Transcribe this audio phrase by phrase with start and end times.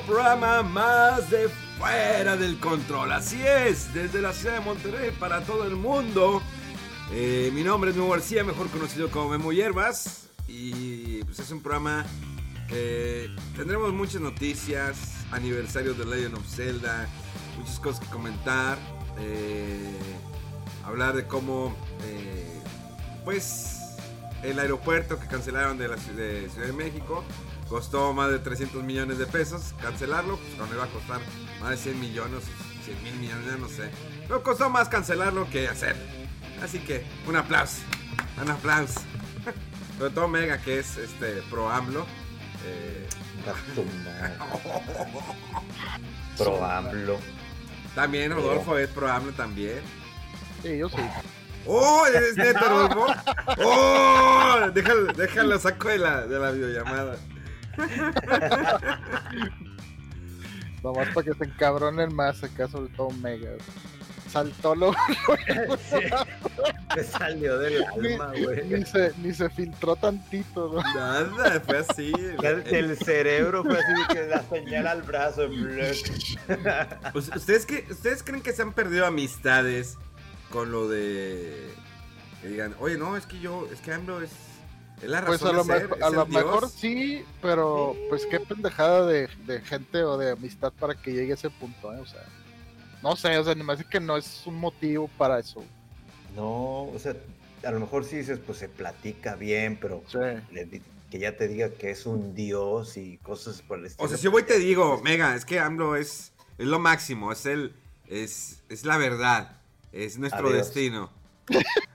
[0.00, 3.12] Programa más de Fuera del Control.
[3.12, 6.42] Así es, desde la ciudad de Monterrey para todo el mundo.
[7.12, 10.28] Eh, mi nombre es Memo García, mejor conocido como Memo Hierbas.
[10.48, 12.06] Y pues es un programa
[12.68, 14.96] que tendremos muchas noticias,
[15.30, 17.08] aniversario de Legend of Zelda,
[17.58, 18.78] muchas cosas que comentar.
[19.18, 19.92] eh,
[20.84, 22.60] hablar de cómo, eh,
[23.24, 23.78] pues,
[24.42, 27.22] el aeropuerto que cancelaron de la de Ciudad de México
[27.72, 29.74] costó más de 300 millones de pesos.
[29.80, 31.20] Cancelarlo, pues cuando iba a costar
[31.58, 32.44] más de 100 millones,
[32.84, 33.90] 100 mil millones, ya no sé.
[34.28, 35.96] Pero costó más cancelarlo que hacer.
[36.62, 37.80] Así que, un aplauso.
[38.42, 39.00] Un aplauso.
[39.98, 42.04] Sobre todo Mega, que es este pro AMLO.
[42.66, 43.08] Eh,
[46.38, 47.18] Pro AMLO.
[47.94, 49.80] también Rodolfo es pro AMLO también.
[50.62, 50.96] Sí, yo sí.
[51.66, 52.04] ¡Oh!
[52.06, 53.06] ¿Eres neto, Rodolfo?
[53.64, 54.70] ¡Oh!
[54.74, 57.16] Déjalo, déjalo saco de la, de la videollamada.
[60.82, 63.50] Nomás para que se encabronen más acá, sobre todo Mega.
[64.28, 64.92] Saltó lo.
[66.94, 68.64] Te salió del alma, güey.
[68.66, 70.82] ni se, ni se filtró tantito, ¿no?
[70.94, 72.12] Nada, fue así.
[72.42, 75.48] El, el cerebro fue así de que la señal al brazo.
[77.12, 79.98] Pues, ¿Ustedes, qué- ¿Ustedes creen que se han perdido amistades
[80.50, 81.70] con lo de.
[82.40, 84.30] Que digan, oye, no, es que yo, es que AMLO es.
[85.02, 86.44] Es la razón Pues a lo, ser, mejor, es a el lo Dios.
[86.44, 91.32] mejor sí, pero pues qué pendejada de, de gente o de amistad para que llegue
[91.32, 91.98] a ese punto, ¿eh?
[91.98, 92.22] O sea,
[93.02, 95.64] no sé, o sea, ni me hace que no es un motivo para eso.
[96.36, 97.14] No, o sea,
[97.64, 100.18] a lo mejor sí dices, pues se platica bien, pero Sí.
[100.52, 104.06] le di- que ya te diga que es un dios y cosas por el estilo.
[104.06, 106.78] O sea, si yo voy y te digo, Mega, es que AMLO es, es lo
[106.78, 107.74] máximo, es el.
[108.08, 109.56] Es, es la verdad,
[109.92, 110.66] es nuestro Adiós.
[110.72, 111.10] destino.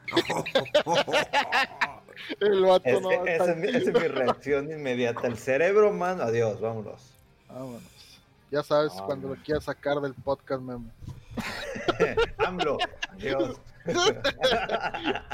[2.40, 3.12] El vato Es- no.
[3.26, 5.28] esa, es mi, esa es mi reacción inmediata.
[5.28, 7.14] El cerebro, man, adiós, vámonos.
[7.48, 7.84] Vámonos.
[8.52, 10.90] Ya sabes, cuando lo quieras sacar del podcast, Memo.
[12.38, 12.78] AMLO,
[13.12, 13.60] adiós.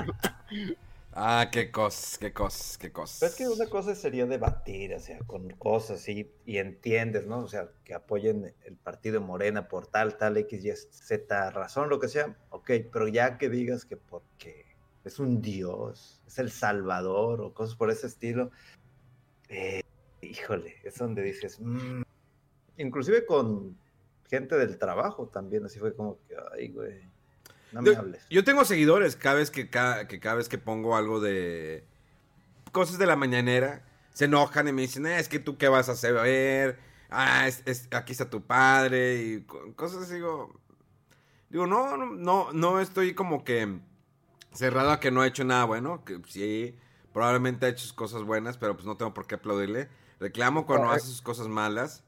[1.14, 3.18] ah, qué cosas, qué cosas, qué cosas.
[3.20, 7.40] Pero es que una cosa sería debatir, o sea, con cosas y, y entiendes, ¿no?
[7.40, 12.00] O sea, que apoyen el partido Morena por tal, tal, X, Y, Z, razón, lo
[12.00, 12.36] que sea.
[12.50, 14.63] Ok, pero ya que digas que porque
[15.04, 18.52] es un dios, es el salvador o cosas por ese estilo,
[19.50, 19.82] eh,
[20.22, 22.02] híjole, es donde dices, mm.
[22.78, 23.78] inclusive con
[24.30, 27.02] gente del trabajo también, así fue como que, ay, güey,
[27.72, 28.26] no me Yo- hables.
[28.30, 31.84] Yo tengo seguidores cada vez que, ca- que cada vez que pongo algo de
[32.72, 35.90] cosas de la mañanera, se enojan y me dicen, "Eh, es que tú qué vas
[35.90, 36.78] a hacer,
[37.10, 40.54] ah, es- es- aquí está tu padre y co- cosas digo,
[41.50, 43.80] digo, no, no, no, no estoy como que
[44.54, 46.76] cerrado a que no ha hecho nada bueno, que sí,
[47.12, 49.90] probablemente ha hecho sus cosas buenas, pero pues no tengo por qué aplaudirle.
[50.20, 51.04] Reclamo cuando Correcto.
[51.04, 52.04] hace sus cosas malas.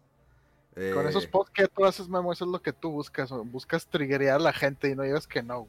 [0.74, 3.30] Con Eh, esos posts que tú haces, Memo, eso es lo que tú buscas.
[3.46, 5.68] Buscas triggerear a la gente y no digas que no.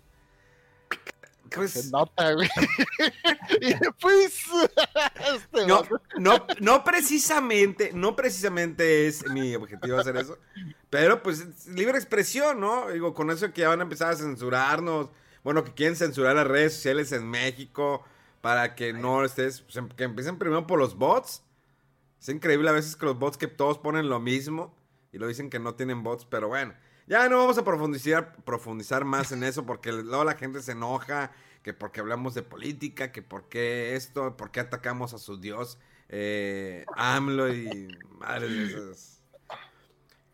[1.54, 2.48] pues, Se nota, güey.
[3.60, 4.44] y pues.
[5.34, 5.82] este No,
[6.18, 10.38] no, no precisamente, no precisamente es mi objetivo hacer eso,
[10.90, 12.88] pero pues es libre expresión, ¿no?
[12.88, 15.10] Digo, con eso que ya van a empezar a censurarnos,
[15.46, 18.02] bueno, que quieren censurar las redes sociales en México
[18.40, 19.64] para que no estés,
[19.96, 21.44] que empiecen primero por los bots.
[22.20, 24.74] Es increíble a veces que los bots que todos ponen lo mismo
[25.12, 26.74] y lo dicen que no tienen bots, pero bueno,
[27.06, 31.30] ya no vamos a profundizar, profundizar más en eso porque luego la gente se enoja,
[31.62, 35.78] que porque hablamos de política, que por qué esto, por qué atacamos a su dios,
[36.08, 39.22] eh, AMLO y madres de esas.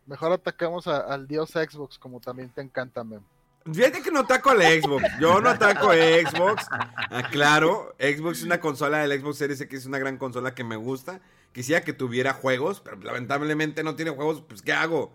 [0.07, 3.27] Mejor atacamos a- al dios Xbox, como también te encanta, Memo.
[3.71, 5.03] Fíjate que no ataco al Xbox.
[5.19, 6.65] Yo no ataco a Xbox.
[7.09, 10.75] Aclaro, Xbox es una consola del Xbox Series X, es una gran consola que me
[10.75, 11.21] gusta.
[11.53, 15.13] Quisiera que tuviera juegos, pero lamentablemente no tiene juegos, pues ¿qué hago?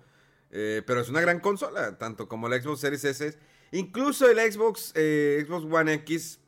[0.50, 3.38] Eh, pero es una gran consola, tanto como el Xbox Series S.
[3.72, 6.40] Incluso el Xbox, eh, Xbox One X,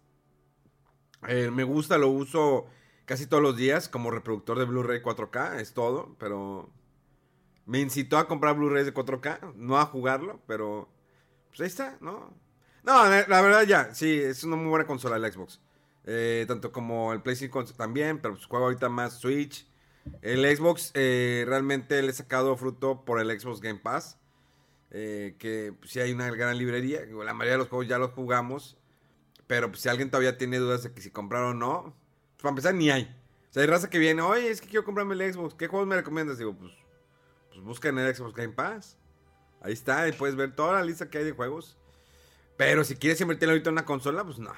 [1.28, 2.66] eh, me gusta, lo uso
[3.04, 6.70] casi todos los días como reproductor de Blu-ray 4K, es todo, pero
[7.66, 10.88] me incitó a comprar Blu-rays de 4K, no a jugarlo, pero
[11.50, 12.34] pues ahí está, ¿no?
[12.82, 15.60] No, la, la verdad ya, sí, es una muy buena consola el Xbox.
[16.04, 19.66] Eh, tanto como el PlayStation también, pero pues juego ahorita más Switch.
[20.22, 24.18] El Xbox eh, realmente le he sacado fruto por el Xbox Game Pass.
[24.90, 27.02] eh, que pues, sí hay una gran librería.
[27.06, 28.78] La mayoría de los juegos ya los jugamos.
[29.46, 31.82] Pero pues, si alguien todavía tiene dudas de que si comprar o no,
[32.34, 33.04] pues, para empezar ni hay.
[33.50, 35.54] O sea, hay raza que viene, oye, es que quiero comprarme el Xbox.
[35.54, 36.38] ¿Qué juegos me recomiendas?
[36.38, 36.72] Digo, pues,
[37.50, 38.98] pues busca en el Xbox Game Pass.
[39.60, 41.76] Ahí está, y puedes ver toda la lista que hay de juegos.
[42.56, 44.52] Pero si quieres invertir ahorita en una consola, pues no.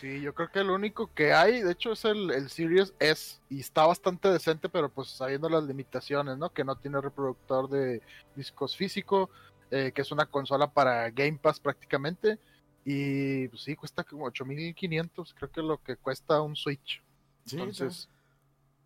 [0.00, 3.40] Sí, yo creo que el único que hay, de hecho, es el, el Series S.
[3.50, 6.50] Y está bastante decente, pero pues sabiendo las limitaciones, ¿no?
[6.52, 8.00] Que no tiene reproductor de
[8.36, 9.30] discos físico,
[9.72, 12.38] eh, que es una consola para Game Pass prácticamente.
[12.84, 17.02] Y pues sí, cuesta como 8500, creo que es lo que cuesta un Switch.
[17.50, 18.08] Entonces,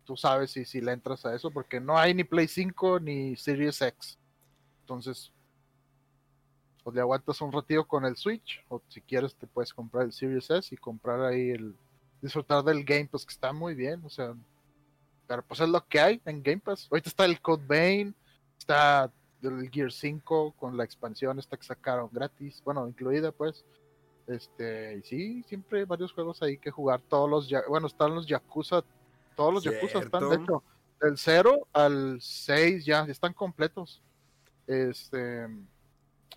[0.05, 3.35] tú sabes si, si le entras a eso, porque no hay ni Play 5 ni
[3.35, 4.17] Series X.
[4.83, 5.31] Entonces,
[6.83, 10.11] pues le aguantas un ratito con el Switch, o si quieres te puedes comprar el
[10.11, 11.75] Series S y comprar ahí el
[12.21, 14.35] disfrutar del Game Pass, que está muy bien, o sea,
[15.25, 16.87] pero pues es lo que hay en Game Pass.
[16.91, 18.13] Ahorita está el Code Vein,
[18.57, 19.09] está
[19.41, 23.63] el Gear 5 con la expansión esta que sacaron gratis, bueno, incluida pues.
[24.27, 28.27] Este, y sí, siempre hay varios juegos ahí que jugar, todos los, bueno, están los
[28.27, 28.83] Yakuza,
[29.35, 30.43] todos los Yakuza están, de Cierto.
[30.43, 30.63] hecho,
[31.01, 34.01] del 0 al 6 ya están completos.
[34.67, 35.47] Este,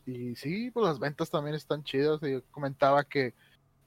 [0.04, 2.20] y sí, pues las ventas también están chidas.
[2.20, 3.34] Yo comentaba que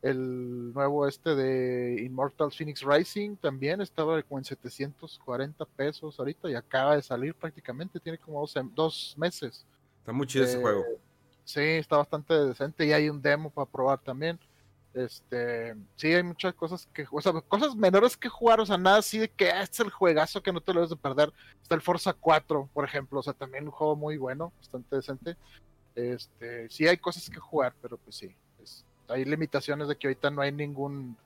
[0.02, 6.56] el nuevo este de Immortal Phoenix Rising también estaba como en 740 pesos ahorita y
[6.56, 9.66] acaba de salir prácticamente, tiene como dos, dos meses.
[10.00, 10.86] Está muy chido ese juego.
[11.44, 14.40] Sí, está bastante decente y hay un demo para probar también.
[14.94, 18.98] Este, sí, hay muchas cosas que, o sea, cosas menores que jugar, o sea, nada
[18.98, 21.32] así de que "Ah, este es el juegazo que no te lo debes de perder.
[21.62, 25.38] Está el Forza 4, por ejemplo, o sea, también un juego muy bueno, bastante decente.
[25.96, 28.36] Este, sí hay cosas que jugar, pero pues sí,
[29.10, 31.18] hay limitaciones de que ahorita no hay ningún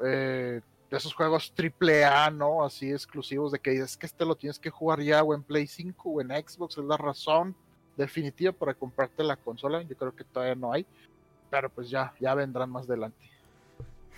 [0.00, 2.64] eh, de esos juegos triple A, ¿no?
[2.64, 5.66] Así exclusivos de que es que este lo tienes que jugar ya o en Play
[5.66, 7.56] 5 o en Xbox, es la razón
[7.96, 9.82] definitiva para comprarte la consola.
[9.82, 10.86] Yo creo que todavía no hay,
[11.54, 13.16] pero pues ya, ya vendrán más adelante.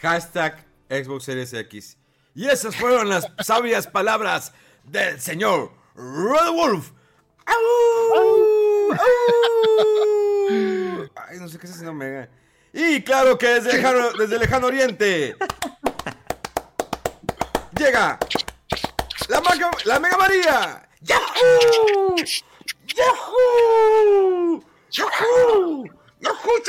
[0.00, 1.98] Hashtag Xbox Series X.
[2.34, 4.54] Y esas fueron las sabias palabras
[4.84, 6.92] del señor Red Wolf.
[7.44, 7.54] ¡Au!
[8.18, 9.06] ¡Au!
[11.28, 12.26] Ay, no sé qué está haciendo Mega.
[12.72, 15.36] Y claro que desde lejano, desde lejano oriente
[17.78, 18.18] llega
[19.28, 20.88] la, Maga- la Mega María.
[21.02, 22.16] ¡Yahoo!
[22.96, 24.64] ¡Yahoo!
[24.90, 25.84] ¡Yahoo!
[26.20, 26.62] ¡Yahoo!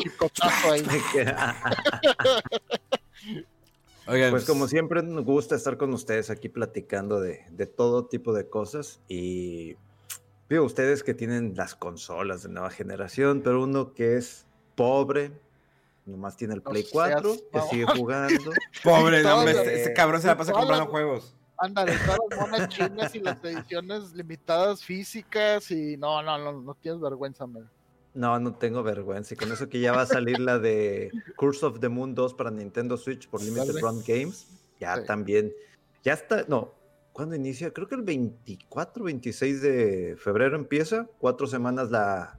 [0.00, 0.82] Chicotazo ahí.
[4.06, 8.32] Oigan, Pues como siempre nos gusta estar con ustedes aquí platicando de, de todo tipo
[8.32, 9.76] de cosas y
[10.48, 15.32] digo, ustedes que tienen las consolas de nueva generación, pero uno que es pobre,
[16.04, 18.50] nomás tiene el No Play seas 4, que sigue jugando.
[18.82, 21.34] Pobre, no, hombre, este, este cabrón se la pasa comprando juegos.
[21.58, 26.74] Ándale, todas las monas chinas y las ediciones limitadas físicas y no, no, no, no
[26.74, 27.70] tienes vergüenza, man.
[28.14, 29.34] No, no tengo vergüenza.
[29.34, 32.34] Y con eso que ya va a salir la de Curse of the Moon 2
[32.34, 33.80] para Nintendo Switch por Limited.
[33.80, 34.46] Run Games,
[34.80, 35.06] ya Sí.
[35.06, 35.52] también.
[36.02, 36.74] Ya está, no.
[37.12, 37.72] ¿Cuándo inicia?
[37.72, 41.06] Creo que el 24, 26 de febrero empieza.
[41.18, 42.38] Cuatro semanas la,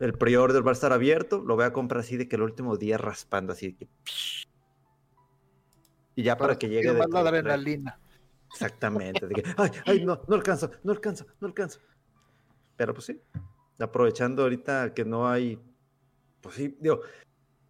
[0.00, 1.42] el pre-order va a estar abierto.
[1.42, 3.72] Lo voy a comprar así de que el último día raspando así.
[3.72, 3.88] de que
[6.14, 6.92] Y ya para, que llegue.
[6.92, 7.98] de la adrenalina.
[8.56, 9.26] Exactamente.
[9.26, 11.80] De que, ay, ay, no, no alcanza, no alcanza, no alcanza.
[12.76, 13.20] Pero pues sí,
[13.78, 15.60] aprovechando ahorita que no hay,
[16.40, 17.00] pues sí, digo,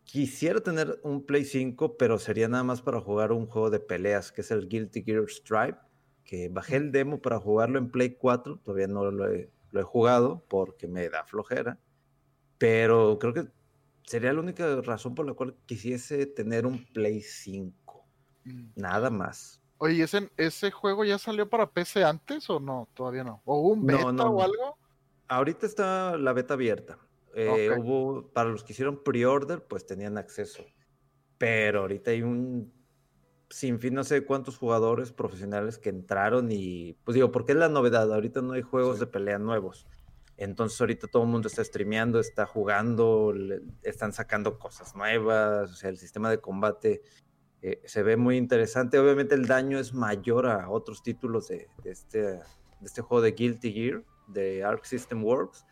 [0.04, 4.32] quisiera tener un Play 5, pero sería nada más para jugar un juego de peleas,
[4.32, 5.78] que es el Guilty Gear Stripe,
[6.24, 9.84] que bajé el demo para jugarlo en Play 4, todavía no lo he, lo he
[9.84, 11.78] jugado porque me da flojera,
[12.58, 13.48] pero creo que
[14.04, 17.86] sería la única razón por la cual quisiese tener un Play 5,
[18.46, 18.70] Mm.
[18.76, 19.60] nada más.
[19.78, 22.88] Oye, ¿ese, ¿ese juego ya salió para PC antes o no?
[22.94, 23.42] Todavía no.
[23.44, 24.78] ¿O hubo un beta no, o algo?
[25.28, 26.98] Ahorita está la beta abierta.
[27.34, 30.64] Eh, hubo, para los que hicieron pre-order, pues tenían acceso.
[31.36, 32.72] Pero ahorita hay un
[33.50, 38.12] sinfín, no sé cuántos jugadores profesionales que entraron y, pues digo, porque es la novedad.
[38.12, 39.00] Ahorita no hay juegos Sí.
[39.00, 39.86] de pelea nuevos.
[40.38, 45.74] Entonces ahorita todo el mundo está streameando, está jugando, le- están sacando cosas nuevas, o
[45.74, 47.02] sea, el sistema de combate
[47.66, 48.96] eh, se ve muy interesante.
[48.96, 52.40] Obviamente el daño es mayor a otros títulos de, de este, de
[52.80, 55.66] este juego de Guilty Gear, de Arc System Works,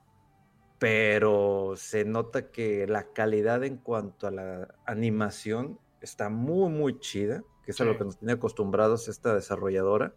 [0.80, 7.44] pero se nota que la calidad en cuanto a la animación está muy, muy chida,
[7.64, 10.16] que es a lo que nos tiene acostumbrados esta desarrolladora.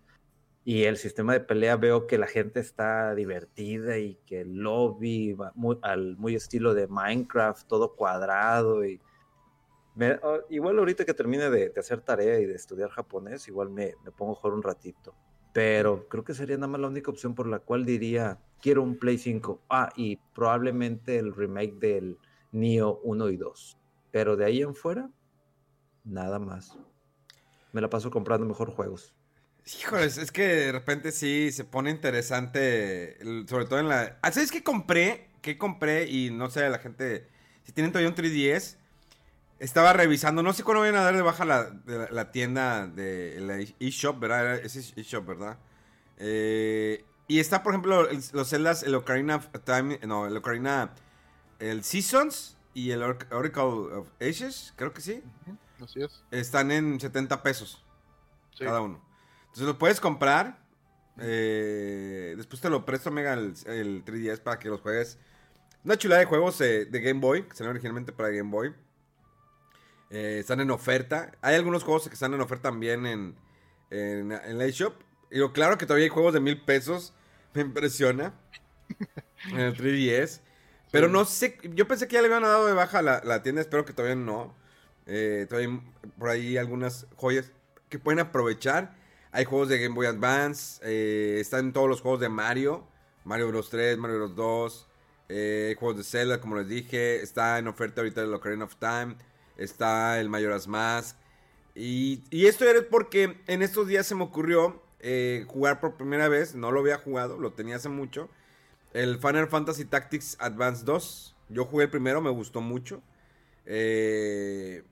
[0.65, 5.34] Y el sistema de pelea veo que la gente está divertida y que el lobby
[5.34, 8.84] va muy, al muy estilo de Minecraft, todo cuadrado.
[8.84, 9.00] y
[10.50, 14.39] Igual ahorita que termine de, hacer tarea y de estudiar japonés, igual me, me pongo
[14.42, 15.16] a un ratito.
[15.54, 18.98] Pero creo que sería nada más la única opción por la cual diría, quiero un
[18.98, 19.62] Play 5.
[19.70, 22.18] Ah, y probablemente el remake del
[22.51, 23.77] Neo 1 y 2.
[24.12, 25.10] Pero de ahí en fuera,
[26.04, 26.77] nada más.
[27.74, 29.16] Me la paso comprando mejor juegos.
[29.66, 34.18] Híjoles, es que de repente sí se pone interesante, sobre todo en la...
[34.22, 35.32] Ah, ¿Sabes qué compré?
[35.42, 36.08] ¿Qué compré?
[36.08, 37.27] Y no sé, la gente,
[37.63, 38.77] si tienen todavía un 3DS,
[39.60, 44.20] estaba revisando, no sé cuándo vayan a dar de baja la, tienda de la eShop,
[44.20, 44.56] ¿verdad?
[44.58, 45.58] Es eShop, ¿verdad?
[46.18, 50.92] Eh, y está, por ejemplo, los celdas, el Ocarina Time, no, el Ocarina,
[51.60, 55.24] el Seasons y el Oracle of Ages, creo que sí.
[55.84, 56.24] Así es.
[56.32, 57.84] Están en 70 pesos
[58.58, 59.02] cada uno.
[59.48, 60.60] Entonces lo puedes comprar.
[61.20, 65.18] Eh, después te lo presto Mega el, 3DS para que los juegues.
[65.84, 68.74] Una chulada de juegos eh, de Game Boy, que salieron originalmente para Game Boy.
[70.10, 71.32] Eh, están en oferta.
[71.42, 73.36] Hay algunos juegos que están en oferta también en,
[73.90, 74.94] en, en la eShop.
[75.30, 77.14] Y claro que todavía hay juegos de mil pesos.
[77.54, 78.34] Me impresiona.
[79.52, 80.42] en el 3DS.
[80.92, 83.62] Pero no sé, yo pensé que ya le habían dado de baja la, la tienda,
[83.62, 84.56] espero que todavía no.
[85.06, 85.82] Eh, todavía
[86.18, 87.52] por ahí algunas joyas
[87.90, 88.96] que pueden aprovechar.
[89.32, 92.88] Hay juegos de Game Boy Advance, eh, están todos los juegos de Mario,
[93.26, 94.88] Mario Bros 3, Mario Bros 2,
[95.30, 99.16] eh, juegos de Zelda, como les dije, está en oferta ahorita el Ocarina of Time,
[99.58, 101.18] está el Majora's Mask.
[101.76, 106.28] Y, y esto era porque en estos días se me ocurrió eh, jugar por primera
[106.28, 108.30] vez, no lo había jugado, lo tenía hace mucho,
[108.94, 111.36] el Final Fantasy Tactics Advance 2.
[111.50, 113.02] Yo jugué el primero, me gustó mucho.
[113.66, 114.84] Eh,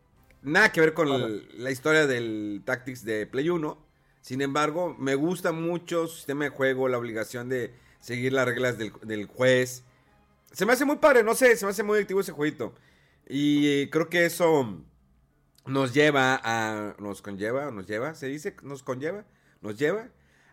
[0.42, 3.78] nada que ver con la historia del Tactics de Play 1.
[4.22, 8.78] Sin embargo, me gusta mucho su sistema de juego, la obligación de seguir las reglas
[8.78, 9.84] del, del, juez.
[10.52, 12.74] Se me hace muy padre, no sé, se me hace muy activo ese jueguito.
[13.28, 14.82] Y creo que eso
[15.66, 16.96] nos lleva a.
[17.00, 19.26] Nos conlleva, nos lleva, se dice, nos conlleva
[19.66, 20.08] nos lleva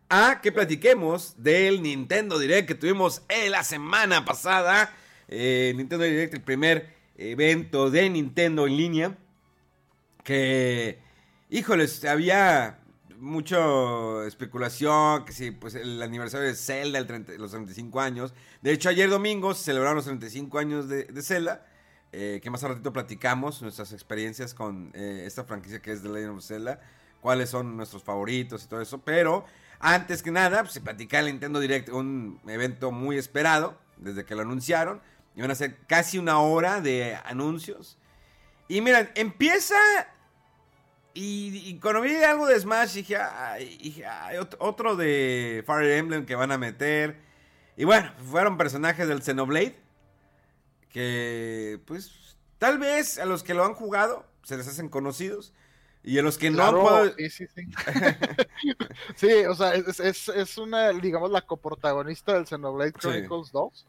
[0.09, 4.95] a que platiquemos del Nintendo Direct que tuvimos la semana pasada.
[5.29, 9.19] Eh, Nintendo Direct, el primer evento de Nintendo en línea.
[10.25, 10.99] Que,
[11.49, 12.79] híjoles, había
[13.19, 17.07] mucha especulación, que si pues el aniversario de Zelda, el
[17.38, 18.35] los 35 años.
[18.61, 21.67] De hecho, ayer domingo se celebraron los 35 años de, Zelda,
[22.12, 26.09] eh, que más a ratito platicamos nuestras experiencias con eh, esta franquicia que es The
[26.09, 26.81] Legend of Zelda
[27.23, 28.99] cuáles son nuestros favoritos y todo eso.
[28.99, 29.47] Pero
[29.81, 34.35] antes que nada, pues, se platica el Nintendo Direct, un evento muy esperado desde que
[34.35, 35.00] lo anunciaron.
[35.35, 37.97] Iban a ser casi una hora de anuncios.
[38.69, 39.76] Y miren, empieza.
[41.14, 46.59] Y, cuando vi algo de Smash, dije, ay, otro de Fire Emblem que van a
[46.59, 47.19] meter.
[47.76, 49.81] Y bueno, fueron personajes del Xenoblade.
[50.92, 55.52] Que, pues, tal vez a los que lo han jugado se les hacen conocidos.
[56.04, 57.62] Y a los que no Sí, sí, sí.
[59.14, 63.87] sí, o sea, es, es, es, una, digamos, la coprotagonista del Xenoblade Chronicles 2.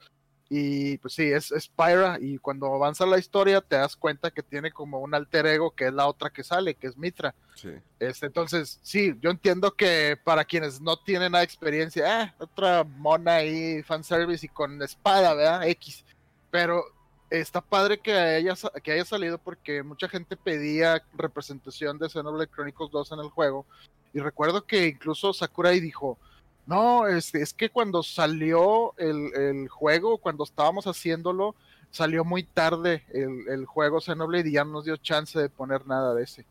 [0.50, 2.20] Y pues sí, es, es Pyra.
[2.22, 5.88] Y cuando avanza la historia, te das cuenta que tiene como un alter ego que
[5.88, 7.34] es la otra que sale, que es Mitra.
[7.56, 7.72] Sí.
[7.98, 13.36] Este, entonces, sí, yo entiendo que para quienes no tienen nada experiencia, eh, otra mona
[13.38, 15.68] ahí, fanservice y con espada, ¿verdad?
[15.70, 16.06] X.
[16.54, 16.86] Pero
[17.32, 22.92] está padre que haya, que haya salido porque mucha gente pedía representación de Xenoblade Chronicles
[22.92, 23.66] 2 en el juego.
[24.14, 26.20] Y recuerdo que incluso Sakurai dijo,
[26.68, 31.56] no, es, es que cuando salió el, juego, cuando estábamos haciéndolo,
[31.90, 35.88] salió muy tarde el, el, juego Xenoblade y ya no nos dio chance de poner
[35.88, 36.46] nada de ese.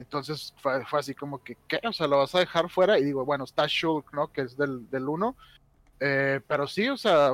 [0.00, 1.78] Entonces fue, así como que, ¿qué?
[1.86, 2.98] O sea, lo vas a dejar fuera.
[2.98, 4.32] Y digo, bueno, está Shulk, ¿no?
[4.32, 5.36] Que es del, del 1.
[6.00, 7.30] Eh, pero sí, o sea,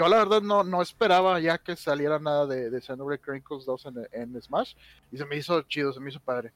[0.00, 3.88] yo la verdad no, no esperaba ya que saliera nada de, de Xenoblade Chronicles 2
[4.12, 4.72] en, Smash
[5.12, 6.54] y se me hizo chido, se me hizo padre.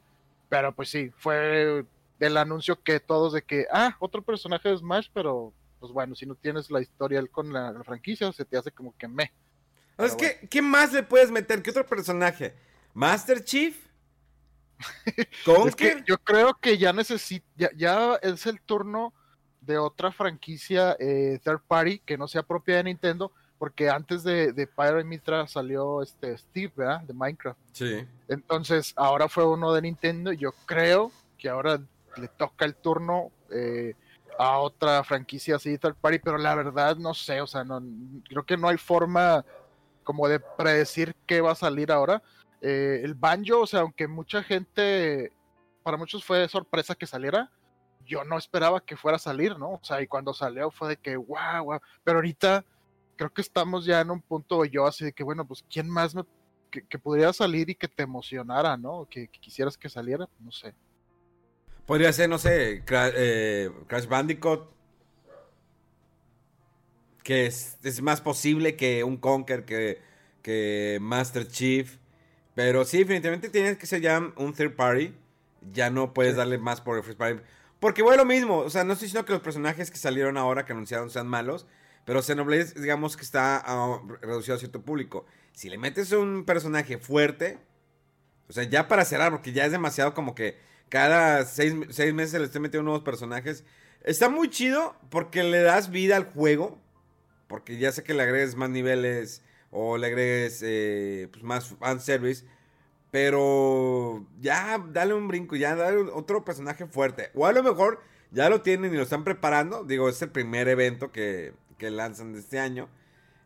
[0.49, 1.85] Pero pues sí, fue
[2.21, 6.25] el anuncio que todos de que, ah, otro personaje de Smash, pero pues bueno, si
[6.25, 9.31] no tienes la historia con la, franquicia, se te hace como que me.
[9.99, 11.63] Es que, ¿qué más le puedes meter?
[11.63, 12.55] ¿Qué otro personaje?
[12.95, 13.77] ¿Master Chief?
[15.67, 19.13] es que yo creo que ya necesita, ya, ya es el turno
[19.67, 24.53] de otra franquicia eh, third party que no sea propia de Nintendo, porque antes de,
[24.53, 27.01] de Pyro Mitra salió este Steve, ¿verdad?
[27.03, 27.59] De Minecraft.
[27.73, 28.07] Sí.
[28.29, 31.81] Entonces, ahora fue uno de Nintendo y yo creo que ahora
[32.17, 33.95] le toca el turno eh,
[34.39, 37.83] a otra franquicia así third party, pero la verdad no sé, o sea, no,
[38.29, 39.45] creo que no hay forma
[40.03, 42.23] como de predecir qué va a salir ahora.
[42.61, 45.33] Eh, el banjo, o sea, aunque mucha gente,
[45.83, 47.51] para muchos fue sorpresa que saliera,
[48.07, 49.73] yo no esperaba que fuera a salir, ¿no?
[49.73, 51.81] O sea, y cuando salió fue de que, wow, wow.
[52.03, 52.65] Pero ahorita
[53.17, 56.15] creo que estamos ya en un punto yo así de que, bueno, pues, ¿quién más
[56.15, 56.25] me,
[56.71, 59.07] que, podría salir y que te emocionara, ¿no?
[59.09, 60.75] Que, quisieras que saliera, no sé.
[61.87, 64.73] Podría ser, no sé, eh, Crash Bandicoot.
[67.23, 70.03] Que es, es, más posible que un Conker, que,
[70.43, 71.97] que Master Chief.
[72.55, 75.15] Pero sí, definitivamente tienes que ser ya un third party.
[75.73, 77.41] Ya no puedes darle más por el first party.
[77.85, 78.61] Porque fue lo mismo.
[78.61, 81.67] O sea, no estoy diciendo que los personajes que salieron ahora, que anunciaron, sean malos.
[82.07, 85.27] Pero Xenoblade, digamos que está ah, reducido a cierto público.
[85.53, 87.59] Si le metes un personaje fuerte,
[88.49, 90.57] o sea, ya para cerrar, porque ya es demasiado como que
[90.89, 93.65] cada seis, meses se le esté metiendo nuevos personajes.
[94.03, 96.81] Está muy chido porque le das vida al juego.
[97.49, 101.77] Porque ya sé que le agregues más niveles o le agregues eh, pues más.
[103.15, 107.31] Pero ya dale un brinco, ya dale otro personaje fuerte.
[107.35, 108.01] O a lo mejor
[108.33, 109.85] ya lo tienen y lo están preparando.
[109.85, 112.89] Digo, es el primer evento que, que lanzan de este año.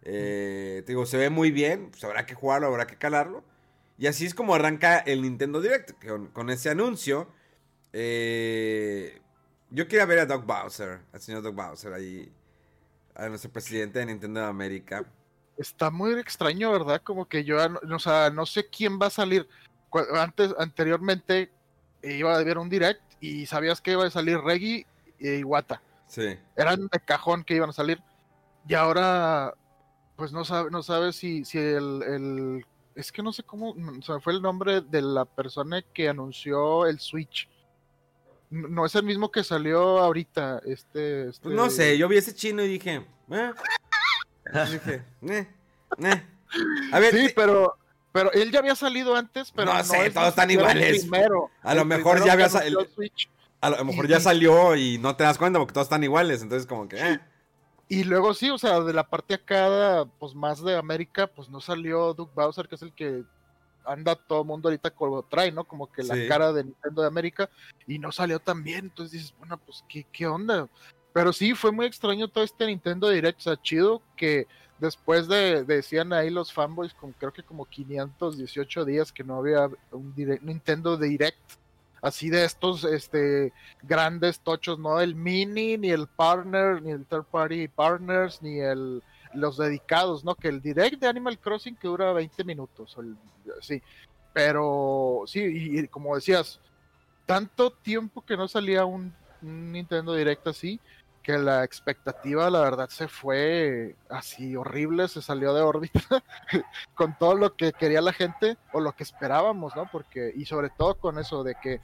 [0.05, 3.45] Eh, digo, se ve muy bien, pues habrá que jugarlo, habrá que calarlo.
[3.99, 7.29] Y así es como arranca el Nintendo Direct, con, ese anuncio.
[7.93, 9.21] Eh,
[9.69, 12.33] yo quería ver a Doug Bowser, al señor Doug Bowser ahí,
[13.15, 15.05] a nuestro presidente de Nintendo de América.
[15.59, 17.03] Está muy extraño, ¿verdad?
[17.03, 19.49] Como que yo, o sea, no sé quién va a salir.
[20.15, 21.51] Antes, anteriormente,
[22.03, 24.87] iba a haber un Direct y sabías que iba a salir Reggie
[25.19, 25.83] y Iwata.
[26.07, 26.39] Sí.
[26.57, 28.01] Eran de cajón que iban a salir.
[28.69, 29.55] Y ahora,
[30.17, 34.21] pues no sabe, no sabe si, si el, es que no sé cómo, o sea,
[34.21, 37.49] fue el nombre de la persona que anunció el Switch.
[38.51, 41.43] No es el mismo que salió ahorita, este, este...
[41.43, 43.53] Pues no sé, yo vi ese chino y dije, eh".
[44.53, 45.47] Dije, eh,
[45.99, 46.23] eh.
[46.93, 47.77] A ver, sí, pero,
[48.13, 51.03] pero él ya había salido antes, pero no, sé, todos están iguales.
[51.03, 52.87] Primero, a lo mejor ya había salido.
[53.61, 56.67] A lo mejor ya salió y no te das cuenta porque todos están iguales, entonces
[56.67, 56.97] como que.
[56.97, 57.21] Eh.
[57.89, 61.61] Y luego sí, o sea, de la parte acá, pues más de América, pues no
[61.61, 63.25] salió Duke Bowser, que es el que
[63.85, 65.65] anda todo el mundo ahorita como trae, ¿no?
[65.65, 67.49] Como que la cara de Nintendo de América,
[67.87, 70.69] y no salió tan bien, entonces dices, bueno, pues ¿qué, qué onda.
[71.19, 74.47] Pero sí, fue muy extraño todo este Nintendo Direct, o sea, chido que
[74.79, 79.69] después de, decían ahí los fanboys, con creo que como 518 días que no había
[79.91, 81.41] un Nintendo Direct
[82.03, 83.53] así de estos este
[83.83, 89.03] grandes tochos, no el mini, ni el partner, ni el third party partners, ni el
[89.35, 90.37] los dedicados, ¿no?
[90.37, 92.97] Que el direct de Animal Crossing que dura 20 minutos,
[93.61, 93.83] sí.
[94.33, 96.61] Pero sí, y, como decías,
[97.27, 100.81] tanto tiempo que no salía un Nintendo Direct así,
[101.29, 106.25] que la expectativa, la verdad, se fue así horrible, se salió de órbita
[106.95, 109.91] con todo lo que quería la gente o lo que esperábamos, ¿no?
[109.93, 111.83] Porque, y sobre todo con eso de que,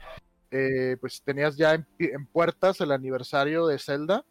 [0.50, 4.24] eh, pues tenías ya en, puertas el aniversario de Zelda.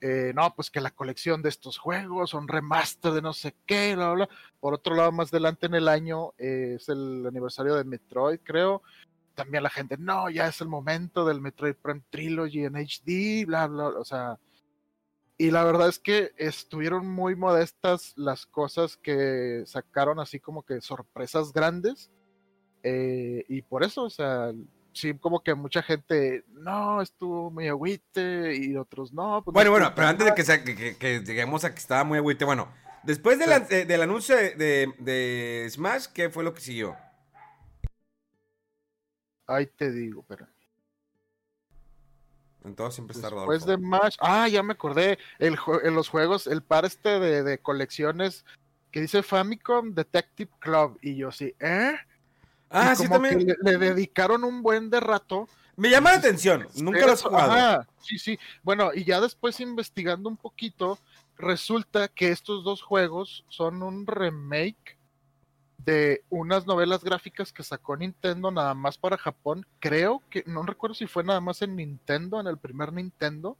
[0.00, 3.94] Eh, no, pues que la colección de estos juegos son remaster de no sé qué,
[3.94, 4.28] bla, bla.
[4.58, 8.82] Por otro lado, más adelante en el año eh, es el aniversario de Metroid, creo
[9.34, 13.66] también la gente, no, ya es el momento del Metroid Prime Trilogy en HD, bla,
[13.66, 14.38] bla, o sea.
[15.38, 20.80] Y la verdad es que estuvieron muy modestas las cosas que sacaron, así como que
[20.80, 22.10] sorpresas grandes.
[22.82, 24.52] Eh, y por eso, o sea,
[24.92, 29.42] sí, como que mucha gente, no, estuvo muy agüite, y otros no.
[29.42, 32.44] Pues bueno, bueno, pero antes de que, sea, que, lleguemos a que estaba muy agüite,
[32.44, 32.68] bueno,
[33.02, 36.96] después del anuncio de, de Smash, ¿qué fue lo que siguió?
[39.46, 40.46] Ahí te digo, pero.
[42.64, 44.16] Entonces siempre está Después de más.
[44.20, 45.18] Ah, ya me acordé.
[45.38, 48.44] El, en los juegos, el par este de, colecciones
[48.90, 50.98] que dice Famicom Detective Club.
[51.02, 51.94] Y yo sí, ¿eh?
[52.70, 53.46] Ah, sí, también.
[53.62, 55.48] le, dedicaron un buen de rato.
[55.76, 56.68] Me llama la atención.
[56.76, 57.86] Nunca lo he jugado.
[58.00, 58.38] sí, sí.
[58.62, 60.98] Bueno, y ya después investigando un poquito,
[61.36, 64.98] resulta que estos dos juegos son un remake
[65.84, 69.66] de unas novelas gráficas que sacó Nintendo nada más para Japón.
[69.80, 73.56] Creo que, no recuerdo si fue nada más en Nintendo, en el primer Nintendo.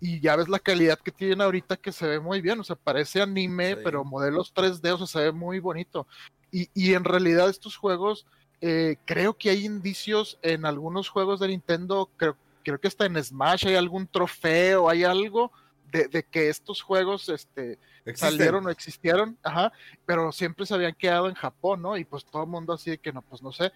[0.00, 2.60] Y ya ves la calidad que tienen ahorita que se ve muy bien.
[2.60, 6.06] O sea, parece anime, pero modelos 3D, o sea, se ve muy bonito.
[6.52, 8.26] Y, en realidad estos juegos,
[8.60, 13.22] eh, creo que hay indicios en algunos juegos de Nintendo, creo, creo que está en
[13.22, 15.52] Smash, hay algún trofeo, hay algo
[15.90, 17.78] de, que estos juegos este,
[18.14, 19.72] salieron o existieron, ajá,
[20.06, 21.96] pero siempre se habían quedado en Japón, ¿no?
[21.96, 23.72] Y pues todo el mundo así de que no, pues no sé.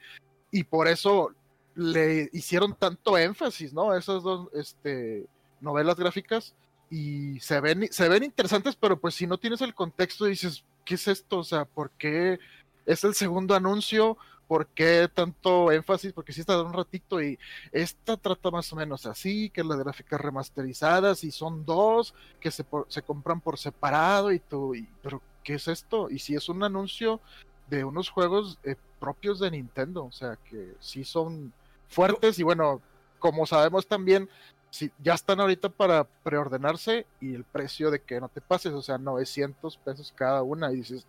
[0.50, 1.32] Y por eso
[1.74, 3.94] le hicieron tanto énfasis, ¿no?
[3.96, 5.26] Esas dos este,
[5.60, 6.54] novelas gráficas
[6.90, 10.94] y se ven, se ven interesantes, pero pues si no tienes el contexto dices, ¿qué
[10.94, 11.38] es esto?
[11.38, 12.38] O sea, ¿por qué
[12.86, 14.16] es el segundo anuncio?
[14.46, 16.12] ¿Por qué tanto énfasis?
[16.12, 17.38] Porque sí está de un ratito y
[17.72, 22.64] esta trata más o menos así, que las gráficas remasterizadas y son dos que se,
[22.88, 24.74] se compran por separado y todo.
[24.74, 26.10] Y, pero, ¿qué es esto?
[26.10, 27.20] Y si es un anuncio
[27.68, 31.52] de unos juegos eh, propios de Nintendo, o sea, que sí son
[31.88, 32.80] fuertes y bueno,
[33.18, 34.28] como sabemos también,
[34.70, 38.82] si ya están ahorita para preordenarse y el precio de que no te pases, o
[38.82, 41.06] sea, 900 pesos cada una y dices,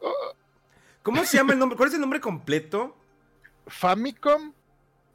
[1.01, 1.75] ¿cómo se llama el nombre?
[1.75, 2.95] ¿Cuál es el nombre completo?
[3.67, 4.53] Famicom,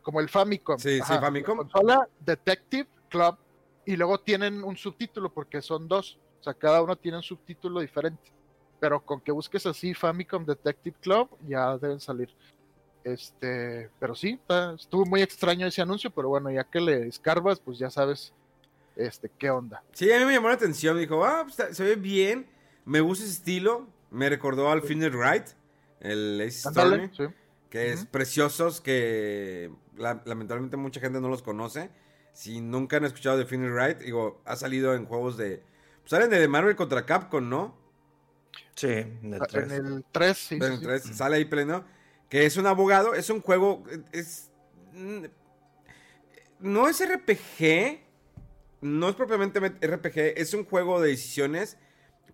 [0.02, 0.78] como el Famicom.
[0.78, 1.58] Sí, sí, Famicom.
[1.58, 3.36] Consola Detective Club
[3.84, 7.80] y luego tienen un subtítulo porque son dos, o sea, cada uno tiene un subtítulo
[7.80, 8.32] diferente.
[8.78, 12.34] Pero con que busques así Famicom Detective Club ya deben salir.
[13.04, 14.38] Este, pero sí,
[14.78, 18.34] estuvo muy extraño ese anuncio, pero bueno, ya que le escarbas, pues ya sabes
[18.96, 19.82] este, qué onda.
[19.92, 22.46] Sí, a mí me llamó la atención, dijo, ah, pues, se ve bien,
[22.84, 25.46] me gusta ese estilo, me recordó al Finished Right,
[26.00, 27.10] el Ace Stormy,
[27.70, 31.90] que es preciosos, que lamentablemente mucha gente no los conoce.
[32.33, 35.62] Si nunca han escuchado de Finished Right, digo, ha salido en juegos de...
[36.00, 37.78] Pues salen de Marvel contra Capcom, ¿no?
[38.74, 39.72] Sí, en el 3.
[39.72, 40.54] En el 3, sí.
[40.56, 41.85] En el 3, sale ahí pleno
[42.30, 44.50] que es un abogado, es un juego, es...
[46.61, 48.00] No es RPG,
[48.80, 51.76] no es propiamente RPG, es un juego de decisiones,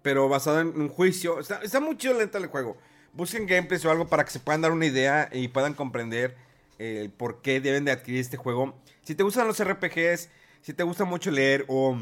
[0.02, 1.40] pero basado en un juicio.
[1.40, 2.76] Está, está muy chido lento el juego.
[3.16, 6.36] Busquen gameplays o algo para que se puedan dar una idea y puedan comprender
[6.78, 8.74] el por qué deben de adquirir este juego.
[9.02, 10.28] Si te gustan los RPGs,
[10.60, 11.96] si te gusta mucho leer o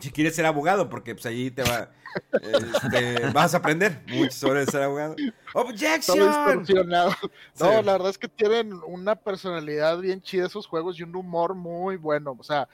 [0.00, 1.90] si quieres ser abogado, porque pues ahí te va,
[2.32, 5.16] este, vas a aprender mucho sobre ser abogado.
[5.54, 6.18] Objection.
[7.58, 11.54] No, la verdad es que tienen una personalidad bien chida esos juegos y un humor
[11.54, 12.36] muy bueno.
[12.38, 12.68] O sea,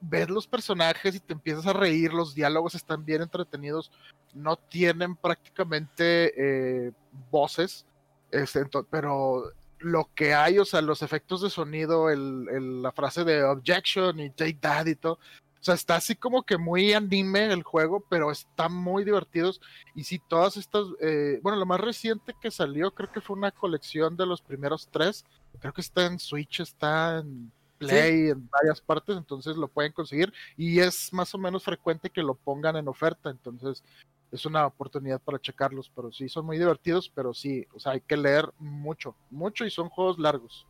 [0.00, 3.90] ves los personajes y te empiezas a reír, los diálogos están bien entretenidos,
[4.34, 6.92] no tienen prácticamente eh,
[7.30, 7.86] voces,
[8.30, 13.44] este, pero lo que hay, o sea, los efectos de sonido, el, la frase de
[13.44, 15.18] objection y take that y todo,
[15.60, 19.60] o sea, está así como que muy anime el juego, pero están muy divertidos.
[19.94, 23.50] Y sí, todas estas, eh, bueno, lo más reciente que salió creo que fue una
[23.50, 25.24] colección de los primeros tres.
[25.58, 30.32] Creo que está en Switch, está en Play, en varias partes, entonces lo pueden conseguir.
[30.56, 33.82] Y es más o menos frecuente que lo pongan en oferta, entonces
[34.30, 35.90] es una oportunidad para checarlos.
[35.94, 39.70] Pero sí, son muy divertidos, pero sí, o sea, hay que leer mucho, mucho y
[39.70, 40.66] son juegos largos.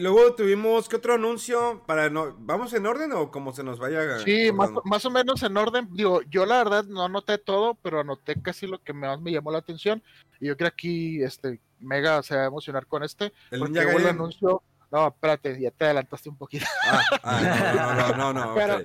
[0.00, 1.82] Luego tuvimos, ¿qué otro anuncio?
[1.86, 4.18] para no ¿Vamos en orden o como se nos vaya?
[4.20, 5.88] Sí, más, o menos en orden.
[5.92, 9.50] Digo, yo la verdad no anoté todo, pero anoté casi lo que más me llamó
[9.50, 10.02] la atención.
[10.40, 13.32] Y yo creo que aquí este, Mega se va a emocionar con este.
[13.50, 14.62] El porque el anuncio.
[14.90, 16.66] No, espérate, ya te adelantaste un poquito.
[16.84, 17.72] Ah, ah
[18.16, 18.84] no, no, no, no,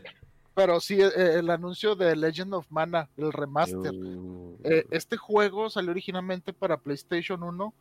[0.53, 3.93] pero, sí, eh, el anuncio de Legend of Mana, el remaster.
[3.93, 4.57] Uh.
[4.63, 7.73] Eh, este juego salió originalmente para PlayStation 1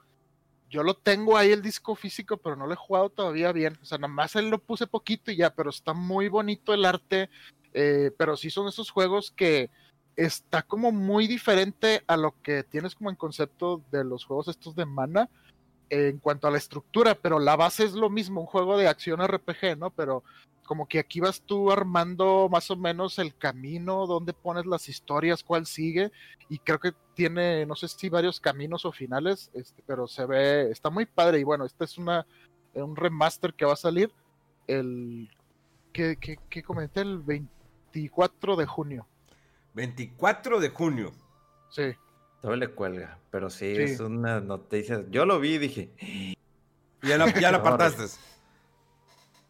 [0.75, 3.79] yo lo tengo ahí el disco físico, pero no lo he jugado todavía bien.
[3.81, 6.85] O sea, nada más él lo puse poquito y ya, pero está muy bonito el
[6.85, 7.31] arte.
[7.73, 9.71] Eh, pero sí son esos juegos que
[10.17, 14.75] está como muy diferente a lo que tienes como en concepto de los juegos estos
[14.75, 15.31] de mana
[15.91, 19.27] en cuanto a la estructura, pero la base es lo mismo, un juego de acción
[19.27, 19.91] RPG, ¿no?
[19.91, 20.25] Pero
[20.65, 25.45] como que aquí vas tú armando más o menos el camino, dónde pones las historias,
[25.45, 26.11] cuál sigue,
[26.49, 30.71] y creo que tiene, no sé si varios caminos o finales, este, pero se ve,
[30.71, 32.27] está muy padre, y bueno, este es una,
[32.75, 34.11] un remaster que va a salir
[34.67, 35.29] el,
[35.93, 39.07] que, que, comenté, el 24 de junio.
[39.75, 41.13] 24 de junio.
[41.71, 41.95] Sí.
[42.45, 45.03] Todo le cuelga, pero sí, es una noticia.
[45.09, 46.37] Yo lo vi y dije.
[47.01, 48.05] Ya lo, ya lo apartaste.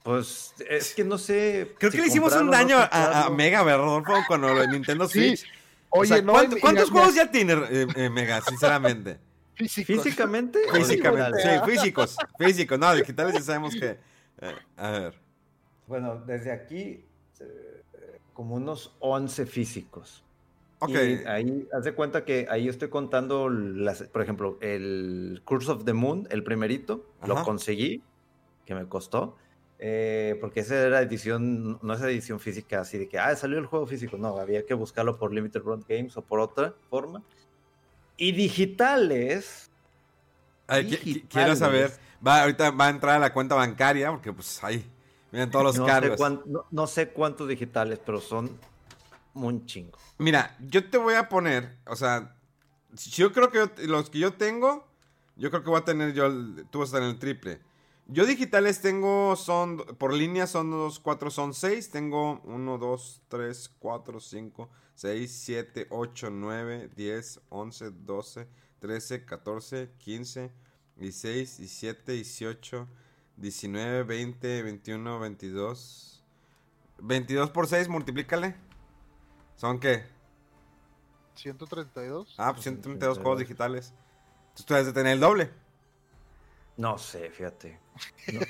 [0.05, 1.75] Pues es que no sé.
[1.77, 4.13] Creo que le hicimos un daño a, Mega, ¿verdad, Rodolfo?
[4.29, 5.45] Con el Nintendo Switch.
[5.91, 9.19] Oye, no, ¿Cuántos juegos ya tiene eh, eh, Mega, sinceramente?
[9.57, 10.61] ¿Físicamente?
[10.73, 12.17] Físicamente, sí, físicos.
[12.39, 13.99] Físicos, no, digitales ya sabemos que.
[14.41, 15.15] Eh, a ver.
[15.89, 17.05] Bueno, desde aquí,
[18.33, 20.23] como unos 11 físicos.
[20.85, 20.91] Ok.
[20.91, 25.85] Y ahí, haz de cuenta que ahí estoy contando, las, por ejemplo, el Curse of
[25.85, 28.03] the Moon, el primerito, lo conseguí,
[28.67, 29.37] que me costó.
[29.79, 33.67] Eh, porque esa era edición, no es edición física así de que, ah, salió el
[33.67, 34.17] juego físico.
[34.17, 37.23] No, había que buscarlo por Limited Run Games o por otra forma.
[38.17, 39.71] Y digitales.
[41.29, 41.93] quiero saber,
[42.25, 44.85] va, ahorita va a entrar a la cuenta bancaria, porque pues ahí
[45.33, 46.19] miren todos los no cargos.
[46.19, 46.39] Sé
[46.71, 48.59] no, sé cuántos digitales, pero son
[49.35, 49.99] un chingo.
[50.19, 52.37] Mira, yo te voy a poner, o sea,
[53.11, 54.87] yo creo que los que yo tengo,
[55.37, 56.31] yo creo que voy a tener yo,
[56.71, 57.61] tú vas a tener el triple.
[58.07, 61.91] Yo digitales tengo, son, por línea son 2, 4, son 6.
[61.91, 68.49] Tengo 1, 2, 3, 4, 5, 6, 7, 8, 9, 10, 11, 12,
[68.81, 70.53] 13, 14, 15,
[70.97, 72.89] 16, 17, 18,
[73.39, 76.23] 19, 20, 21, 22.
[76.99, 78.55] 22 por 6, multiplícale.
[79.57, 80.05] ¿Son qué?
[81.35, 82.35] 132.
[82.39, 83.93] Ah, pues 132 juegos digitales.
[84.49, 85.51] Entonces tú debes de tener el doble.
[86.77, 87.79] No sé, fíjate.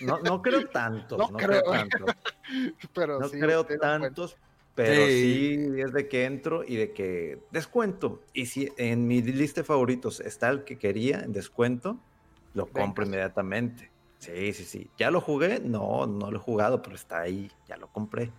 [0.03, 1.19] No, no, no creo tantos.
[1.19, 1.63] No No, creo.
[1.63, 2.17] creo tantos.
[2.95, 4.37] pero No sí, creo tantos,
[4.75, 5.57] pero Sí.
[5.67, 5.81] sí.
[5.81, 8.23] es de que entro y de que descuento.
[8.33, 11.99] Y si en mi lista de favoritos está el que quería en descuento,
[12.55, 13.91] lo compro inmediatamente.
[14.19, 14.91] Sí, sí, sí.
[14.97, 15.61] ¿Ya lo jugué?
[15.61, 17.51] No, no lo he jugado, pero está ahí.
[17.67, 18.31] Ya lo compré.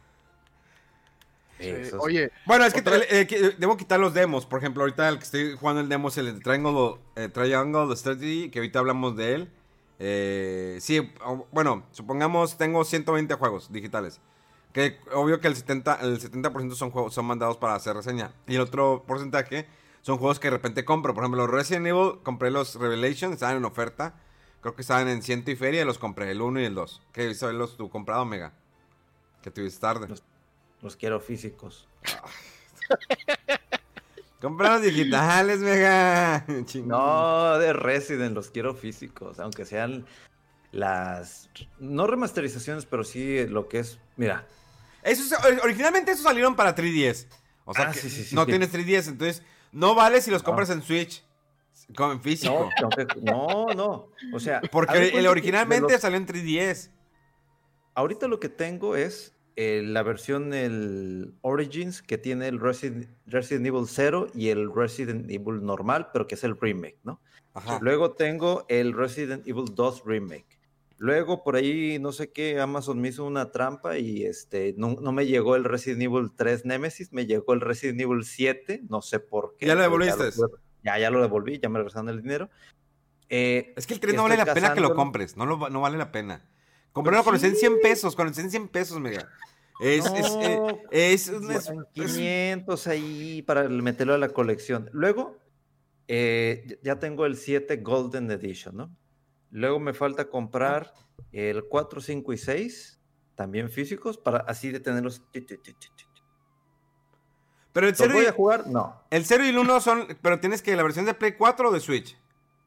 [1.59, 4.45] Es- Oye, Bueno, es que Otra- eh, que, eh, debo quitar los demos.
[4.45, 8.49] Por ejemplo, ahorita el que estoy jugando el demo es el Triangle, eh, Triangle Strategy,
[8.49, 9.51] que ahorita hablamos de él.
[9.99, 11.11] Eh, sí,
[11.51, 14.19] bueno, supongamos tengo 120 juegos digitales.
[14.73, 18.33] Que obvio que el 70%, el 70 son juegos son mandados para hacer reseña.
[18.45, 19.65] Y el otro porcentaje
[20.01, 21.13] son juegos que de repente compro.
[21.13, 24.15] Por ejemplo, los Resident Evil, compré los Revelations, estaban en oferta.
[24.59, 27.01] Creo que estaban en ciento y feria, los compré, el 1 y el 2.
[27.13, 28.51] ¿Qué los tú comprado, Mega?
[29.41, 30.07] Que tuviste tarde.
[30.09, 30.23] Los-
[30.85, 31.87] Los quiero físicos.
[34.39, 36.45] Compra los digitales, Mega.
[36.85, 40.05] No, de Resident, los quiero físicos, aunque sean
[40.71, 44.45] las, no remasterizaciones, pero sí lo que es, mira,
[45.01, 47.25] Esos, or- originalmente esos salieron para 3DS.
[47.65, 50.43] O sea, Ah, que sí, sí, sí, no tienes 3DS, entonces no vale si los
[50.43, 50.45] No.
[50.45, 51.23] compras en Switch.
[51.95, 52.69] Como en físico.
[53.23, 56.91] no, no, no, o sea, Porque el originalmente los- salió en 3DS.
[57.95, 63.65] ahorita lo que tengo es eh, la versión el Origins que tiene el Resident, Resident
[63.67, 67.21] Evil 0 y el Resident Evil normal, pero que es el remake, ¿no?
[67.53, 67.79] Ajá.
[67.81, 70.59] Luego tengo el Resident Evil 2 Remake.
[70.97, 75.11] Luego por ahí, no sé qué, Amazon me hizo una trampa y este, no, no
[75.11, 79.19] me llegó el Resident Evil 3 Nemesis, me llegó el Resident Evil 7, no sé
[79.19, 79.67] por qué.
[79.67, 80.31] ¿Ya lo devolviste?
[80.31, 82.49] pude- Ya, ya lo devolví, ya me regresaron el dinero.
[83.29, 85.35] Eh, Es que el 3 no vale la pena que lo compres.
[85.35, 86.45] No, lo, no vale la pena.
[86.95, 88.15] Comprarlo cuando estén 100 pesos.
[88.15, 89.29] Cuando estén 100 pesos, mega.
[89.81, 94.89] Es, es, eh, No, es, un- es- es- 500 ahí para meterlo a la colección.
[94.93, 95.37] Luego,
[96.07, 98.95] eh, ya- tengo el 7 Golden Edition, ¿no?
[99.51, 100.93] Luego me falta comprar
[101.33, 102.99] el 4, 5 y 6,
[103.35, 105.21] también físicos, para así de tenerlos.
[107.73, 108.67] Pero el ¿Los 0 voy y, a jugar?
[108.67, 109.01] No.
[109.09, 110.07] el 0 y el 1 son.
[110.21, 112.17] Pero tienes que la versión de Play 4 o de Switch.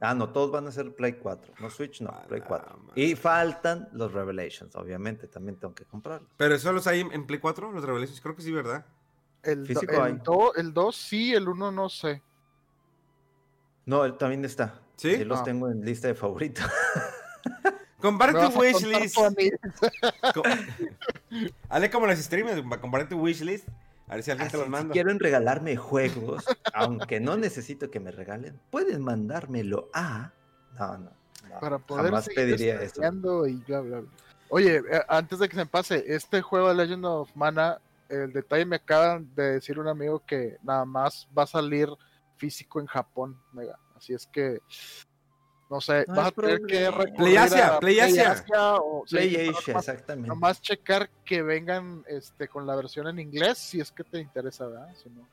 [0.00, 1.54] Ah, no, todos van a ser Play 4.
[1.60, 2.76] No Switch, no, Play la 4.
[2.78, 2.92] madre.
[3.02, 6.30] Y faltan los Revelations, obviamente, también tengo que comprarlos.
[6.36, 8.20] Pero eso los hay en, en Play 4, los Revelations.
[8.20, 8.86] Creo que sí, ¿verdad?
[9.42, 10.12] el, do- Físico hay.
[10.12, 12.22] el, do- el 2 sí, el 1 no sé.
[13.86, 14.80] No, él también está.
[14.96, 15.16] ¿Sí?
[15.16, 15.44] Sí, los Ah.
[15.44, 16.64] tengo en lista de favoritos.
[18.00, 19.14] Comparte tu wishlist.
[19.16, 19.50] tú a mí.
[20.34, 20.42] Co-
[21.68, 23.66] Hazle como los streamers, comparte tu wishlist.
[24.08, 24.92] A ver si alguien te los manda.
[24.92, 26.44] Si quieren regalarme juegos,
[26.74, 30.32] aunque no necesito que me regalen, pueden mandármelo a.
[30.78, 31.10] No, no.
[31.48, 32.84] no, para poder jamás pediría eso.
[32.84, 34.10] estudiando y bla, bla, bla.
[34.50, 38.32] Oye, eh, antes de que se me pase, este juego de Legend of Mana, el
[38.32, 41.88] detalle me acaban de decir un amigo que nada más va a salir
[42.36, 43.78] físico en Japón, mega.
[43.94, 44.60] Así es que,
[45.70, 46.90] no sé, No vas a tener que problema.
[46.98, 48.44] recurrir Play Asia, a Play Asia.
[48.80, 50.28] o, sí, nomás- exactamente.
[50.28, 54.66] Nomás checar que vengan este con la versión en inglés, si es que te interesa,
[54.66, 54.88] ¿verdad?
[55.02, 55.26] Si no.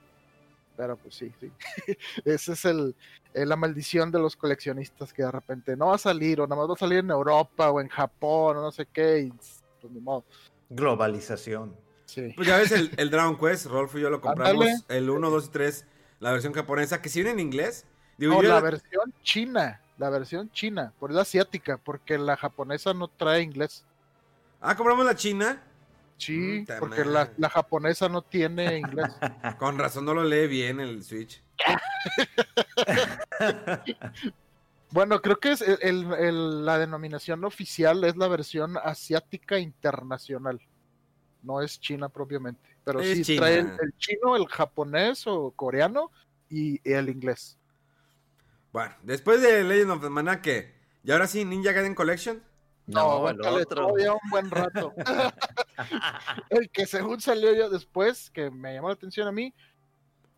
[0.78, 1.50] Pero pues sí, sí.
[2.26, 2.94] Esa es el,
[3.34, 6.60] eh, la maldición de los coleccionistas que de repente no va a salir, o nada
[6.62, 9.64] más va a salir en Europa o en Japón, o no sé qué, y pues
[9.90, 10.26] ni modo.
[10.70, 11.76] Globalización.
[12.06, 12.34] Sí.
[12.36, 14.66] Pues ya ves el, el Dragon Quest, Rolfo y yo lo compramos.
[14.66, 14.84] Ándale.
[14.90, 15.86] El 1, 2 y 3,
[16.20, 17.86] la versión japonesa, que si viene en inglés.
[18.18, 22.36] Digo, No, yo la la- versión china, la versión china, por la asiática, porque la
[22.38, 23.86] japonesa no trae inglés.
[24.62, 25.62] Ah, compramos la china.
[26.18, 29.12] Sí, Puta porque la, la japonesa no tiene inglés.
[29.60, 31.42] Con razón no lo lee bien el Switch.
[34.92, 40.62] Bueno, creo que es el- el- el- la denominación oficial es la versión asiática internacional.
[41.42, 42.62] No es China propiamente.
[42.86, 43.42] Pero Es sí China.
[43.42, 46.12] trae el, el chino, el japonés o coreano
[46.50, 47.58] y el inglés.
[48.76, 50.74] Bueno, después de Legend of the Mana, ¿qué?
[51.02, 52.44] ¿Y ahora sí, Ninja Gaiden Collection?
[52.88, 53.88] No, el aguántale otro.
[53.88, 54.92] todavía un buen rato.
[56.50, 59.54] el que según salió yo después, que me llamó la atención a mí.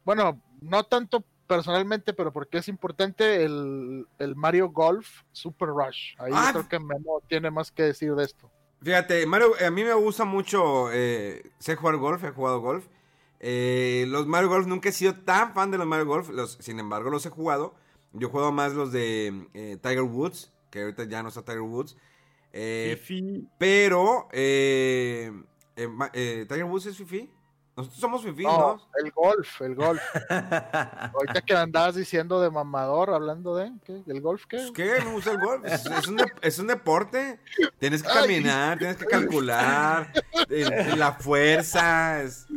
[0.05, 6.13] Bueno, no tanto personalmente, pero porque es importante el, el Mario Golf Super Rush.
[6.19, 8.51] Ahí Ah, yo creo que Memo tiene más que decir de esto.
[8.83, 12.85] Fíjate, Mario, a mí me gusta mucho, eh, sé jugar golf, he jugado golf.
[13.39, 16.79] Eh, los Mario Golf, nunca he sido tan fan de los Mario Golf, los, sin
[16.79, 17.73] embargo los he jugado.
[18.13, 21.95] Yo juego más los de eh, Tiger Woods, que ahorita ya no está Tiger Woods.
[22.53, 23.47] Eh, Fifi.
[23.57, 25.31] pero, eh,
[25.75, 27.29] eh, eh, ¿Tiger Woods es Fifi?
[27.75, 28.81] Nosotros somos Fifi, No, ¿no?
[29.03, 30.01] el golf, el golf.
[30.29, 34.01] Ahorita que andabas diciendo de mamador, hablando de, ¿qué?
[34.07, 34.57] ¿El golf qué?
[34.57, 35.05] Pues, ¿Qué?
[35.05, 35.63] Me gusta el golf.
[35.63, 37.39] Es, es un, de- es un deporte.
[37.77, 38.21] Tienes que Ay.
[38.21, 40.11] caminar, tienes que calcular.
[40.49, 42.23] el- la fuerza.
[42.23, 42.47] es-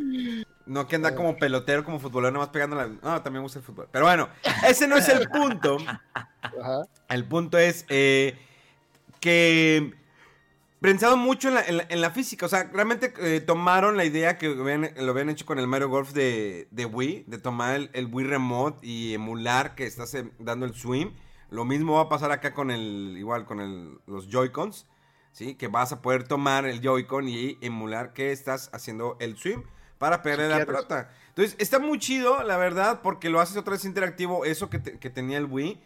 [0.71, 2.87] no que andar como pelotero, como futbolero, nomás pegando la.
[2.87, 3.87] No, también me gusta el fútbol.
[3.91, 4.29] Pero bueno,
[4.67, 5.77] ese no es el punto.
[6.41, 6.83] Ajá.
[7.09, 8.37] El punto es eh,
[9.19, 9.93] que
[10.79, 12.45] pensado mucho en la, en la- en la física.
[12.45, 15.89] O sea, realmente eh, tomaron la idea que habían- lo habían hecho con el Mario
[15.89, 20.31] Golf de, de Wii, de tomar el, el Wii Remote y emular que estás eh,
[20.39, 21.07] dando el swing.
[21.49, 24.87] Lo mismo va a pasar acá con el, igual con el, los Joy-Cons,
[25.33, 25.55] ¿sí?
[25.55, 29.59] Que vas a poder tomar el Joy-Con y emular que estás haciendo el swing
[30.01, 31.09] para Si la pelota.
[31.29, 34.99] Entonces, está muy chido, la verdad, porque lo haces otra vez interactivo, eso que, te-
[34.99, 35.81] que tenía el Wii.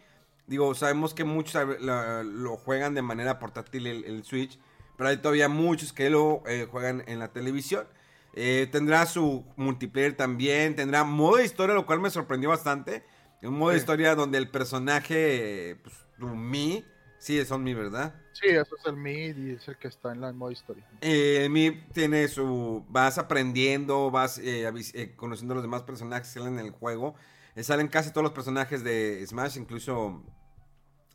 [0.48, 4.58] Digo, sabemos que muchos la- lo juegan de manera portátil el, el Switch,
[4.96, 7.86] pero hay todavía muchos que lo eh, juegan en la televisión.
[8.32, 13.04] Eh, tendrá su multiplayer también, tendrá modo de historia, lo cual me sorprendió bastante.
[13.42, 16.84] Un modo de historia donde el personaje, eh, pues, tu Mi,
[17.26, 18.14] sí, son Mi, ¿verdad?
[18.32, 20.84] Sí, eso es el mid y es el que está en la modo historia.
[21.00, 22.84] Eh, el Mi tiene su.
[22.88, 27.14] Vas aprendiendo, vas eh, eh, conociendo a los demás personajes que salen en el juego.
[27.54, 30.22] Eh, salen casi todos los personajes de Smash, incluso.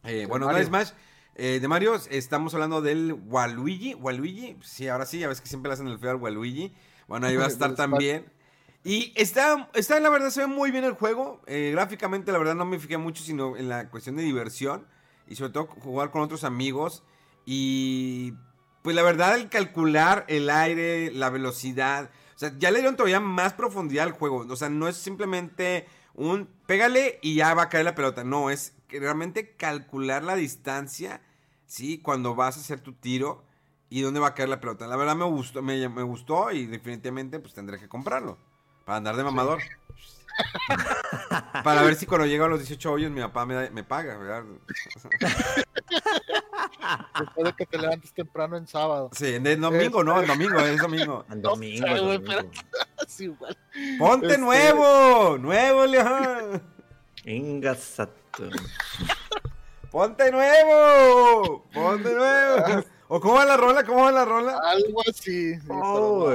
[0.04, 0.68] eh, bueno, no de Mario.
[0.68, 0.92] Smash.
[1.36, 3.94] eh, de Mario, estamos hablando del Waluigi.
[3.96, 6.74] Waluigi, sí, ahora sí, ya ves que siempre le hacen el feo al Waluigi.
[7.08, 8.32] Bueno, ahí va a estar también.
[8.84, 11.42] Y está, está, la verdad, se ve muy bien el juego.
[11.48, 14.88] Eh, gráficamente, la verdad, no me fijé mucho, sino en la cuestión de diversión.
[15.32, 17.04] Y sobre todo jugar con otros amigos.
[17.46, 18.34] Y
[18.82, 22.12] pues la verdad, el calcular el aire, la velocidad.
[22.36, 24.46] O sea, ya le dieron todavía más profundidad al juego.
[24.50, 28.26] O sea, no es simplemente un pégale y ya va a caer la pelota.
[28.26, 31.22] No, es realmente calcular la distancia,
[31.66, 32.00] ¿sí?
[32.00, 33.46] Cuando vas a hacer tu tiro
[33.90, 34.86] y dónde va a caer la pelota.
[34.86, 38.38] La verdad me gustó, me, me gustó y definitivamente pues tendré que comprarlo.
[38.84, 39.62] Para andar de mamador.
[41.64, 44.18] Para ver si cuando llego a los 18 hoyos mi papá me, da- me paga,
[44.18, 44.44] ¿verdad?
[47.20, 49.10] Después de que te levantes temprano en sábado.
[49.14, 51.26] Sí, en domingo, no, en domingo, es domingo.
[51.30, 51.88] En domingo,
[53.20, 53.58] igual.
[54.00, 55.38] ¡Ponte Este- nuevo!
[55.38, 56.64] ¡Nuevo, León!
[57.26, 58.12] Ingasato.
[59.92, 61.66] ¡Ponte nuevo!
[61.74, 62.84] ¡Ponte nuevo!
[63.10, 63.84] ¿O cómo va la rola?
[63.84, 64.58] ¿Cómo va la rola?
[64.64, 65.54] Algo así.
[65.56, 66.30] sí, pero Oh,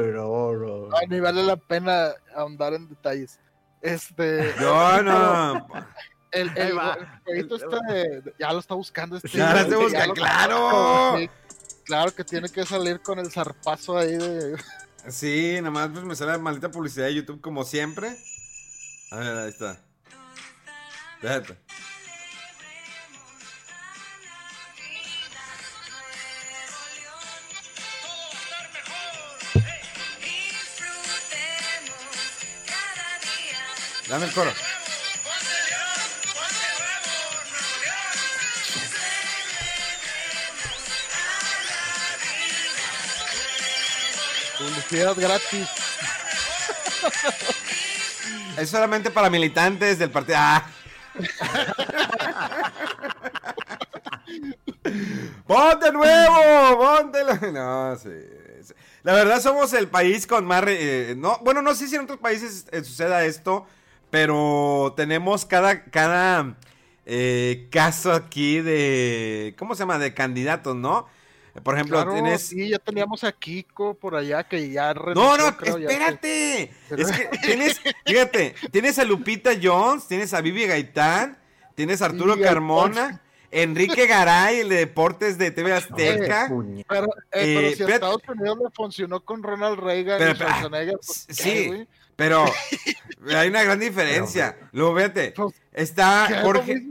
[0.53, 0.59] no.
[0.59, 0.97] no, no.
[0.97, 3.41] Ay, ni vale la pena ahondar en detalles.
[3.83, 4.55] Este.
[4.61, 5.67] Yo no.
[6.33, 6.79] El, el, el
[7.25, 9.29] jueguito este ya lo está buscando este.
[9.29, 11.15] Ya lo estoy ya lo- ¡claro!
[11.19, 11.31] Sí,
[11.85, 14.57] claro que tiene que salir con el zarpazo ahí de.
[15.09, 18.17] Sí, nada más pues me sale la maldita publicidad de YouTube como siempre.
[19.13, 19.79] A ver, ahí está.
[21.23, 21.57] Déjate.
[34.09, 34.53] Dame el coro.
[44.59, 45.69] Publicidad gratis.
[48.57, 50.39] Es solamente para militantes del partido.
[50.41, 50.65] ¡Ah!
[55.47, 56.79] ¡Ponte nuevo!
[56.79, 57.35] ¡Póntelo!
[57.53, 58.09] No, sí.
[58.63, 58.73] sí.
[59.03, 60.65] La verdad somos el país con más...
[60.67, 63.67] eh, no, bueno, no sé si en otros países eh, suceda esto,
[64.17, 66.57] pero tenemos cada, cada
[67.05, 69.55] eh, caso aquí de...
[69.59, 69.99] ¿Cómo se llama?
[69.99, 71.07] De candidatos, ¿no?
[71.63, 72.41] Por ejemplo, Claro, tienes...
[72.41, 76.63] sí, ya teníamos a Kiko por allá que ya No, renunció, no, creo, que- espérate.
[76.97, 81.37] Es que tienes, fíjate, tienes a Lupita Jones, tienes a Vivi Gaitán,
[81.75, 86.49] tienes a Arturo Sí, Carmona, Enrique Garay, el de deportes de TV Azteca.
[86.89, 87.95] Pero, eh, Eh, pero si espérate.
[87.95, 91.87] Estados Unidos le funcionó con Ronald Reagan Pero, y pero, Schwarzenegger, pues, ¿qué, sí?
[92.17, 92.45] Pero
[93.35, 94.57] hay una gran diferencia.
[94.73, 96.83] Luego, fíjate, Pues, está ¿qué es lo Jorge,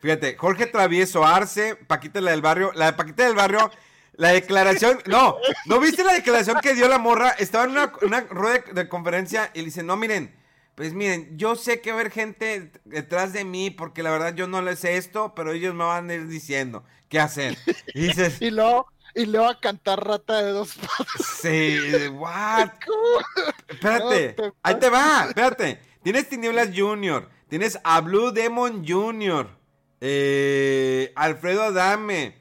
[0.00, 3.70] fíjate, Jorge Travieso Arce, Paquita la del barrio, la de Paquita del barrio,
[4.14, 7.30] la declaración, no, ¿no viste la declaración que dio la morra?
[7.30, 10.34] Estaba en una, una rueda de, de conferencia y le dice, no, miren,
[10.74, 14.34] pues miren, yo sé que va a haber gente detrás de mí porque la verdad
[14.34, 17.56] yo no les sé esto, pero ellos me van a ir diciendo qué hacer.
[17.94, 21.26] Y dices, Y luego, y luego a cantar rata de dos patas.
[21.40, 21.78] sí,
[22.12, 22.70] what?
[23.68, 25.80] Espérate, No te ahí te va, espérate.
[26.02, 29.50] Tienes Tinieblas Junior, tienes a Blue Demon Junior,
[30.00, 32.38] eh, Alfredo Adame,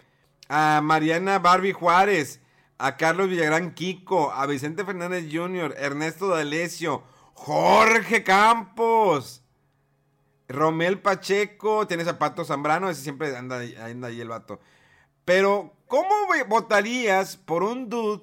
[0.49, 2.41] a Mariana Barbie Juárez,
[2.79, 7.03] a Carlos Villagrán Kiko, a Vicente Fernández Jr., Ernesto D'Alessio,
[7.33, 9.43] Jorge Campos,
[10.47, 14.59] Romel Pacheco, tienes a Pato Zambrano, ese siempre anda, anda ahí el vato.
[15.33, 16.09] Pero, ¿cómo
[16.47, 18.21] votarías por un dude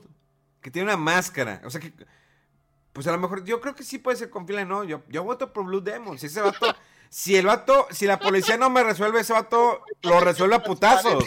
[0.61, 1.63] que tiene una máscara?
[1.65, 1.91] O sea que,
[2.93, 4.85] pues a lo mejor, yo creo que sí puede ser con fila, no.
[4.85, 6.19] Yo, yo voto por Blue Demon.
[6.19, 6.67] Si ese vato,
[7.09, 11.25] si el vato, si la policía no me resuelve, ese vato lo resuelve a putazos.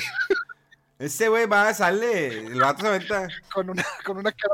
[1.00, 3.28] Ese güey va, sale, el vato se aventa.
[3.52, 4.54] Con una, con una cara.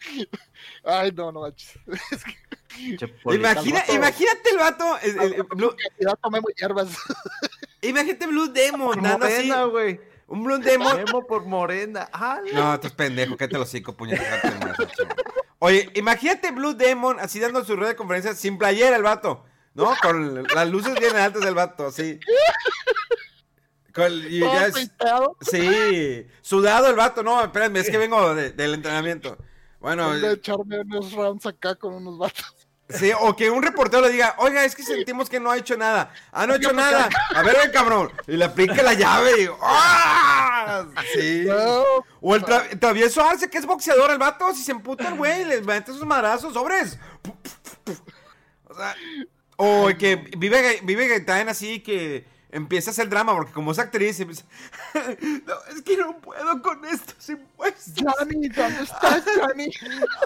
[0.82, 1.78] Ay, no, no manches.
[2.10, 2.38] Es que.
[3.34, 5.76] Imagina, imagínate el vato, el- el- el Blue-
[6.22, 6.88] tomé hierbas.
[7.82, 10.00] imagínate Blue Demon, dando así, güey.
[10.26, 11.04] un Blue Demon.
[11.28, 12.08] Por morena.
[12.52, 14.26] No, tú es pendejo, que te lo cico, puñetas.
[15.58, 19.44] Oye, imagínate Blue Demon así dando su rueda de conferencia sin playera el vato,
[19.74, 19.94] ¿no?
[20.02, 22.18] Con las luces bien altas del vato, así.
[23.94, 24.90] Con- y ya es-
[25.40, 29.38] sí, sudado el vato, no, espérame, es que vengo de- del entrenamiento.
[29.78, 32.63] Bueno, de echarme unos rounds acá con unos vatos.
[32.88, 35.76] Sí, o que un reportero le diga, oiga, es que sentimos que no ha hecho
[35.76, 36.12] nada.
[36.32, 37.08] Ah, no ha hecho nada.
[37.34, 38.12] A ver, ven, cabrón.
[38.26, 39.48] Y le aplica la llave y.
[39.60, 40.86] ¡Ah!
[41.14, 41.46] Sí.
[42.20, 45.44] O el tra- travieso Arce, que es boxeador el vato, si se emputa el güey,
[45.44, 46.98] les mete sus madrazos, sobres.
[48.66, 48.94] O sea,
[49.56, 54.18] o que vive, vive Gaitán así que empieza a hacer drama, porque como es actriz,
[54.20, 54.44] empieza,
[54.94, 57.94] no, es que no puedo con estos impuestos.
[58.00, 59.22] Johnny, ¿dónde estás?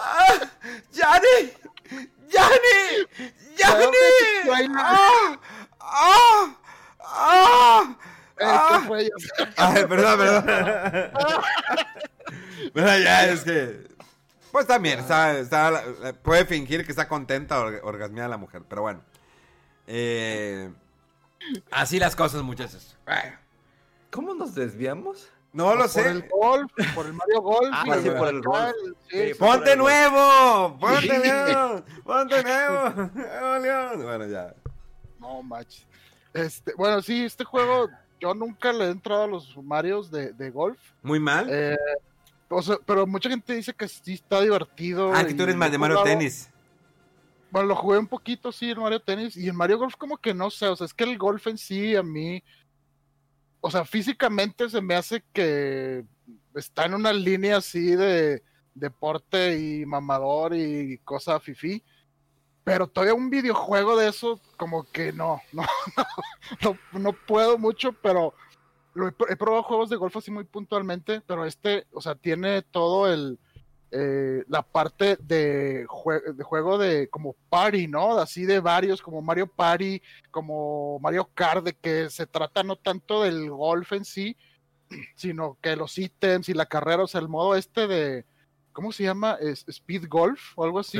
[0.03, 0.37] ¡Ah!
[0.91, 1.51] ¡Yanni!
[2.29, 3.07] ¡Yanni!
[3.57, 3.87] ¡Yanni!
[4.45, 4.73] Yanni.
[4.77, 5.39] ¡Ah!
[5.79, 6.55] ¡Ah!
[6.99, 7.97] ¡Ah!
[8.41, 8.89] ¡Ah!
[9.57, 10.45] Ay, perdón, perdón.
[13.03, 13.89] Ya es que.
[14.51, 15.83] Pues también, está, está,
[16.23, 19.01] puede fingir que está contenta or- orgasmeada la mujer, pero bueno.
[19.87, 20.69] Eh,
[21.71, 22.97] así las cosas, muchachos.
[24.11, 25.29] ¿Cómo nos desviamos?
[25.51, 26.07] No lo Por sé.
[26.09, 27.69] el golf, por el Mario Golf.
[27.71, 28.75] Ah, sí, por el golf.
[29.09, 30.77] Sí, por ¡Ponte el nuevo!
[30.79, 31.83] ¡Ponte nuevo!
[32.03, 33.09] ¡Ponte nuevo!
[33.15, 34.03] ¡Nuevo León!
[34.03, 34.53] Bueno, ya.
[35.19, 35.79] No, match.
[36.33, 40.51] Este, bueno, sí, este juego yo nunca le he entrado a los Marios de, de
[40.51, 40.77] golf.
[41.01, 41.47] ¿Muy mal?
[41.49, 41.75] Eh,
[42.47, 45.11] o sea, pero mucha gente dice que sí está divertido.
[45.15, 46.03] ah, que tú eres más de Mario.
[46.03, 46.49] Tenis.
[47.51, 49.35] Bueno, lo jugué un poquito, sí, en Mario Tennis.
[49.35, 51.57] Y en Mario Golf, como que no sé, o sea, es que el golf en
[51.57, 52.43] sí, a mí.
[53.61, 56.05] O sea, físicamente se me hace que
[56.55, 58.43] está en una línea así de
[58.73, 61.83] deporte y mamador y cosa fifí.
[62.63, 65.63] Pero todavía un videojuego de eso, como que no, no,
[66.61, 68.33] no, no, puedo mucho, pero
[68.95, 73.11] he, he probado juegos de golf así muy puntualmente, pero este, o sea, tiene todo
[73.11, 73.39] el,
[73.91, 78.17] eh, la parte de, jue- de juego de como party, ¿no?
[78.19, 83.23] Así de varios, como Mario Party, como Mario Kart, de que se trata no tanto
[83.23, 84.35] del golf en sí,
[85.15, 88.25] sino que los ítems y la carrera, o sea, el modo este de,
[88.71, 89.37] ¿cómo se llama?
[89.41, 90.97] Es, speed Golf o algo así,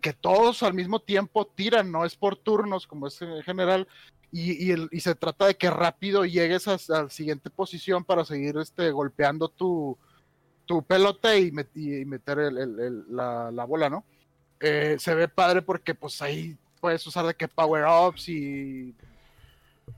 [0.00, 3.86] que todos al mismo tiempo tiran, no es por turnos como es en general.
[4.32, 8.04] Y, y el- y se trata de que rápido llegues a, a la siguiente posición
[8.04, 9.98] para seguir este, golpeando tu,
[10.70, 12.38] tu pelota y, met- y meter
[13.08, 14.04] la, la bola, ¿no?
[14.60, 18.94] Eh, se ve padre porque pues ahí puedes usar de que power-ups y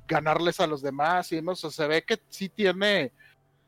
[0.09, 1.63] ganarles a los demás y demás.
[1.63, 3.13] O sea, se ve que sí tiene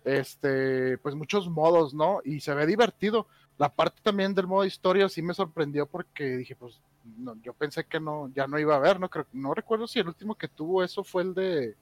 [0.03, 2.23] este pues muchos modos, ¿no?
[2.25, 3.27] Y se ve divertido.
[3.59, 6.81] La parte también del modo historia sí me sorprendió porque dije, pues
[7.19, 9.99] no, yo pensé que no, ya no iba a haber, no creo, no recuerdo si
[9.99, 11.77] el último que tuvo eso fue el de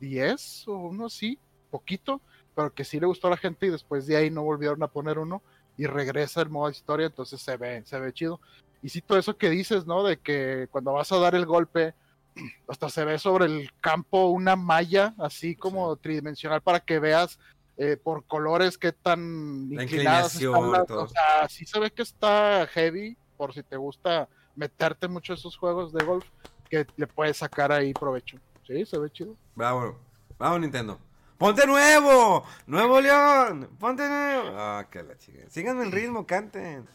[0.00, 1.38] 10 o uno así,
[1.70, 2.20] poquito,
[2.58, 4.88] pero que sí le gustó a la gente y después de ahí no volvieron a
[4.88, 5.42] poner uno
[5.76, 8.40] y regresa el modo historia, entonces se ve, se ve chido.
[8.82, 10.02] Y sí, todo eso que dices, ¿no?
[10.02, 11.94] De que cuando vas a dar el golpe,
[12.66, 17.38] hasta se ve sobre el campo una malla así como tridimensional para que veas
[17.76, 21.04] eh, por colores qué tan La inclinadas están inclinación, las- todo.
[21.04, 25.38] o sea, sí se ve que está heavy por si te gusta meterte mucho en
[25.38, 26.26] esos juegos de golf
[26.68, 28.36] que le puedes sacar ahí provecho.
[28.66, 29.36] Sí, se ve chido.
[29.54, 29.96] Bravo.
[30.36, 30.98] Bravo, Nintendo.
[31.38, 32.44] ¡Ponte nuevo!
[32.66, 33.70] ¡Nuevo León!
[33.78, 34.50] ¡Ponte nuevo!
[34.56, 35.38] Ah, que la chica.
[35.48, 36.86] Síganme el ritmo, canten.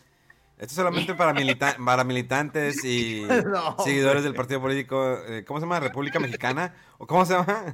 [0.57, 5.17] Esto es solamente para, milita- para militantes y No, seguidores del partido político.
[5.27, 5.79] eh, ¿Cómo se llama?
[5.79, 6.75] ¿República Mexicana?
[6.97, 7.73] ¿O cómo se llama?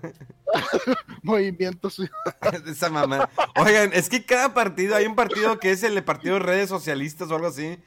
[1.23, 1.99] Movimientos.
[2.67, 3.29] Esa mamá.
[3.55, 6.69] Oigan, es que cada partido, hay un partido que es el de Partido de Redes
[6.69, 7.79] Socialistas o algo así.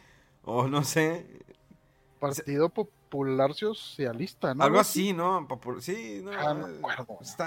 [0.43, 1.27] O no sé.
[2.19, 3.02] Partido Popular
[3.75, 4.65] Socialista, ¿no?
[4.65, 5.47] Algo así, ¿no?
[5.81, 6.31] Sí, no.
[6.33, 7.19] Ah, no acuerdo.
[7.21, 7.47] Está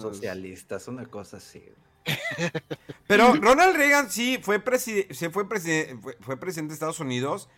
[0.00, 1.64] socialistas, una cosa así.
[3.06, 7.48] Pero Ronald Reagan sí fue, preside- sí fue, preside- fue, fue presidente de Estados Unidos,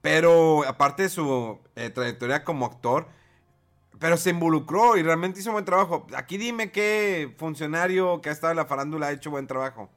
[0.00, 3.06] pero aparte de su eh, trayectoria como actor,
[4.00, 6.06] pero se involucró y realmente hizo buen trabajo.
[6.16, 9.88] Aquí dime qué funcionario que ha estado en la farándula ha hecho buen trabajo.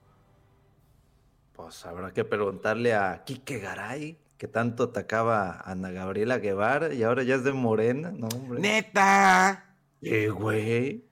[1.55, 7.03] Pues habrá que preguntarle a Quique Garay, que tanto atacaba a Ana Gabriela Guevara y
[7.03, 8.59] ahora ya es de Morena, ¿no, hombre?
[8.59, 9.75] ¡Neta!
[10.01, 11.05] Eh, güey.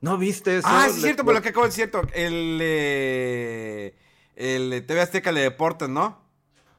[0.00, 0.68] ¿No viste eso?
[0.68, 2.08] Ah, sí, es cierto, por lo que acabo de decir, cierto.
[2.14, 3.94] El, eh,
[4.36, 6.22] el TV Azteca le deportes, ¿no?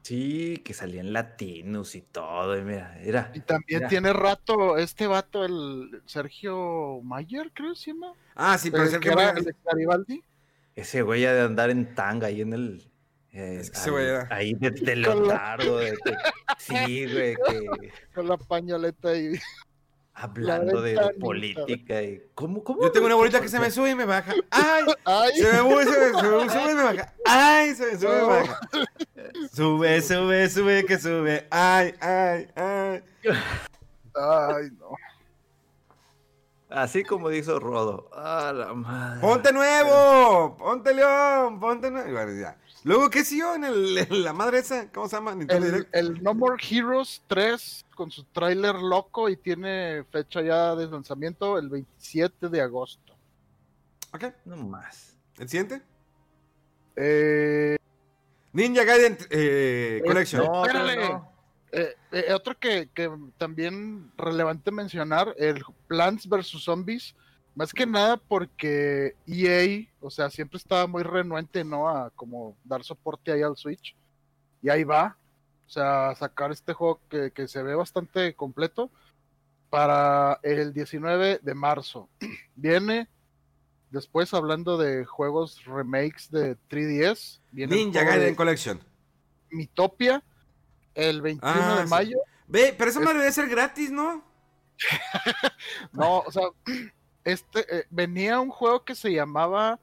[0.04, 2.58] Sí, que salía en Latinos y todo.
[2.58, 3.32] Y mira, era.
[3.34, 3.88] Y también Mira.
[3.88, 8.14] tiene rato este vato, el Sergio Mayer, creo que se llama.
[8.36, 10.22] Ah, sí, pero el es el que era el de Garibaldi.
[10.76, 12.92] Ese güey ha de andar en tanga ahí en el.
[13.34, 15.78] Eh, Es que ahí- güey era- Ahí de, de la- leotardo.
[15.80, 16.16] de que-
[16.60, 19.40] sí, güey, que Con la pañoleta y
[20.14, 22.02] hablando de, política.
[22.04, 22.82] Y, ¿Cómo, cómo?
[22.84, 24.32] Yo tengo una bolita que se me sube y me baja.
[24.52, 24.84] ¡Ay!
[25.06, 25.32] ¡Ay!
[25.36, 27.14] Se me sube, se me, se me sube y me baja.
[27.26, 27.76] ¡Ay!
[27.76, 28.60] Se me sube y me baja.
[29.54, 31.48] Sube, sube, sube, que sube.
[31.50, 33.04] ¡Ay, ay, ay!
[34.16, 34.90] Ay, no.
[36.70, 38.10] Así como dijo Rodo.
[38.14, 39.22] ¡Ah, la madre!
[39.22, 40.56] ¡Ponte nuevo!
[40.58, 41.60] ¡Ponte León!
[41.60, 42.10] ¡Ponte nuevo!
[42.10, 42.58] Y bueno, ya.
[42.84, 44.92] Luego, ¿qué siguió en, el, en la madre esa?
[44.92, 45.36] ¿Cómo se llama?
[45.92, 51.58] El, No More Heroes 3 con su tráiler loco y tiene fecha ya de lanzamiento
[51.58, 53.16] el 27 de agosto.
[54.14, 55.16] Ok, No más.
[55.40, 55.82] ¿el siguiente?
[56.96, 57.78] Eh,
[58.52, 60.46] Ninja Gaiden eh, Collection.
[60.46, 60.96] No, Espérale.
[60.98, 61.32] no, no.
[61.72, 66.64] eh, eh, otro que, que también relevante mencionar, el Plants vs.
[66.64, 67.16] Zombies,
[67.56, 71.88] más que nada porque EA, o sea, siempre estaba muy renuente, ¿no?
[71.90, 73.96] A como dar soporte ahí al Switch.
[74.62, 75.18] Y ahí va.
[75.68, 78.92] O sea, sacar este juego que, que se ve bastante completo
[79.70, 82.10] para el 19 de marzo.
[82.56, 83.08] Viene
[83.90, 87.40] después hablando de juegos remakes de 3DS.
[87.52, 88.80] Viene Ninja Gaiden Collection.
[89.52, 90.24] Mitopia
[90.96, 91.90] el 21 Ah, de sí.
[91.90, 92.18] mayo.
[92.48, 94.24] Ve, pero esa Es- madre debe ser gratis, ¿no?
[95.92, 96.44] No, o sea,
[97.24, 99.80] este eh, venía un juego que se llamaba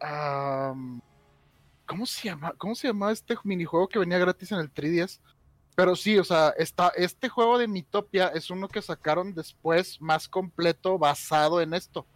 [0.00, 1.00] am,
[1.90, 2.54] ¿Cómo se llama?
[2.56, 5.18] ¿Cómo se llamaba este minijuego que venía gratis en el 3DS?
[5.74, 10.28] Pero sí, o sea, está, este juego de Mitopia es uno que sacaron después más
[10.28, 12.06] completo basado en esto.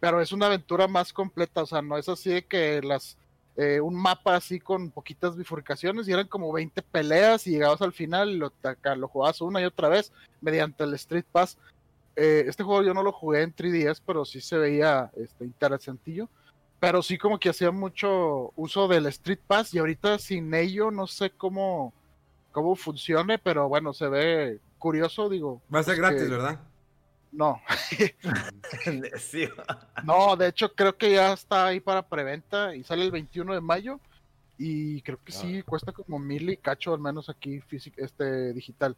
[0.00, 3.16] Pero es una aventura más completa, o sea, no es así de que las
[3.56, 7.92] eh, un mapa así con poquitas bifurcaciones y eran como 20 peleas y llegabas al
[7.92, 8.52] final y lo,
[8.96, 11.58] lo jugabas una y otra vez mediante el Street Pass.
[12.16, 16.28] Eh, este juego yo no lo jugué en 3DS, pero sí se veía este, interesantillo.
[16.80, 21.06] Pero sí como que hacía mucho uso del Street Pass y ahorita sin ello no
[21.06, 21.92] sé cómo,
[22.50, 25.62] cómo funcione, pero bueno, se ve curioso, digo.
[25.72, 26.60] Va a ser gratis, que- ¿verdad?
[27.30, 27.62] No,
[29.16, 29.48] Sí.
[30.04, 33.60] no, de hecho creo que ya está ahí para preventa y sale el 21 de
[33.62, 34.00] mayo
[34.58, 38.96] y creo que sí cuesta como mil y cacho al menos aquí físico, este digital.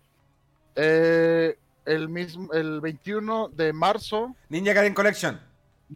[0.75, 1.57] Eh,
[1.87, 5.41] el mismo, el 21 de marzo, Ninja Gaiden Collection.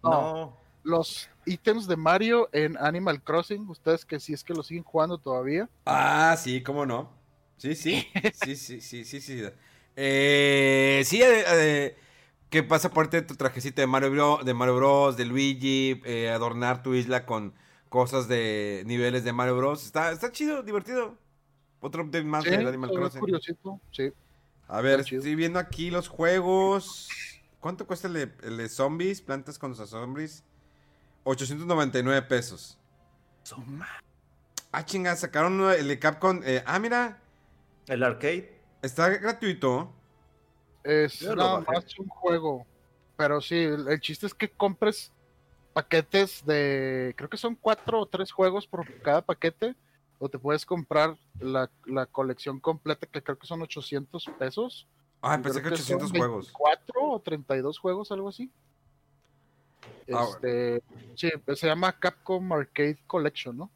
[0.03, 0.57] no, No.
[0.85, 5.19] los ítems de Mario en Animal Crossing, ustedes que sí es que lo siguen jugando
[5.19, 5.69] todavía.
[5.87, 7.11] Ah, sí, cómo no.
[7.57, 8.07] Sí, sí.
[8.33, 9.43] Sí, sí, sí, sí, sí.
[9.97, 11.97] Eh, sí, eh, eh,
[12.51, 16.83] que pasa por tu trajecito de Mario, Bro- de Mario Bros, de Luigi, eh, adornar
[16.83, 17.53] tu isla con
[17.89, 19.85] cosas de niveles de Mario Bros.
[19.85, 21.17] Está, está chido, divertido.
[21.81, 23.21] Otro update más Sí, del Animal Crossing.
[23.21, 24.13] curiosito, sí.
[24.69, 25.21] A ver, chido.
[25.21, 27.09] estoy viendo aquí los juegos.
[27.61, 29.21] ¿Cuánto cuesta el de, el de zombies?
[29.21, 30.45] Plantas contra zombies.
[31.25, 32.79] 899 pesos.
[34.71, 36.41] Ah, chinga, sacaron el de Capcom.
[36.45, 37.19] eh, ah, mira,
[37.87, 38.53] El arcade.
[38.83, 39.93] está gratuito.
[40.85, 42.67] Es Yo nada más un juego.
[43.17, 45.13] Pero sí, el, el chiste es que compres
[45.73, 47.15] paquetes de.
[47.17, 49.75] Creo que son cuatro o tres juegos por cada paquete.
[50.19, 54.89] O te puedes comprar la, la colección completa, que creo que son 800 pesos.
[55.21, 56.47] Ah, pensé que creo 800 son juegos.
[56.47, 58.51] 24 o 32 juegos, algo así.
[60.13, 60.83] Ah, Este,
[61.15, 63.71] sí, pues se llama Capcom Arcade Collection, ¿no?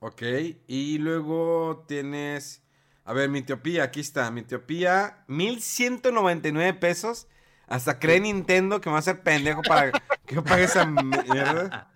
[0.00, 0.22] Ok,
[0.66, 2.62] y luego tienes.
[3.04, 4.30] A ver, Mitiopía, aquí está.
[4.30, 7.28] Mitiopía, 1199 pesos.
[7.66, 9.92] Hasta cree Nintendo que me va a hacer pendejo para
[10.26, 11.90] que yo pague esa mierda.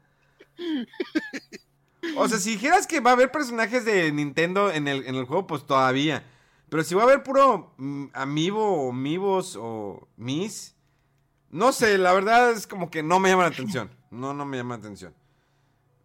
[2.16, 5.24] O sea, si dijeras que va a haber personajes de Nintendo en el, en el
[5.24, 6.24] juego, pues todavía.
[6.68, 10.74] Pero si va a haber puro mm, amiibo o mivos o mis,
[11.50, 13.90] no sé, la verdad es como que no me llama la atención.
[14.10, 15.14] No, no me llama la atención.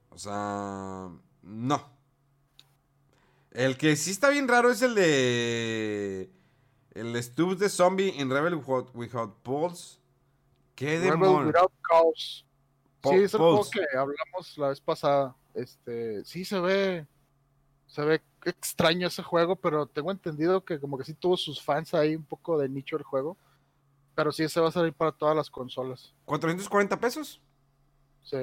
[0.09, 1.09] O sea,
[1.41, 1.89] no.
[3.51, 6.29] El que sí está bien raro es el de.
[6.93, 9.97] El Stubbs de Zombie en Rebel Without, Without Pulse.
[10.75, 11.47] ¿Qué Rebel demonio?
[11.47, 11.71] Without.
[13.01, 15.35] Po- sí, es el juego que hablamos la vez pasada.
[15.53, 17.05] Este, sí se ve,
[17.87, 21.93] se ve extraño ese juego, pero tengo entendido que como que sí tuvo sus fans
[21.93, 23.37] ahí un poco de nicho el juego.
[24.15, 26.13] Pero sí, ese va a salir para todas las consolas.
[26.25, 27.41] 440 pesos.
[28.23, 28.37] Sí.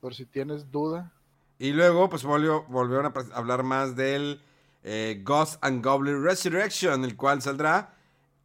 [0.00, 1.12] Por si tienes duda.
[1.58, 4.40] Y luego, pues volvió, volvieron a hablar más del
[4.84, 7.94] eh, Ghost and Goblin Resurrection, el cual saldrá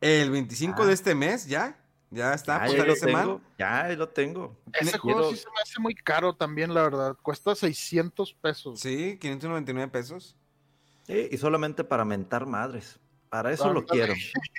[0.01, 0.85] el 25 Ah.
[0.85, 1.79] de este mes ya.
[2.13, 3.41] Ya está, Ya, pues ya lo tengo.
[3.57, 4.55] Ya ahí lo tengo.
[4.73, 7.17] Ese Quiero- juego sí se me hace muy caro también, la verdad.
[7.21, 8.79] Cuesta 600 pesos.
[8.79, 10.35] Sí, 599 pesos.
[11.07, 12.99] Sí, y solamente para mentar madres.
[13.29, 13.87] Para eso lo Ándale.
[13.89, 14.13] quiero.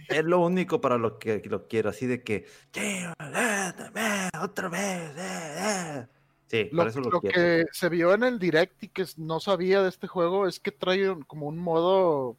[0.09, 1.90] Es lo único para lo que lo quiero.
[1.90, 2.44] Así de que.
[2.72, 5.12] "Quiero, eh, Otra vez.
[5.16, 6.07] eh, eh".
[6.48, 7.34] Sí, Lo, para eso lo, lo quiero.
[7.34, 10.72] que se vio en el direct y que no sabía de este juego es que
[10.72, 12.36] trae como un modo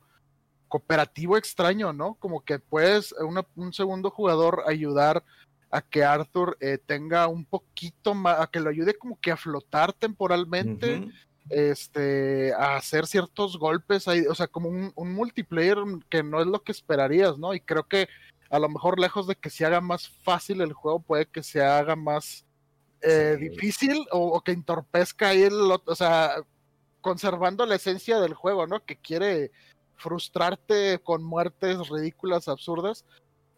[0.79, 2.15] cooperativo extraño, ¿no?
[2.15, 5.23] Como que puedes una- un segundo jugador ayudar
[5.71, 9.37] a que Arthur eh, tenga un poquito más, a que lo ayude como que a
[9.37, 11.07] flotar temporalmente,
[11.49, 15.77] este, a hacer ciertos golpes ahí, o sea, como un, un multiplayer
[16.09, 17.53] que no es lo que esperarías, ¿no?
[17.53, 18.09] Y creo que
[18.49, 21.63] a lo mejor lejos de que se haga más fácil el juego, puede que se
[21.63, 22.45] haga más
[23.01, 23.49] eh, Sí.
[23.49, 26.35] difícil o, o que entorpezca ahí el otro, o sea,
[27.01, 28.83] conservando la esencia del juego, ¿no?
[28.83, 29.51] Que quiere
[29.95, 33.05] frustrarte con muertes ridículas, absurdas,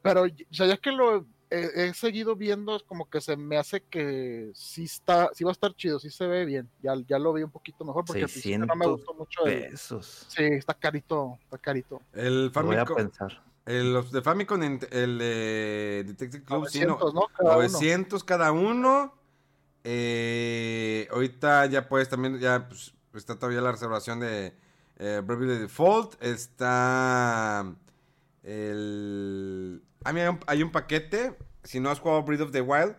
[0.01, 3.57] pero, o sea, ya que lo he, he seguido viendo, es como que se me
[3.57, 7.19] hace que sí está, sí va a estar chido, sí se ve bien, ya, ya
[7.19, 10.25] lo vi un poquito mejor, porque al principio no me 600 gustó mucho el, Pesos.
[10.29, 12.01] Sí, está carito, está carito.
[12.13, 13.43] El Lo voy a Famicom, pensar.
[13.65, 17.21] el, los de Famicom, el de Detective Club, sí, no, 900, ¿no?
[17.35, 17.67] Cada uno.
[17.67, 19.13] 900 cada uno.
[19.83, 24.53] Eh, ahorita ya puedes también, ya pues, está todavía la reservación de
[24.97, 26.21] eh, Bravely Default.
[26.21, 27.73] Está
[28.43, 29.81] el...
[30.03, 31.37] Ah, mira, hay un, hay un paquete.
[31.63, 32.95] Si no has jugado Breath of the Wild,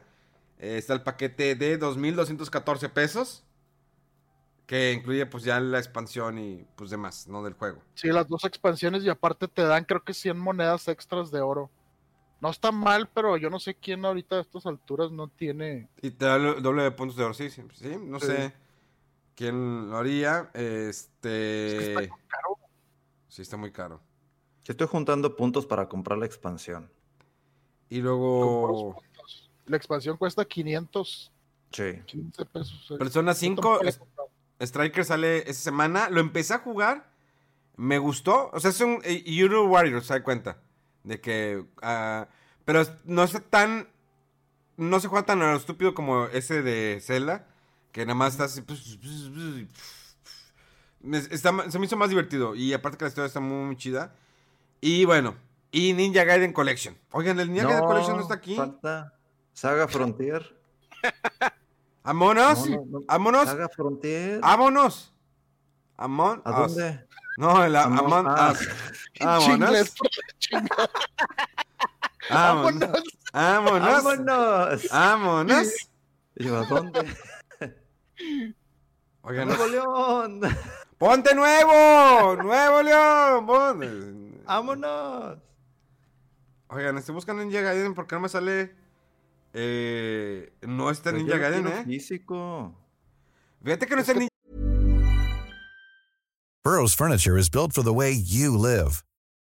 [0.59, 3.45] eh, está el paquete de 2.214 pesos.
[4.67, 7.43] Que incluye pues ya la expansión y pues demás, ¿no?
[7.43, 7.81] Del juego.
[7.95, 11.71] Sí, las dos expansiones y aparte te dan creo que 100 monedas extras de oro.
[12.43, 15.89] No está mal, pero yo no sé quién ahorita a estas alturas no tiene.
[16.03, 18.27] Y te da el doble de puntos de oro, sí, sí, sí, no Sí.
[18.27, 18.53] sé
[19.39, 20.51] quién lo haría.
[20.53, 21.89] Es que Este.
[22.05, 22.59] está caro.
[23.29, 24.01] Sí, está muy caro.
[24.65, 26.91] Yo estoy juntando puntos para comprar la expansión.
[27.89, 29.01] Y luego.
[29.67, 31.31] La expansión cuesta 515
[31.71, 32.45] Sí.
[32.53, 32.95] pesos.
[32.99, 34.29] Persona Yo 5, tampoco la he comprado.
[34.61, 36.11] Striker sale esa semana.
[36.11, 37.09] Lo empecé a jugar.
[37.77, 38.51] Me gustó.
[38.53, 40.59] O sea, es un Euro Warrior, se da cuenta.
[41.05, 41.65] De que.
[41.81, 42.27] ah,
[42.65, 43.89] pero no es tan.
[44.77, 47.47] No se juega tan a lo estúpido como ese de Zelda.
[47.93, 48.61] Que nada más estás.
[51.31, 52.55] está se me hizo más divertido.
[52.55, 54.15] Y aparte que la historia está muy, muy chida.
[54.81, 55.35] Y bueno.
[55.71, 56.97] Y Ninja Gaiden Collection.
[57.13, 58.57] Oigan, el Ninja Gaiden Collection no está aquí.
[58.57, 59.13] Falta
[59.53, 60.57] Saga Frontier.
[62.09, 62.15] No.
[63.07, 63.49] ¡Vámonos!
[63.49, 64.41] Saga Frontier.
[64.41, 65.13] ¡Vámonos!
[65.99, 66.75] Amon ¿A Us.
[66.75, 67.07] dónde?
[67.37, 68.69] No, el a- Among Among Us.
[69.21, 69.95] Vámonos.
[72.31, 74.05] Vámonos.
[74.05, 74.89] Vámonos.
[74.91, 75.69] ¡Vámonos!
[76.37, 77.15] Y ¿a dónde?
[79.23, 80.41] Oigan, ¡Nuevo León!
[80.99, 82.43] ponte nuevo.
[82.43, 83.47] Nuevo León.
[83.47, 85.39] Pon- ¡Vámonos!
[86.71, 88.75] Oigan, estoy buscando Ninja Gaiden porque no me sale.
[89.55, 91.85] Eh, no está Pues Ninja Gaiden, eh.
[91.85, 92.75] Físico.
[93.65, 94.29] Fíjate que no está Ninja
[96.65, 99.03] Burrow's furniture is built for the way you live.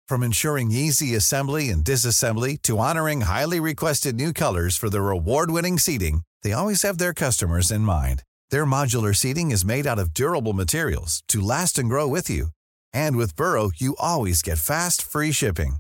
[0.08, 5.80] From ensuring easy assembly and disassembly to honoring highly requested new colors for their award-winning
[5.80, 8.24] seating, they always have their customers in mind.
[8.52, 12.50] Their modular seating is made out of durable materials to last and grow with you.
[12.94, 15.78] And with Burrow, you always get fast, free shipping.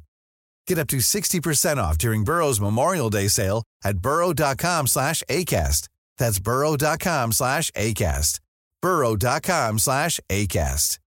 [0.65, 5.88] Get up to 60% off during Burrow's Memorial Day sale at burrow.com slash ACAST.
[6.18, 8.39] That's burrow.com slash ACAST.
[8.82, 10.99] burrow.com slash ACAST.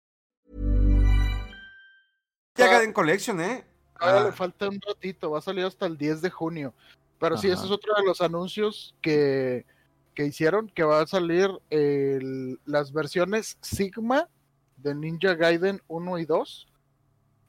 [2.57, 3.63] Gaiden Collection, eh.
[4.01, 6.73] Ahora Ah, le falta un ratito, va a salir hasta el 10 de junio.
[7.19, 9.67] Pero sí, ese es otro de los anuncios que,
[10.21, 11.49] que hicieron, que va a salir
[12.67, 14.29] las versiones Sigma
[14.77, 16.69] de Ninja Gaiden 1 y 2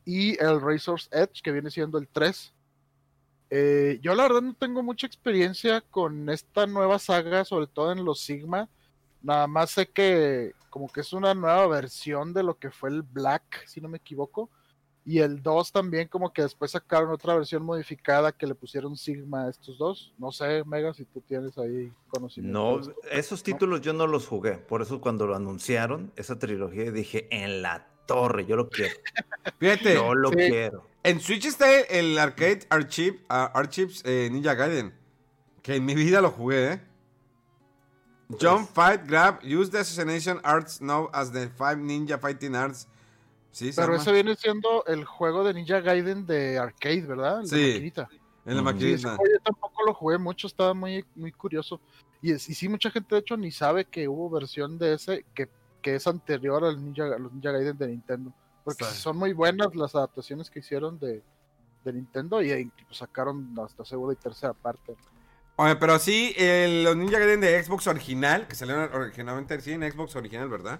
[0.05, 2.53] y el Razor's Edge, que viene siendo el 3.
[3.49, 8.05] Eh, yo la verdad no tengo mucha experiencia con esta nueva saga, sobre todo en
[8.05, 8.69] los Sigma.
[9.22, 13.01] Nada más sé que como que es una nueva versión de lo que fue el
[13.01, 14.49] Black, si no me equivoco.
[15.04, 19.45] Y el 2 también como que después sacaron otra versión modificada que le pusieron Sigma
[19.45, 20.14] a estos dos.
[20.20, 22.60] No sé, Mega, si tú tienes ahí conocimiento.
[22.60, 22.93] No, esto.
[23.12, 24.58] esos títulos yo no los jugué.
[24.60, 28.93] Por eso cuando lo anunciaron, esa trilogía, dije, en la torre, yo lo quiero.
[29.60, 30.36] Fíjate, Yo lo Sí.
[30.36, 30.86] quiero.
[31.04, 34.93] en Switch está el Arcade Archive, ah, Archives eh, Ninja Gaiden.
[35.64, 36.82] Que en mi vida lo jugué, eh.
[38.39, 42.88] Jump, fight, grab, use the assassination arts known as the five ninja fighting arts.
[43.52, 47.41] Sí, Pero ese viene siendo el juego de Ninja Gaiden de arcade, ¿verdad?
[47.41, 47.68] El de Sí.
[47.74, 48.10] maquinita.
[48.45, 48.72] En la Ujú.
[48.80, 49.16] Sí, ese maquinita.
[49.18, 51.80] juego yo tampoco lo jugué mucho, estaba muy, muy curioso.
[52.22, 55.26] Y, es- y sí, mucha gente de hecho ni sabe que hubo versión de ese
[55.36, 55.49] que,
[55.82, 58.34] que es anterior al Ninja, a los Ninja Gaiden de Nintendo.
[58.64, 58.95] Porque Sí.
[59.02, 61.22] son muy buenas las adaptaciones que hicieron de,
[61.84, 64.95] de Nintendo y ahí pues, sacaron hasta segunda y tercera parte.
[65.58, 69.91] Oye, pero sí, el- los Ninja Gaiden de Xbox original, que salieron originalmente, sí, en
[69.91, 70.80] Xbox original, ¿verdad?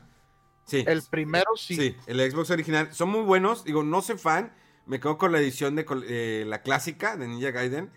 [0.66, 0.84] Sí.
[0.88, 1.76] El primero sí.
[1.76, 2.93] Sí, el Xbox original.
[2.93, 3.64] Son muy buenos.
[3.64, 4.53] Digo, no soy fan.
[4.86, 7.91] Me quedo con la edición de eh, la clásica de Ninja Gaiden.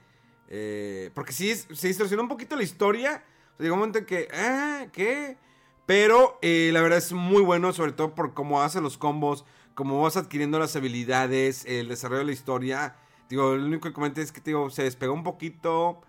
[0.49, 3.25] eh, porque sí se distorsionó un poquito la historia.
[3.55, 5.39] O sea, llegó un momento en que, ah, ¿qué?
[5.87, 9.45] Pero eh, la verdad es muy bueno, sobre todo por cómo hace los combos,
[9.75, 12.97] cómo vas adquiriendo las habilidades, el desarrollo de la historia.
[13.29, 16.01] Digo, lo único que comenté es que digo, se despegó un poquito,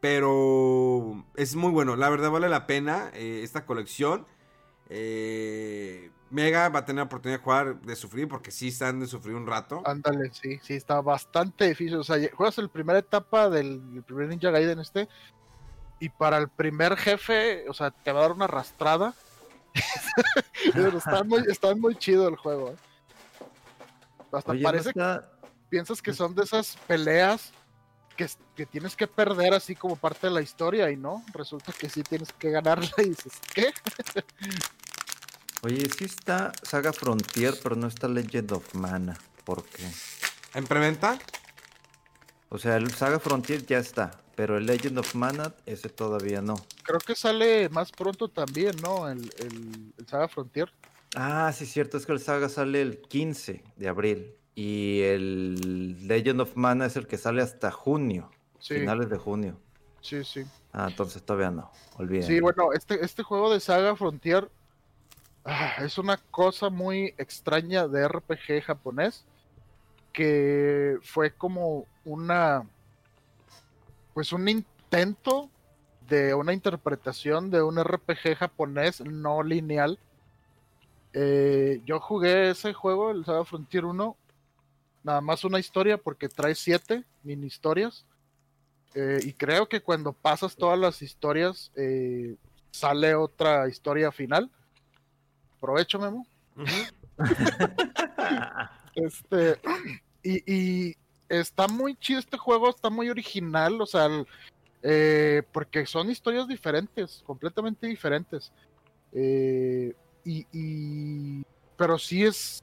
[0.00, 1.96] pero es muy bueno.
[1.96, 4.26] La verdad vale la pena eh, esta colección.
[4.88, 9.06] Eh, Mega va a tener la oportunidad de jugar, de sufrir, porque sí están de
[9.06, 9.82] sufrir un rato.
[9.84, 11.96] Ándale, sí, sí, está bastante difícil.
[11.96, 15.08] O sea, juegas la primera etapa del, del primer Ninja Gaiden este.
[16.00, 19.14] Y para el primer jefe, o sea, te va a dar una arrastrada.
[20.74, 22.70] Pero está muy, está muy chido el juego.
[22.70, 22.76] ¿eh?
[24.32, 25.30] Hasta Oye, ¿no parece está-
[25.68, 27.52] piensas que son de esas peleas
[28.16, 31.88] que, que tienes que perder así como parte de la historia y no, resulta que
[31.88, 33.72] sí tienes que ganarla y dices, ¿qué?
[35.62, 39.18] Oye, sí está Saga Frontier, pero no está Legend of Mana.
[39.44, 39.88] ¿Por qué?
[40.54, 41.18] ¿En preventa?
[42.50, 46.54] O sea, el Saga Frontier ya está, pero el Legend of Mana, ese todavía no.
[46.82, 49.08] Creo que sale más pronto también, ¿no?
[49.08, 50.70] El, el, el Saga Frontier.
[51.16, 54.34] Ah, sí, cierto, es que el Saga sale el 15 de abril.
[54.54, 59.56] Y el Legend of Mana es el que sale hasta junio, Sí, finales de junio.
[60.00, 60.44] sí, sí.
[60.72, 62.24] Ah, entonces todavía no, olviden.
[62.24, 64.48] Sí, bueno, este, este juego de Saga Frontier
[65.44, 69.24] ah, es una cosa muy extraña de RPG japonés
[70.12, 72.64] que fue como una
[74.14, 75.50] pues un intento
[76.08, 79.98] de una interpretación de un RPG japonés no lineal.
[81.12, 84.16] Eh, yo jugué ese juego, el Saga Frontier 1,
[85.04, 88.04] nada más una historia porque trae siete mini historias.
[88.96, 92.34] Eh, y creo que cuando pasas todas las historias, eh,
[92.72, 94.50] sale otra historia final.
[95.60, 96.26] Provecho, Memo.
[98.96, 99.58] Este,
[100.22, 100.52] y,
[100.90, 100.96] y
[101.28, 104.26] está muy chido este juego, está muy original, o sea, el-
[104.82, 108.52] eh, porque son historias diferentes, completamente diferentes.
[109.12, 111.42] Y, y-
[111.76, 112.62] pero sí es,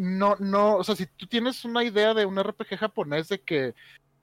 [0.00, 3.74] no, no, o sea, si tú tienes una idea de un RPG japonés de que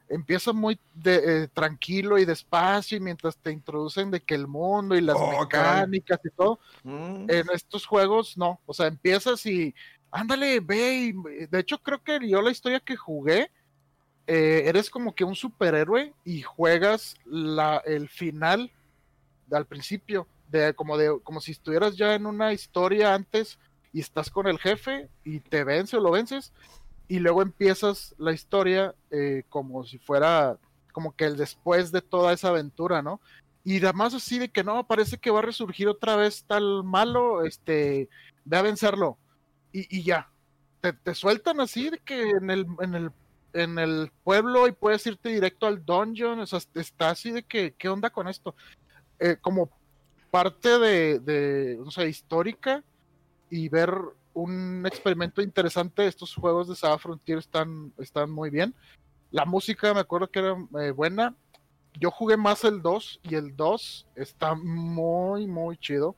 [0.10, 4.96] empieza muy de- eh, tranquilo y despacio y mientras te introducen de que el mundo
[4.96, 9.76] y las Oh, mecánicas y todo, Mm, en estos juegos no, o sea, empiezas y
[10.12, 13.52] ándale, ve, y- de hecho creo que yo la historia que jugué,
[14.26, 18.72] eh, eres como que un superhéroe y juegas la, el final
[19.52, 23.60] al principio, de, como, de, como si estuvieras ya en una historia antes
[23.94, 26.54] y estás con el jefe y te vence o lo vences
[27.08, 30.58] y luego empiezas la historia eh, como si fuera
[30.92, 33.22] como que el después de toda esa aventura, ¿no?
[33.64, 37.46] Y además así de que no, parece que va a resurgir otra vez tal malo,
[37.46, 38.10] este,
[38.46, 39.18] ve a vencerlo.
[39.72, 40.32] Y, ya,
[40.82, 43.12] te, te sueltan así de que en el, en el
[43.54, 47.74] en el pueblo y puedes irte directo al dungeon, o sea, está así de que,
[47.74, 48.56] ¿qué onda con esto?
[49.20, 49.70] Eh, como
[50.32, 52.84] parte de, de, no sé, histórica
[53.50, 53.94] y ver
[54.34, 58.76] un experimento interesante, estos juegos de Saga Frontier están, están muy bien.
[59.32, 61.36] La música me acuerdo que era eh, buena.
[62.00, 66.16] Yo jugué más el 2 y el 2 está muy, muy chido.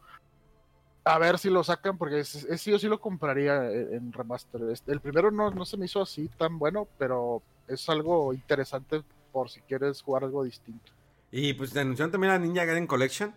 [1.05, 4.61] A ver si lo sacan, porque ese ese yo sí lo compraría en en remaster.
[4.69, 9.01] Este, El primero no, no se me hizo así tan bueno, pero es algo interesante
[9.31, 10.91] por si quieres jugar algo distinto.
[11.31, 13.33] Y pues te anunciaron también la Ninja Gaiden Collection.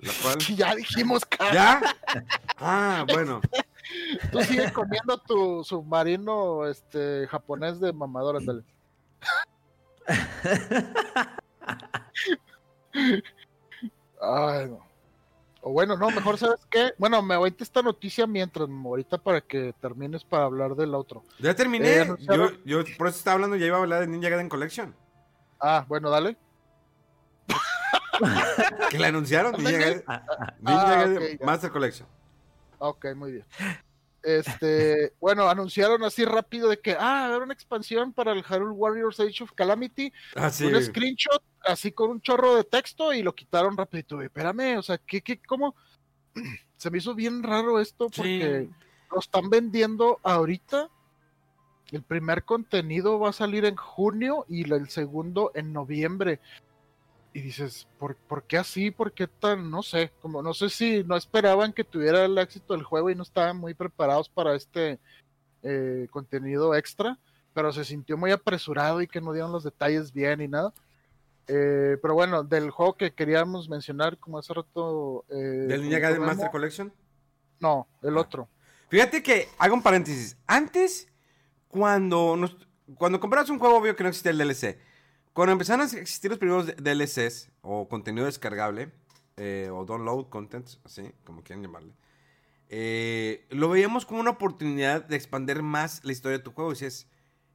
[0.00, 0.38] La cual.
[0.56, 1.52] Ya dijimos, cara.
[1.52, 1.80] ¿Ya?
[2.58, 3.42] Ah, bueno.
[4.32, 8.64] Tú sigues comiendo tu submarino este japonés de mamador, ándale.
[14.20, 14.86] Ay, no.
[15.60, 16.92] O bueno, no, mejor sabes qué.
[16.96, 21.24] Bueno, me aguanta esta noticia mientras, ahorita para que termines para hablar del otro.
[21.40, 22.02] Ya terminé.
[22.02, 22.16] Eh,
[22.64, 24.94] yo por eso estaba hablando, ya iba a hablar de Ninja Gaiden Collection.
[25.60, 26.36] Ah, bueno, dale.
[28.90, 29.52] Que la anunciaron.
[29.56, 31.44] Ninja Gaiden, Ninja Ah, Gaiden ya.
[31.46, 32.08] Master Collection.
[32.78, 33.44] Ok, muy bien.
[34.22, 38.42] Este, bueno, anunciaron así rápido de que, ah, va a haber una expansión para el
[38.42, 40.12] Hyrule Warriors Age of Calamity.
[40.34, 40.66] Ah, sí.
[40.66, 44.20] un screenshot así con un chorro de texto y lo quitaron rapidito.
[44.20, 45.74] Espérame, o sea, ¿qué, qué, cómo?
[46.76, 48.74] Se me hizo bien raro esto porque Sí.
[49.12, 50.90] lo están vendiendo ahorita.
[51.92, 56.40] El primer contenido va a salir en junio y el segundo en noviembre.
[57.36, 58.90] Y dices, ¿por, por qué así?
[58.90, 59.70] ¿Por qué tan?
[59.70, 63.14] No sé, como no sé si no esperaban que tuviera el éxito del juego y
[63.14, 64.98] no estaban muy preparados para este
[65.62, 67.18] eh, contenido extra.
[67.52, 70.72] pero se sintió muy apresurado y que no dieron los detalles bien y nada.
[71.48, 75.24] Eh, pero bueno, del juego que queríamos mencionar, como hace rato.
[75.28, 75.34] Eh,
[75.68, 76.90] ¿Del Ninja Gaiden Master Collection?
[77.60, 78.20] No, el Ah.
[78.20, 78.48] otro.
[78.88, 80.36] Fíjate que, hago un paréntesis.
[80.46, 81.08] Antes,
[81.68, 82.56] cuando, nos-
[82.96, 84.78] cuando comprabas un juego, obvio que no existía el DLC.
[85.36, 88.90] Cuando empezaron a existir los primeros DLCs, o contenido descargable,
[89.36, 91.92] eh, o download content, así, como quieran llamarle,
[92.70, 96.70] eh, lo veíamos como una oportunidad de expandir más la historia de tu juego.
[96.70, 97.06] Y dices,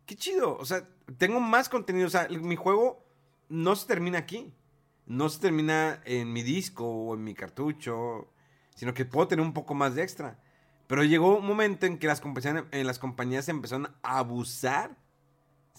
[0.05, 3.03] qué chido, o sea, tengo más contenido, o sea, mi juego
[3.49, 4.53] no se termina aquí.
[5.07, 8.31] No se termina en mi disco o en mi cartucho,
[8.75, 10.39] sino que puedo tener un poco más de extra.
[10.85, 15.00] Pero llegó un momento en que las compañías, en las compañías empezaron a abusar,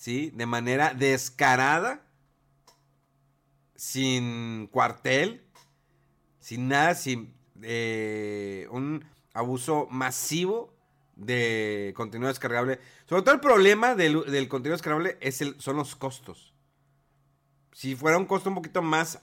[0.03, 0.33] ¿sí?
[0.35, 2.03] De manera descarada,
[3.77, 5.47] sin cuartel,
[6.41, 7.33] sin nada, sin
[7.63, 10.75] eh, un abuso masivo
[11.15, 12.81] de contenido descargable.
[13.07, 16.53] Sobre todo el problema del, del contenido descargable es el, son los costos.
[17.71, 19.21] Si fuera un costo un poquito más,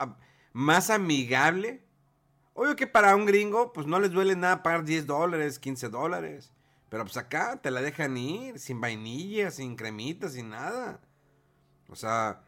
[0.54, 1.84] más amigable,
[2.54, 6.54] obvio que para un gringo, pues no les duele nada pagar 10 dólares, 15 dólares.
[6.90, 11.00] Pero pues acá te la dejan ir, sin vainilla, sin cremita, sin nada.
[11.88, 12.42] O sea,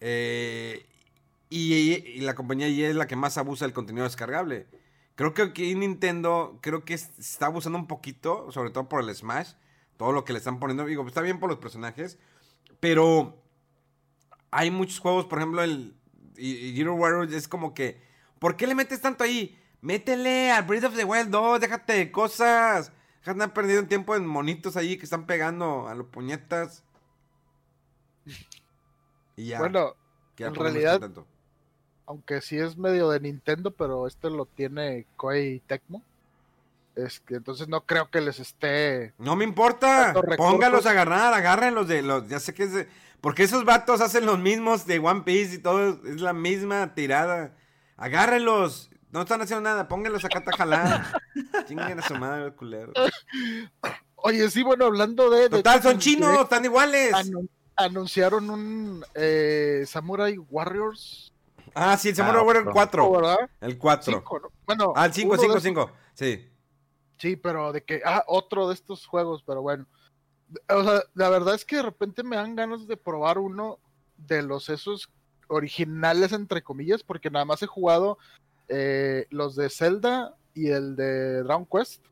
[0.00, 0.86] eh,
[1.48, 4.66] y, la compañía EA es la que más abusa del contenido descargable.
[5.14, 9.14] Creo que aquí Nintendo, creo que es- está abusando un poquito, sobre todo por el
[9.14, 9.52] Smash.
[9.96, 12.18] Todo lo que le están poniendo, digo, está bien por los personajes.
[12.80, 13.40] Pero
[14.50, 15.96] hay muchos juegos, por ejemplo, el
[16.36, 18.00] Hero Warriors es como que,
[18.40, 19.56] ¿por qué le metes tanto ahí?
[19.80, 22.90] Métele al Breath of the Wild 2, déjate de cosas.
[23.30, 26.84] Andar perdiendo tiempo en monitos ahí que están pegando a los puñetas.
[29.36, 29.58] Y ya.
[29.58, 29.94] Bueno,
[30.36, 31.00] que en realidad-
[32.06, 36.02] aunque sí es medio de Nintendo, pero este lo tiene Koei Tecmo.
[36.94, 39.14] Es que entonces no creo que les esté.
[39.18, 40.12] No me importa.
[40.36, 42.28] Póngalos a agarrar, agárrenlos de los.
[42.28, 42.88] Ya sé que es de-
[43.20, 45.88] Porque esos vatos hacen los mismos de One Piece y todo.
[46.06, 47.52] Es la misma tirada.
[47.96, 48.90] Agárrenlos.
[49.14, 49.86] No están haciendo nada.
[49.86, 51.20] Pónganlos acá a jalar.
[51.68, 52.92] Chinguen a su madre, culero.
[54.16, 55.42] Oye, sí, bueno, hablando de.
[55.42, 56.36] de Total, son chinos.
[56.40, 57.12] Están iguales.
[57.14, 61.32] anu- anunciaron un eh, Samurai Warriors.
[61.74, 62.72] Ah, sí, el Samurai Ah, Warrior otro.
[62.74, 63.12] 4.
[63.12, 63.36] ¿verdad?
[63.60, 64.12] El 4.
[64.14, 64.48] Cinco, ¿no?
[64.66, 65.90] Bueno, Ah, el 5, uno de 5, esos- 5.
[66.14, 66.50] Sí.
[67.18, 68.02] Sí, pero de que.
[68.04, 69.86] Ah, otro de estos juegos, pero bueno.
[70.68, 73.78] O sea, la verdad es que de repente me dan ganas de probar uno
[74.16, 75.08] de los esos
[75.46, 78.18] originales, entre comillas, porque nada más he jugado
[78.68, 82.02] eh, los de Zelda y el de Dragon Quest.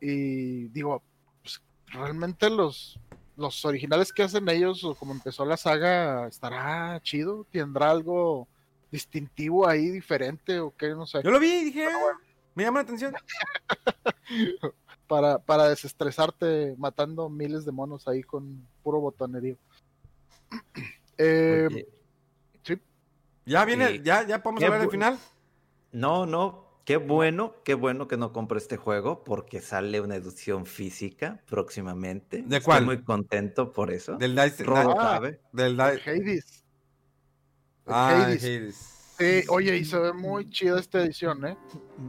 [0.00, 1.02] Y digo,
[1.42, 2.98] pues, realmente los,
[3.36, 8.48] los originales que hacen ellos, o como empezó la saga, estará chido, tendrá algo
[8.90, 11.22] distintivo ahí, diferente, o qué, no sé.
[11.22, 12.18] Yo lo vi y dije, ah,
[12.54, 13.14] me llama la atención.
[15.06, 19.56] para, para desestresarte matando miles de monos ahí con puro botonerío.
[21.18, 21.68] Eh,
[22.64, 22.74] sí,
[23.44, 25.18] Ya viene, ya, ya podemos hablar del bu- final.
[25.92, 30.66] No, no, qué bueno, qué bueno que no compre este juego porque sale una edición
[30.66, 32.38] física próximamente.
[32.38, 32.84] ¿De Estoy cuál?
[32.86, 34.16] muy contento por eso.
[34.16, 34.64] Del Dice.
[34.68, 35.20] Ah.
[35.52, 36.10] Del Dice.
[36.10, 36.64] Hades.
[37.86, 38.42] Ah, Hades.
[38.44, 38.74] Hades.
[39.18, 41.56] Sí, oye, y se ve muy chida esta edición, ¿eh?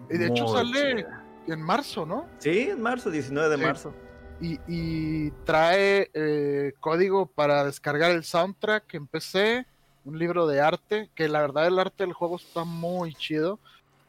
[0.09, 1.25] Y de hecho sale chida.
[1.47, 2.25] en marzo, ¿no?
[2.39, 3.63] Sí, en marzo, 19 de Sí.
[3.63, 3.93] marzo.
[4.41, 9.65] Y, y trae eh, código para descargar el soundtrack en PC,
[10.05, 13.59] un libro de arte, que la verdad el arte del juego está muy chido.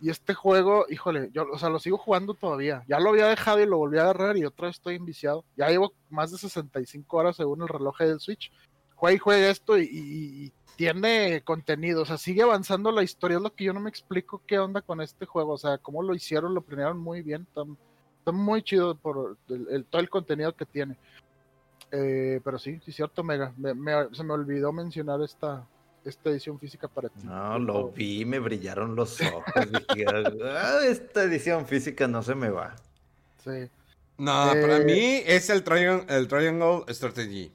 [0.05, 2.85] Y este juego, híjole, yo, o sea, lo sigo jugando todavía.
[2.87, 5.47] Ya lo había dejado y lo volví a agarrar y otra vez estoy enviciado.
[5.57, 8.53] Ya llevo más de 65 horas según el reloj del Switch.
[8.97, 13.39] Juega y juega esto y, tiene contenido, o sea, sigue avanzando la historia.
[13.39, 15.55] Es lo que yo no me explico qué onda con este juego.
[15.55, 17.47] O sea, cómo lo hicieron, lo planearon muy bien.
[17.49, 19.39] Está, muy chido por
[19.89, 20.99] todo el contenido que tiene.
[21.91, 23.55] Eh, pero sí, sí, cierto, Mega.
[23.57, 25.67] Me- me- se me olvidó mencionar esta,
[26.05, 27.21] esta edición física para ti.
[27.25, 29.45] No, lo vi, me brillaron los ojos.
[29.89, 30.05] dije,
[30.45, 32.77] "Ah, esta edición física no se me va.
[33.43, 33.69] Sí.
[34.19, 37.51] No, Eh, para mí es el, triang- el Triangle Strategy.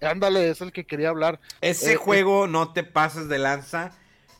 [0.00, 1.38] Ándale, es el que quería hablar.
[1.60, 3.92] Ese Eh, juego no te pases de lanza.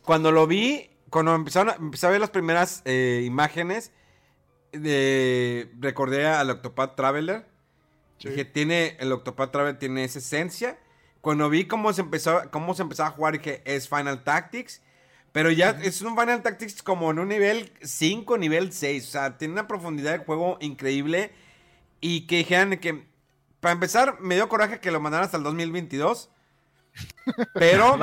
[0.02, 3.92] Cuando lo vi, cuando empezaron a, empecé a ver las primeras eh, imágenes,
[4.72, 7.46] de, recordé al Octopath Traveler.
[8.18, 8.28] Sí.
[8.30, 10.78] Dije, tiene, el Octopath Traveler tiene esa esencia.
[11.26, 14.80] Cuando vi cómo se empezó, cómo se empezaba a jugar, dije, es Final Tactics.
[15.32, 19.08] Pero ya es un Final Tactics como en un nivel 5, nivel 6.
[19.08, 21.32] O sea, tiene una profundidad de juego increíble.
[22.00, 23.08] Y que dijeran que,
[23.58, 26.30] para empezar, me dio coraje que lo mandaran hasta el 2022.
[27.54, 27.98] Pero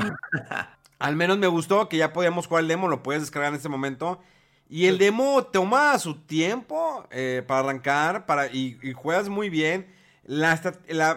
[1.00, 3.70] al menos me gustó que ya podíamos jugar el demo, lo puedes descargar en este
[3.70, 4.22] momento.
[4.68, 10.03] Y el demo toma su tiempo eh, para arrancar para, y, y juegas muy bien.
[10.26, 10.60] La,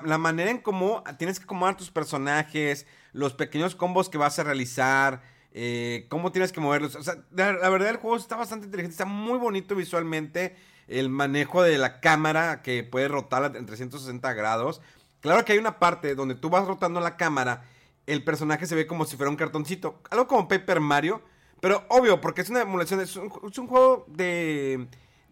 [0.05, 4.45] la, manera en cómo tienes que acomodar tus personajes, los pequeños combos que vas a
[4.45, 6.97] realizar, eh, cómo tienes que moverlos.
[6.97, 10.57] O sea, la, verdad el juego está bastante inteligente, está muy bonito visualmente.
[10.89, 14.81] El manejo de la cámara que puede rotar en 360 grados.
[15.21, 17.65] Claro que hay una parte donde tú vas rotando la cámara,
[18.07, 21.23] el personaje se ve como si fuera un cartoncito, algo como Paper Mario,
[21.61, 24.87] pero obvio, porque es una emulación, un, es un juego de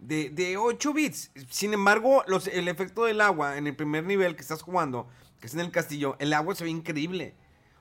[0.06, 1.30] de, 8 bits.
[1.48, 5.08] Sin embargo, los, el efecto del agua en el primer nivel que estás jugando,
[5.40, 7.34] que es en el castillo, el agua se ve increíble.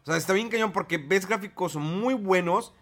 [0.03, 2.73] O sea, está bien cañón porque ves gráficos muy buenos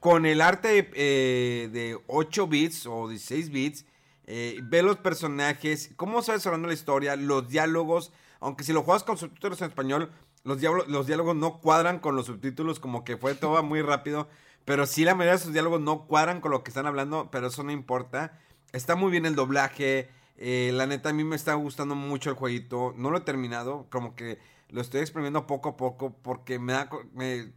[0.00, 3.86] con el arte de 8 eh, bits o 16 bits.
[4.26, 8.12] Eh, ve los personajes, cómo se va desarrollando la historia, los diálogos.
[8.40, 10.10] Aunque si lo juegas con subtítulos en español,
[10.44, 14.28] los, los diálogos no cuadran con los subtítulos, como que fue todo muy rápido.
[14.64, 17.48] Pero sí, la mayoría de sus diálogos no cuadran con lo que están hablando, pero
[17.48, 18.38] eso no importa.
[18.72, 20.08] Está muy bien el doblaje.
[20.36, 22.94] Eh, la neta, a mí me está gustando mucho el jueguito.
[22.96, 24.38] No lo he terminado, como que
[24.70, 26.88] lo estoy exprimiendo poco a poco porque me da.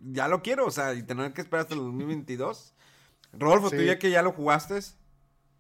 [0.01, 2.73] ya lo quiero, o sea, y tener que esperar hasta el 2022.
[3.33, 4.79] Rodolfo, ¿tú ya que ya lo jugaste?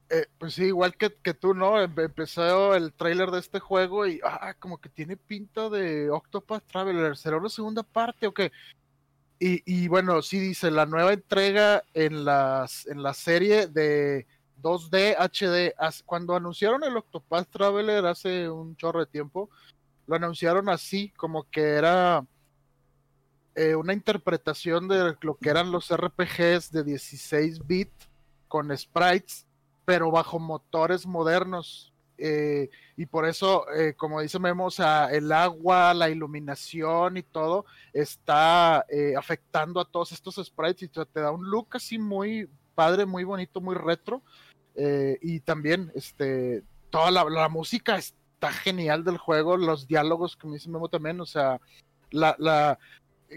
[0.09, 1.81] Eh, pues sí, igual que, que, tú, ¿no?
[1.81, 7.17] Empezó el trailer de este juego y, ah, como que tiene pinta de Octopath Traveler.
[7.17, 8.51] ¿Será una segunda parte o qué?
[9.39, 14.27] Y, y bueno, sí dice, la nueva entrega en, las, en la serie de
[14.65, 15.75] 2D HD.
[16.05, 19.51] Cuando anunciaron el Octopath Traveler hace un chorro de tiempo,
[20.07, 22.25] lo anunciaron así, como que era
[23.53, 27.91] eh, una interpretación de lo que eran los RPGs de 16 bit
[28.47, 29.45] con sprites,
[29.85, 31.93] pero bajo motores modernos.
[32.17, 34.69] Eh, y por eso, eh, como dice Memo,
[35.11, 38.83] el agua, la iluminación y todo está
[39.15, 43.61] afectando a todos estos sprites y te da un look así muy padre, muy bonito,
[43.61, 44.23] muy retro.
[44.75, 50.53] Eh, y también, este, toda la, música está genial del juego, los diálogos que me
[50.53, 51.59] dice Memo también, o sea,
[52.11, 52.77] la, la,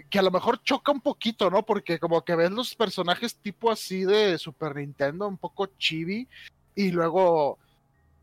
[0.09, 1.65] que a lo mejor choca un poquito, ¿no?
[1.65, 6.27] Porque como que ves los personajes tipo así de Super Nintendo, un poco chibi,
[6.75, 7.57] y luego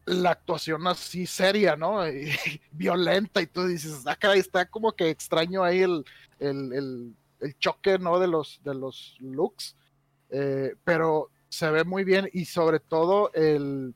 [0.05, 2.01] la actuación así seria, ¿no?
[2.73, 6.05] violenta, y tú dices, ah, caray, está como que extraño ahí el,
[6.39, 8.19] el, el, choque, ¿no?
[8.19, 9.77] De los, de los looks.
[10.31, 13.95] Eh, pero se ve muy bien y sobre todo el,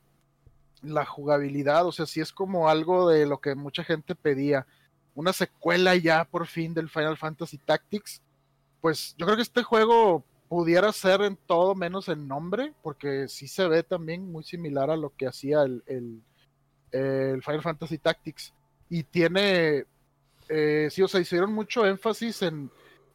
[0.81, 4.65] la jugabilidad, o sea, si es como algo de lo que mucha gente pedía,
[5.13, 8.21] una secuela ya por fin del Final Fantasy Tactics,
[8.79, 13.47] pues yo creo que este juego pudiera ser en todo menos el nombre, porque sí
[13.47, 18.53] se ve también muy similar a lo que hacía el, el, Final Fantasy Tactics.
[18.89, 19.85] Y tiene,
[20.49, 22.69] eh, sí, o sea, hicieron mucho énfasis en,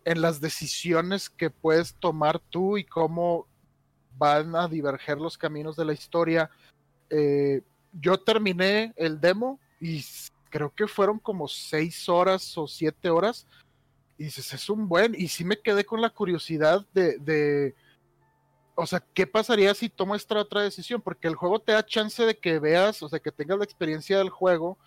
[0.05, 3.47] en las decisiones que puedes tomar tú y cómo
[4.17, 6.51] van a diverger los caminos de la historia.
[7.11, 7.63] Eh,
[7.93, 10.05] yo terminé el demo y
[10.51, 13.47] creo que fueron como seis horas o siete horas.
[14.19, 15.15] Y dices, es un buen.
[15.15, 17.75] Y sí me quedé con la curiosidad de,
[18.75, 21.01] o sea, ¿qué pasaría si tomo esta otra decisión?
[21.01, 24.19] Porque el juego te da chance de que veas, o sea, que tengas la experiencia
[24.19, 24.79] del juego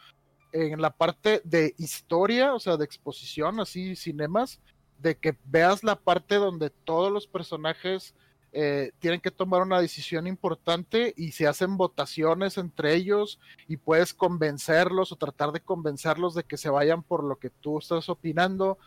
[0.51, 4.59] en la parte de historia, o sea, de exposición, así, cinemas,
[4.97, 8.15] de que veas la parte donde todos los personajes
[8.51, 14.13] eh, tienen que tomar una decisión importante y se hacen votaciones entre ellos y puedes
[14.13, 18.79] convencerlos o tratar de convencerlos de que se vayan por lo que tú estás opinando.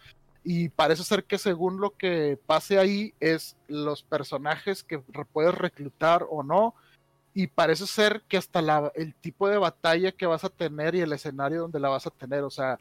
[0.45, 6.27] Y parece ser que según lo que pase ahí es los personajes que puedes reclutar
[6.29, 6.75] o no.
[7.35, 8.61] Y parece ser que hasta
[8.95, 12.11] el tipo de batalla que vas a tener y el escenario donde la vas a
[12.11, 12.43] tener.
[12.43, 12.79] O sea,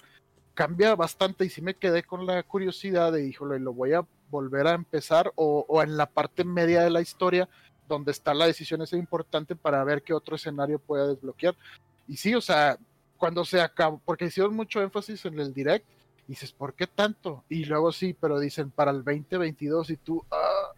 [0.55, 4.65] cambia bastante y sí me quedé con la curiosidad de, híjole, lo voy a volver
[4.65, 7.47] a empezar o, en la parte media de la historia
[7.88, 11.55] donde está la decisión es importante para ver qué otro escenario puede desbloquear.
[12.07, 12.77] Y sí, o sea,
[13.17, 15.86] cuando se acabó, porque hicieron mucho énfasis en el direct,
[16.25, 17.43] dices, ¿por qué tanto?
[17.49, 20.71] Y luego sí, pero dicen para el 2022 y tú, ah",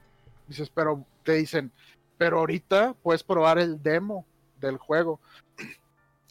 [0.48, 1.72] dices, pero te dicen,
[2.18, 4.26] pero ahorita puedes probar el demo
[4.60, 5.20] del juego.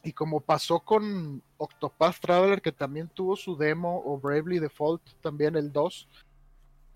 [0.03, 5.55] Y como pasó con Octopath Traveler, que también tuvo su demo, o Bravely Default, también
[5.55, 6.09] el 2,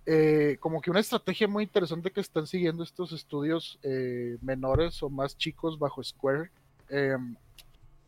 [0.08, 5.10] eh, como que una estrategia muy interesante que están siguiendo estos estudios eh, menores o
[5.10, 6.50] más chicos bajo Square,
[6.88, 7.34] em,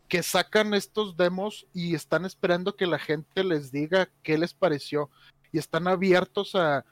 [0.07, 5.11] que sacan estos demos y están esperando que la gente les diga qué les pareció
[5.53, 6.85] y están abiertos a,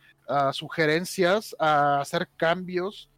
[0.52, 3.08] sugerencias, a hacer cambios,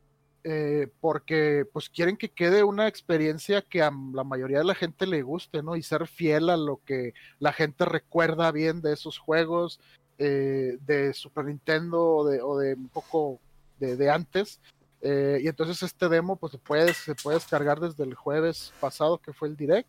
[0.45, 5.07] eh, porque pues quieren que quede una experiencia que a la mayoría de la gente
[5.07, 5.74] le guste, ¿no?
[5.74, 9.80] Y ser fiel a lo que la gente recuerda bien de esos juegos,
[10.18, 13.38] eh, de Super Nintendo o de, un poco
[13.78, 14.60] de, antes.
[15.00, 19.18] Eh, y entonces este demo pues se puede, se puede descargar desde el jueves pasado
[19.18, 19.88] que fue el direct.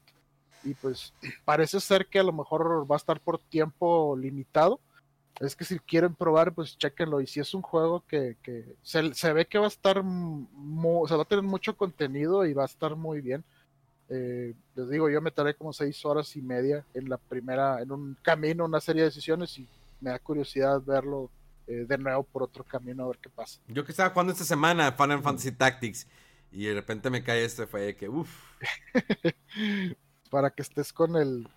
[0.64, 1.14] y pues
[1.46, 4.80] parece ser que a lo mejor va a estar por tiempo limitado.
[5.40, 7.22] Es que si quieren probar, pues chequenlo.
[7.22, 11.08] Y si es un juego que, que se, se, ve que va a estar, o
[11.08, 13.44] sea, va a tener mucho contenido y va a estar muy bien.
[14.10, 17.92] Eh, les digo, yo me tardé como seis horas y media en la primera, en
[17.92, 19.68] un camino, una serie de decisiones y
[20.00, 21.32] me da curiosidad verlo
[21.68, 23.60] eh, de nuevo por otro camino a ver qué pasa.
[23.68, 26.08] Yo que estaba jugando esta semana Final Fantasy Tactics
[26.52, 28.30] y de repente me cae este, fue que uff.
[30.32, 31.48] Para que estés con el,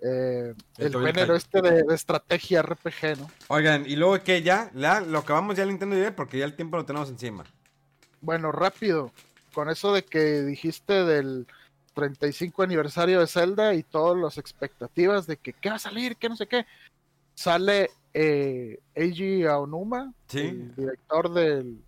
[0.00, 3.30] eh, el género este de, de, estrategia RPG, ¿no?
[3.48, 6.54] Oigan, y luego que ya, ya lo acabamos ya el Nintendo Direct porque ya el
[6.54, 7.44] tiempo lo tenemos encima.
[8.20, 9.12] Bueno, rápido,
[9.52, 11.46] con eso de que dijiste del
[11.94, 16.28] 35 aniversario de Zelda y todas las expectativas de que qué va a salir, que
[16.28, 16.66] no sé qué.
[17.40, 20.40] Sale eh, Eiji Aonuma, ¿Sí?
[20.40, 21.82] el director del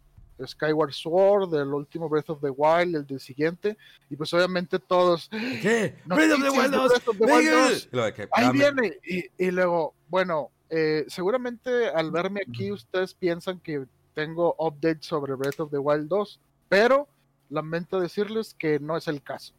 [0.46, 3.76] Skyward Sword, del último Breath of the Wild, el del siguiente,
[4.08, 5.28] y pues obviamente todos.
[5.28, 5.94] ¿Qué?
[6.06, 6.92] Breath of the Wild 2.
[7.06, 8.28] Of the Wild 2.
[8.32, 8.98] Ahí viene.
[9.06, 13.84] Y, y, luego, bueno, eh, seguramente al verme aquí ustedes piensan que
[14.14, 16.40] tengo updates sobre Breath of the Wild 2,
[16.70, 17.06] pero
[17.50, 19.52] lamento decirles que no es el caso.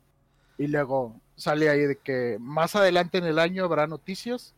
[0.57, 4.55] Y luego sale ahí de que más adelante en el año habrá noticias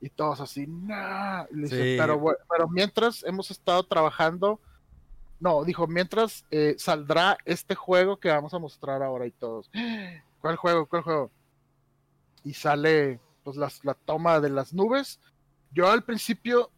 [0.00, 1.44] y todos así, nah.
[1.46, 1.96] Sí.
[1.98, 4.60] pero, pero mientras hemos estado trabajando,
[5.40, 9.70] no, dijo, mientras eh, saldrá este juego que vamos a mostrar ahora y todos.
[10.40, 10.86] ¿Cuál juego?
[10.86, 11.30] ¿Cuál juego?
[12.44, 15.20] Y sale pues las, la toma de las nubes.
[15.72, 16.70] Yo al principio,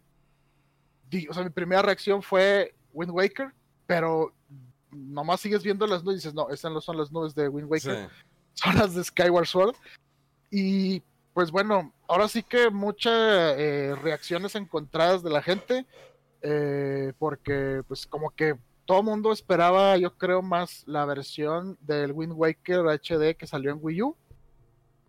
[1.11, 3.53] di, o sea, mi primera reacción fue Wind Waker,
[3.87, 4.33] pero
[4.91, 7.71] nomás sigues viendo las nubes y dices, no, esas no son las nubes de Wind
[7.71, 8.09] Waker.
[8.09, 8.14] Sí
[8.55, 9.75] son las de Skyward Sword.
[10.51, 11.03] Y
[11.33, 15.86] pues bueno, ahora sí que muchas eh, reacciones encontradas de la gente,
[16.42, 22.32] eh, porque pues como que todo mundo esperaba, yo creo, más la versión del Wind
[22.34, 24.16] Waker HD que salió en Wii U.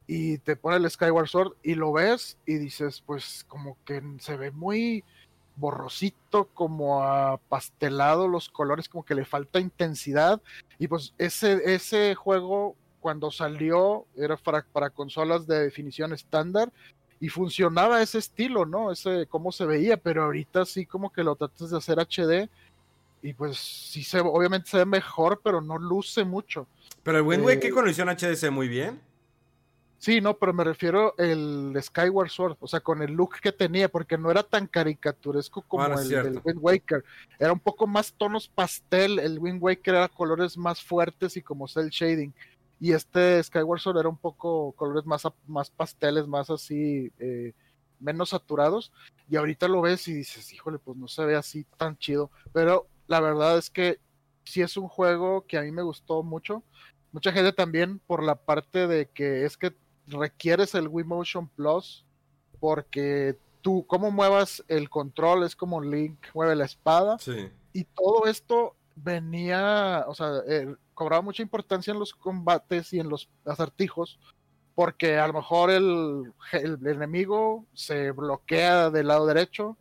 [0.06, 4.38] Y te pone el Skyward Sword y lo ves y dices, pues como que se
[4.38, 5.04] ve muy
[5.56, 10.40] borrosito, como pastelado los colores, como que le falta intensidad.
[10.78, 16.72] Y pues ese, ese juego cuando salió era para, para consolas de definición estándar
[17.20, 18.92] y funcionaba ese estilo, ¿no?
[18.92, 22.50] Ese cómo se veía, pero ahorita sí como que lo tratas de hacer HD
[23.22, 26.68] y pues sí se obviamente se ve mejor, pero no luce mucho.
[27.04, 29.00] Pero el Wind Waker eh, con edición HD se ve muy bien.
[30.02, 33.88] Sí, no, pero me refiero el Skyward Sword, o sea, con el look que tenía,
[33.88, 37.04] porque no era tan caricaturesco como bueno, el, el, Wind Waker.
[37.38, 41.68] Era un poco más tonos pastel, el Wind Waker era colores más fuertes y como
[41.68, 42.34] cel shading.
[42.82, 47.54] Y este Skyward Sword era un poco colores más, más pasteles, más así, eh,
[48.00, 48.92] menos saturados.
[49.30, 52.32] Y ahorita lo ves y dices, híjole, pues no se ve así tan chido.
[52.54, 54.00] Pero la verdad es que
[54.46, 56.64] sí es un juego que a mí me gustó mucho.
[57.12, 59.76] Mucha gente también por la parte de que es que
[60.08, 62.04] requieres el Wii Motion Plus
[62.60, 67.20] porque tú, cómo muevas el control es como Link mueve la espada.
[67.20, 67.48] Sí.
[67.74, 73.10] Y todo esto venía, o sea, eh, cobraba mucha importancia en los combates y en
[73.10, 74.20] los acertijos,
[74.76, 79.80] porque a lo mejor el, el, enemigo se bloquea del lado derecho,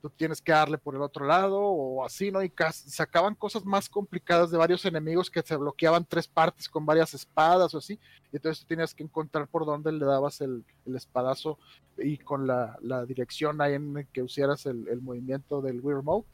[0.00, 2.42] tú tienes que darle por el otro lado o así, ¿no?
[2.42, 7.12] Y sacaban cosas más complicadas de varios enemigos que se bloqueaban tres partes con varias
[7.12, 8.00] espadas o así,
[8.32, 11.58] y entonces tú tenías que encontrar por dónde le dabas el, el espadazo
[11.98, 16.28] y con la, la, dirección ahí en que usaras el, el movimiento del Wii Remote.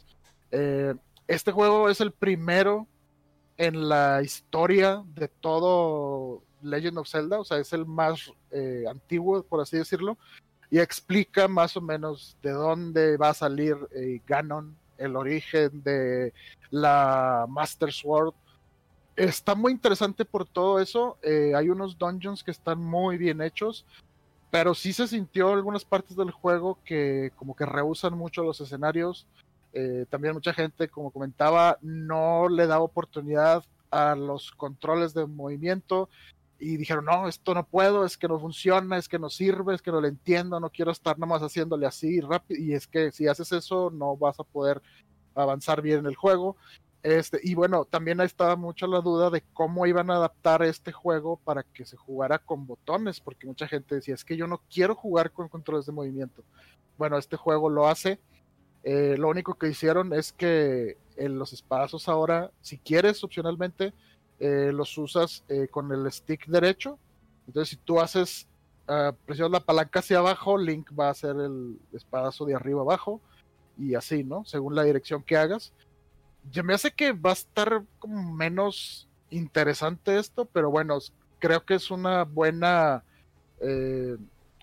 [0.52, 0.94] Eh,
[1.26, 2.86] este juego es el primero
[3.62, 9.44] en la historia de todo Legend of Zelda, o sea, es el más eh, antiguo,
[9.44, 10.18] por así decirlo,
[10.68, 16.32] y explica más o menos de dónde va a salir eh, Ganon, el origen de
[16.70, 18.34] la Master Sword.
[19.14, 21.18] Está muy interesante por todo eso.
[21.22, 23.84] Eh, hay unos dungeons que están muy bien hechos,
[24.50, 29.24] pero sí se sintió algunas partes del juego que como que rehusan mucho los escenarios.
[29.72, 36.08] Eh, también mucha gente, como comentaba, no le da oportunidad a los controles de movimiento
[36.58, 39.82] y dijeron, no, esto no puedo, es que no funciona, es que no sirve, es
[39.82, 42.62] que no le entiendo, no quiero estar nomás haciéndole así rápido.
[42.62, 44.80] Y es que si haces eso, no vas a poder
[45.34, 46.56] avanzar bien en el juego.
[47.02, 51.36] Este, y bueno, también estaba mucho la duda de cómo iban a adaptar este juego
[51.36, 54.94] para que se jugara con botones, porque mucha gente decía, es que yo no quiero
[54.94, 56.44] jugar con controles de movimiento.
[56.96, 58.20] Bueno, este juego lo hace
[58.84, 63.92] eh, lo único que hicieron es que en los espadazos ahora, si quieres opcionalmente,
[64.40, 66.98] eh, los usas eh, con el stick derecho.
[67.46, 68.48] Entonces, si tú haces,
[68.88, 73.20] uh, presionas la palanca hacia abajo, Link va a hacer el espadazo de arriba abajo
[73.78, 74.44] y así, ¿no?
[74.44, 75.72] Según la dirección que hagas.
[76.50, 80.98] Ya me hace que va a estar como menos interesante esto, pero bueno,
[81.38, 83.04] creo que es una buena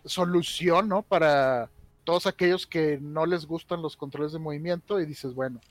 [0.03, 1.03] solución, ¿no?
[1.03, 1.69] Para
[2.09, 5.61] todos aquellos que no les gustan los controles de movimiento y dices, bueno,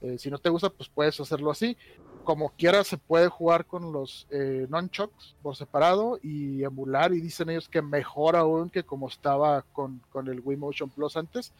[0.00, 1.76] eh, si no te gusta, pues puedes hacerlo así.
[2.24, 7.12] Como quiera, se puede jugar con los eh, nunchucks por separado y emular.
[7.12, 11.14] Y dicen ellos que mejor aún que como estaba con, con el Wii Motion Plus
[11.14, 11.52] antes.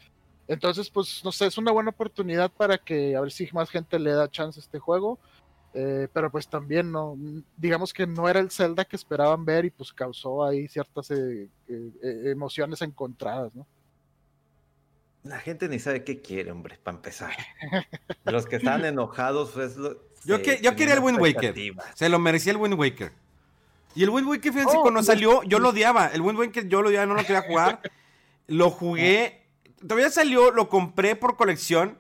[0.49, 3.99] Entonces, pues, no sé, es una buena oportunidad para que a ver si más gente
[3.99, 5.19] le da chance a este juego.
[5.75, 7.19] Eh, pero pues también no,
[7.59, 11.51] digamos que no era el Zelda que esperaban ver y pues causó ahí ciertas eh,
[11.69, 13.67] emociones encontradas, ¿no?
[15.23, 17.33] La gente ni sabe qué quiere, hombre, para empezar.
[18.25, 19.77] Los que están enojados, pues.
[19.77, 21.55] Lo, yo, que, yo quería el Wind Waker.
[21.95, 23.13] Se lo merecía el Wind Waker.
[23.95, 26.09] Y el Wind Waker, fíjense, oh, cuando salió, yo lo odiaba.
[26.09, 27.81] El Wind Waker yo lo odiaba, no lo quería jugar.
[28.47, 29.47] lo jugué.
[29.81, 31.99] Todavía salió, lo compré por colección.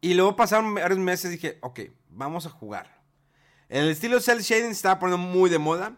[0.00, 1.80] Y luego pasaron varios meses y dije, ok,
[2.10, 3.00] vamos a jugar.
[3.68, 5.96] El estilo Cell Shading se estaba poniendo muy de moda.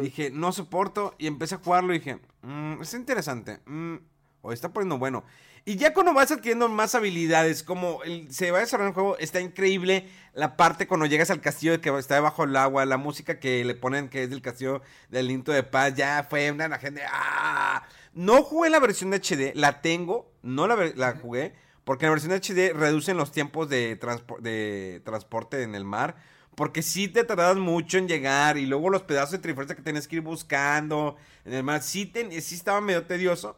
[0.00, 1.14] Dije, no soporto.
[1.18, 3.60] Y empecé a jugarlo y dije, mmm, es interesante.
[3.66, 3.96] Mm,
[4.42, 5.24] o está poniendo bueno.
[5.64, 8.00] Y ya cuando vas adquiriendo más habilidades, como
[8.30, 12.14] se va desarrollando el juego, está increíble la parte cuando llegas al castillo que está
[12.14, 15.62] debajo del agua, la música que le ponen que es del castillo del Linto de
[15.62, 17.02] Paz, ya fue una la gente.
[17.06, 17.86] ¡ah!
[18.14, 21.54] No jugué la versión de HD, la tengo, no la, la jugué
[21.90, 23.98] porque en la versión HD reducen los tiempos de,
[24.40, 26.14] de transporte en el mar.
[26.54, 28.58] Porque sí te tardas mucho en llegar.
[28.58, 31.82] Y luego los pedazos de trifuerza que tienes que ir buscando en el mar.
[31.82, 32.12] Sí,
[32.42, 33.56] sí estaba medio tedioso.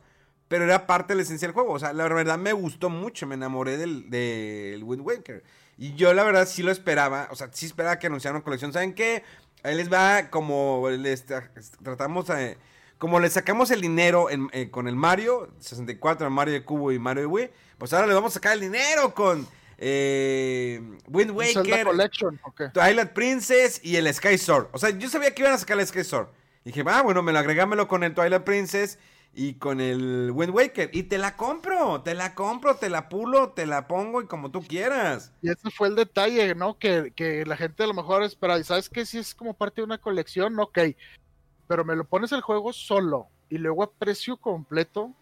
[0.53, 1.73] Pero era parte de la esencia del juego.
[1.73, 3.27] O sea, la verdad me gustó mucho.
[3.27, 5.43] Me enamoré del, del Wind Waker.
[5.79, 7.27] Y yo la verdad sí lo esperaba.
[7.31, 8.71] O sea, sí esperaba que anunciaran una colección.
[8.71, 9.25] ¿Saben qué?
[9.63, 11.25] Ahí les va como les
[11.83, 12.27] tratamos.
[12.99, 16.99] Como le sacamos el dinero eh, con el Mario 64, el Mario de Cubo y
[16.99, 19.49] Mario de Wii pues ahora le vamos a sacar el dinero con
[19.79, 21.87] eh, Wind Waker,
[22.75, 24.69] Twilight Princess y el Sky Sword.
[24.73, 26.29] O sea, yo sabía que iban a sacar el Sky Sword.
[26.63, 28.99] dije, ah, bueno, me lo agregámelo con el Twilight Princess
[29.35, 30.91] y con el Wind Waker.
[30.93, 34.51] Y te la compro, te la compro, te la pulo, te la pongo y como
[34.51, 35.33] tú quieras.
[35.43, 36.79] Y ese fue el detalle, ¿no?
[36.79, 39.81] Que, que la gente a lo mejor espera, y sabes que si es como parte
[39.81, 40.79] de una colección, ok.
[41.69, 45.15] Pero me lo pones el juego solo y luego a precio completo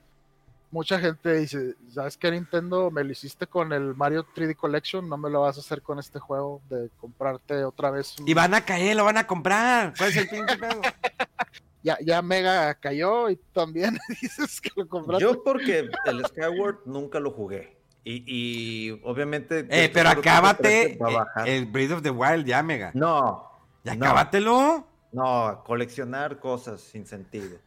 [0.70, 2.90] mucha gente dice, ¿sabes qué Nintendo?
[2.90, 5.98] Me lo hiciste con el Mario 3D Collection, no me lo vas a hacer con
[5.98, 8.16] este juego de comprarte otra vez.
[8.24, 9.94] Y van a caer, lo van a comprar.
[9.96, 10.56] ¿Cuál es el pinche
[11.82, 15.24] ya, ya Mega cayó y también dices que lo compraste.
[15.24, 17.78] Yo porque el Skyward nunca lo jugué.
[18.02, 19.66] Y, obviamente...
[19.68, 20.98] Eh, pero acábate
[21.44, 22.90] el Breath of the Wild ya, Mega.
[22.94, 23.46] No.
[23.84, 24.86] Ya no, acábatelo.
[25.12, 27.58] No, coleccionar cosas sin sentido.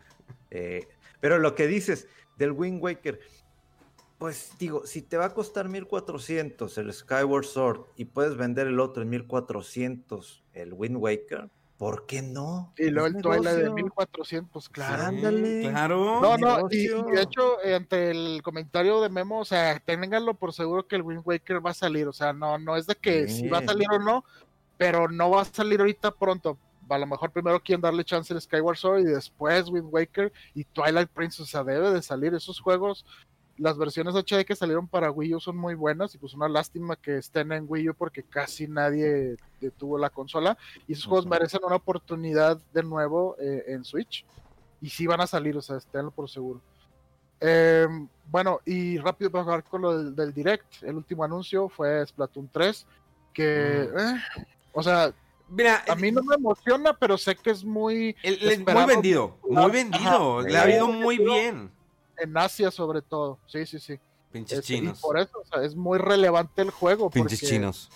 [0.50, 0.88] Eh,
[1.20, 2.08] pero lo que dices,
[2.38, 3.20] del Wind Waker.
[4.18, 8.80] Pues digo, si te va a costar 1400 el Skyward Sword y puedes vender el
[8.80, 12.74] otro en 1400 el Wind Waker, ¿por qué no?
[12.78, 15.04] Y luego el Twilight de 1400, claro.
[15.04, 15.62] Ándale.
[15.70, 16.22] Claro.
[16.22, 20.88] No, no, y, de hecho, entre el comentario de Memo, o sea, ténganlo por seguro
[20.88, 23.48] que el Wind Waker va a salir, o sea, no, no es de que si
[23.48, 24.24] va a salir o no,
[24.78, 26.58] pero no va a salir ahorita pronto
[26.90, 30.64] a lo mejor primero quieren darle chance al Skyward Sword y después Wind Waker y
[30.66, 33.06] Twilight Princess, o sea, debe de salir esos juegos.
[33.58, 36.96] Las versiones HD que salieron para Wii U son muy buenas y pues una lástima
[36.96, 40.58] que estén en Wii U porque casi nadie detuvo la consola
[40.88, 44.26] y esos juegos merecen una oportunidad de nuevo eh, en Switch
[44.82, 46.62] y sí van a salir, o sea, esténlo por seguro.
[47.40, 52.50] Em, bueno, y rápido para jugar con lo del, Direct, el último anuncio fue Splatoon
[52.52, 52.88] 3,
[53.34, 54.16] que, eh,
[54.74, 55.14] o sea,
[55.50, 58.16] Mira, a mí no me emociona, pero sé que es muy.
[58.24, 60.42] muy vendido, muy vendido.
[60.42, 61.72] le ha ido muy bien.
[62.18, 63.40] En Asia, sobre todo.
[63.48, 64.00] Sí, sí, sí.
[64.32, 65.00] Pinches chinos.
[65.00, 67.10] Y por eso, o sea, es muy relevante el juego.
[67.10, 67.90] Pinches chinos.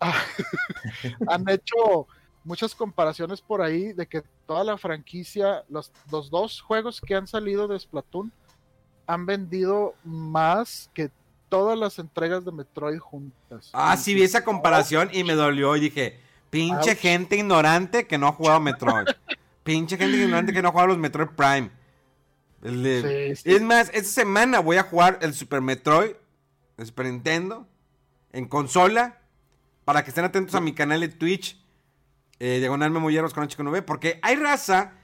[1.28, 2.06] han hecho
[2.44, 7.26] muchas comparaciones por ahí de que toda la franquicia, los, los dos juegos que han
[7.26, 8.32] salido de Splatoon,
[9.06, 11.10] han vendido más que
[11.48, 13.70] todas las entregas de Metroid juntas.
[13.72, 16.20] Ah, sí, vi esa comparación y me dolió y dije
[16.50, 19.06] Pinche gente ignorante que no ha jugado Metroid.
[19.62, 21.70] Pinche gente ignorante que no ha jugado los Metroid Prime.
[22.66, 26.12] Es más, esta semana voy a jugar el Super Metroid,
[26.76, 27.68] el Super Nintendo,
[28.32, 29.20] en consola,
[29.84, 31.62] para que estén atentos a mi canal de Twitch,
[32.40, 34.94] eh, Diagonal Memolleros con Chico 9, porque hay raza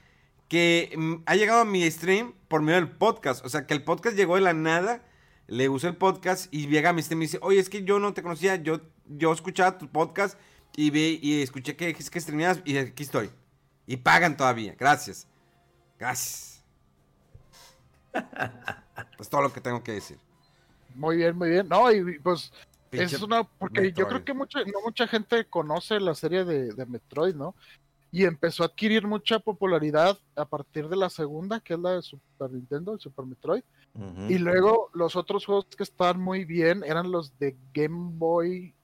[0.49, 3.45] que mm, ha llegado a mi stream por medio del podcast.
[3.45, 5.01] O sea, que el podcast llegó de la nada,
[5.47, 7.97] le usé el podcast y llega a mi stream y dice, oye, es que yo
[7.97, 10.37] no te conocía, yo, yo escuchaba tu podcast
[10.75, 13.29] y vi y escuché que, que streameabas y aquí estoy.
[13.87, 14.75] Y pagan todavía.
[14.77, 15.27] Gracias.
[15.97, 16.52] Gracias.
[19.17, 20.17] Pues todo lo que tengo que decir.
[20.95, 21.67] Muy bien, muy bien.
[21.67, 22.51] No, y pues
[22.91, 27.35] es una porque yo creo que mucha, no mucha gente conoce la serie de, Metroid,
[27.35, 27.55] ¿no?
[28.11, 32.03] y empezó a adquirir mucha popularidad a partir de la segunda, que es la de
[32.03, 33.63] Super Nintendo, el Super Metroid.
[34.29, 38.75] Y luego los otros juegos que estaban muy bien eran los de Game Boy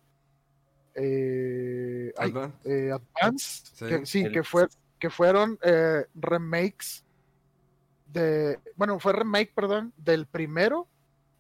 [0.96, 2.58] eh, Advance.
[2.66, 3.86] eh, Advance, Sí.
[3.86, 7.04] que, sí, El- que, fue, que fueron eh, remakes
[8.12, 10.88] de, bueno, fue remake, perdón, del primero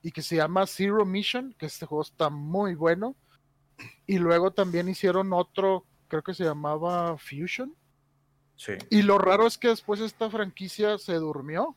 [0.01, 3.15] y que se llama Zero Mission, que este juego está muy bueno.
[4.05, 7.73] Y luego también hicieron otro, creo que se llamaba Fusion.
[8.55, 8.73] Sí.
[8.89, 11.75] Y lo raro es que después esta franquicia se durmió.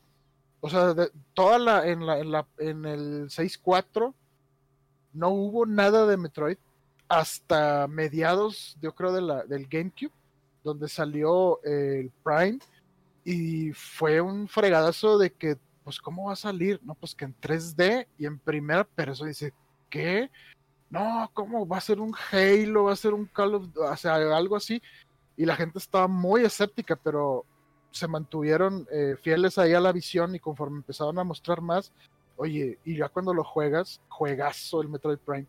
[0.59, 4.13] O sea, de- toda la en la en la en el 6.4
[5.13, 6.57] no hubo nada de Metroid
[7.07, 10.11] hasta mediados, yo creo de la del GameCube,
[10.63, 12.59] donde salió el Prime
[13.23, 17.35] y fue un fregadazo de que pues cómo va a salir, no, pues que en
[17.39, 19.53] 3D y en primera persona dice,
[19.89, 20.31] ¿qué?
[20.89, 24.15] No, ¿cómo va a ser un Halo, va a ser un Call of, o sea,
[24.15, 24.81] algo así?
[25.35, 27.45] y la gente estaba muy escéptica, pero
[27.91, 31.91] se mantuvieron eh, fieles ahí a la visión y conforme empezaron a mostrar más,
[32.37, 35.47] oye, y ya cuando lo juegas, juegazo el Metroid Prime,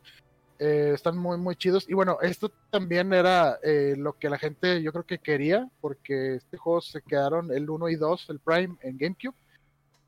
[0.58, 1.86] eh, están muy, muy chidos.
[1.88, 6.36] Y bueno, esto también era eh, lo que la gente yo creo que quería, porque
[6.36, 9.34] este juego se quedaron el 1 y 2, el Prime, en GameCube,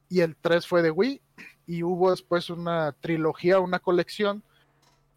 [0.08, 1.20] y el 3 fue de Wii,
[1.66, 4.42] y hubo después una trilogía, una colección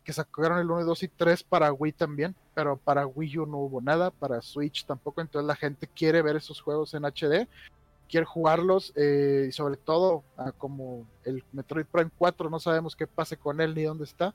[0.04, 3.58] que sacaron el 1, 2 y 3 para Wii también, pero para Wii U no
[3.58, 7.48] hubo nada, para Switch tampoco, entonces la gente quiere ver esos juegos en HD,
[8.10, 13.06] quiere jugarlos eh, y sobre todo ah, como el Metroid Prime 4 no sabemos qué
[13.06, 14.34] pase con él ni dónde está,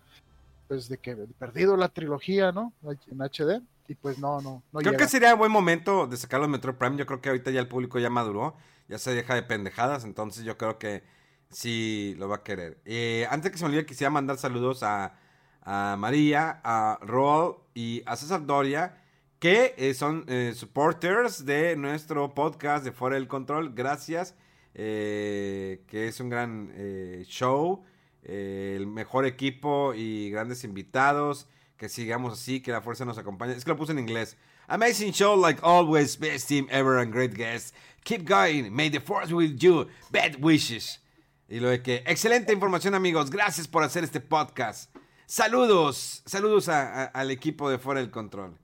[0.68, 2.72] pues de que perdido la trilogía, ¿no?
[3.10, 4.96] En HD y pues no, no, no Creo llega.
[4.96, 6.96] que sería buen momento de sacar los Metro Prime.
[6.96, 8.56] Yo creo que ahorita ya el público ya maduró.
[8.88, 10.04] Ya se deja de pendejadas.
[10.04, 11.02] Entonces yo creo que
[11.50, 12.80] sí lo va a querer.
[12.84, 15.14] Eh, antes que se me olvide, quisiera mandar saludos a,
[15.62, 19.00] a María, a Rol y a César Doria.
[19.38, 23.74] Que eh, son eh, supporters de nuestro podcast de Fuera del Control.
[23.74, 24.34] Gracias.
[24.74, 27.84] eh, que es un gran eh, show.
[28.24, 31.46] Eh, el mejor equipo y grandes invitados.
[31.76, 33.52] Que sigamos así, que la fuerza nos acompañe.
[33.52, 34.36] Es que lo puse en inglés.
[34.68, 37.74] Amazing show like always, best team ever and great guests.
[38.04, 39.88] Keep going, may the force with you.
[40.10, 41.00] Bad wishes.
[41.48, 44.94] Y lo de que, excelente información amigos, gracias por hacer este podcast.
[45.26, 48.56] Saludos, saludos al equipo de Fuera del Control.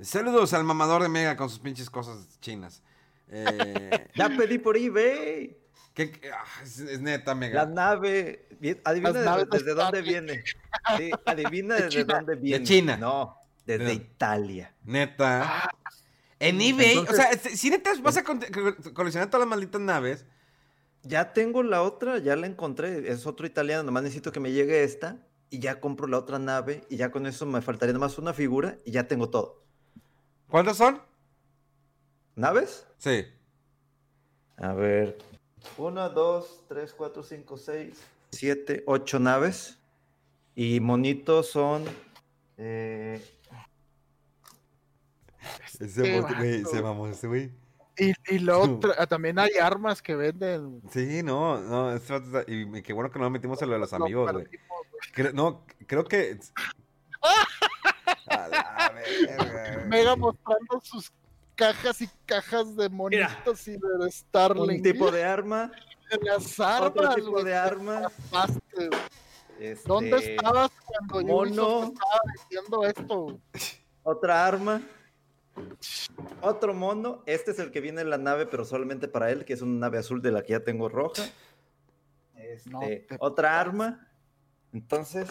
[0.00, 2.82] Saludos al mamador de Mega con sus pinches cosas chinas.
[3.28, 5.56] Eh, Ya pedí por eBay.
[6.32, 7.64] Ah, es, es neta, Mega.
[7.64, 8.46] La nave.
[8.84, 10.44] Adivina desde, naves desde dónde viene.
[10.96, 12.14] Sí, adivina desde China.
[12.14, 12.64] dónde viene.
[12.64, 12.96] China.
[12.96, 14.74] No, desde ¿De- Italia.
[14.84, 15.70] Neta.
[16.40, 20.24] En eBay, Entonces- o sea, si neta vas a coleccionar todas las malditas naves.
[21.02, 23.10] Ya tengo la otra, ya la encontré.
[23.10, 23.82] Es otro italiano.
[23.82, 25.16] Nomás necesito que me llegue esta.
[25.50, 26.84] Y ya compro la otra nave.
[26.90, 28.76] Y ya con eso me faltaría nomás una figura.
[28.84, 29.62] Y ya tengo todo.
[30.48, 31.00] ¿Cuántas son?
[32.34, 32.86] ¿Naves?
[32.98, 33.24] Sí.
[34.56, 35.18] A ver.
[35.78, 38.00] Una, dos, tres, cuatro, cinco, seis,
[38.30, 39.78] siete, ocho naves.
[40.54, 41.84] Y monitos son.
[42.56, 43.22] eh,
[45.78, 47.52] Ese güey, se mamó ese güey.
[47.96, 50.82] Y, y luego tra- también hay armas que venden.
[50.90, 53.92] Sí, no, no, está- y, qué bueno que no nos metimos en lo de los
[53.92, 54.46] Lo amigos, güey.
[55.34, 56.38] no, creo que...
[58.30, 59.86] A la verga, güey.
[59.88, 61.10] Mega mostrando sus
[61.58, 64.76] cajas y cajas de monitos y de Starlink.
[64.78, 65.72] un tipo de arma.
[66.22, 68.02] las armas, Otro tipo de arma.
[69.58, 71.40] este, ¿Dónde estabas cuando mono.
[71.80, 73.40] Ubisoft estaba diciendo esto?
[74.04, 74.82] Otra arma.
[76.40, 77.24] Otro mono.
[77.26, 79.80] Este es el que viene en la nave, pero solamente para él, que es una
[79.80, 81.24] nave azul de la que ya tengo roja.
[82.36, 83.66] Este, No te otra pases.
[83.66, 84.08] arma.
[84.72, 85.28] Entonces,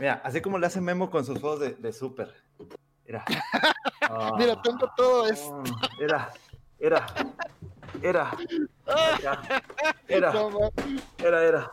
[0.00, 2.34] mira, así como le hace Memo con sus juegos de, de Super.
[3.06, 3.24] Mira.
[4.38, 5.62] Mira, tengo todo esto.
[5.64, 6.32] Ah, Era,
[6.78, 7.06] era,
[8.02, 8.30] era.
[10.08, 10.32] Era,
[11.18, 11.72] era, era.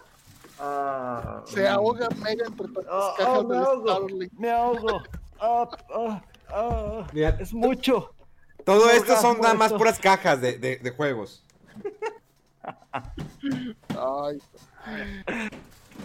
[0.60, 5.04] Ah, se ahoga Mega entre tantas Ah, cajas ah, me de ahogo, me ahogo.
[5.40, 6.22] Ah, ah,
[6.54, 7.08] ah.
[7.14, 8.14] Mira, Es mucho.
[8.64, 11.44] todo me esto son nada más puras cajas de, de- de juegos.
[13.98, 14.40] Ay.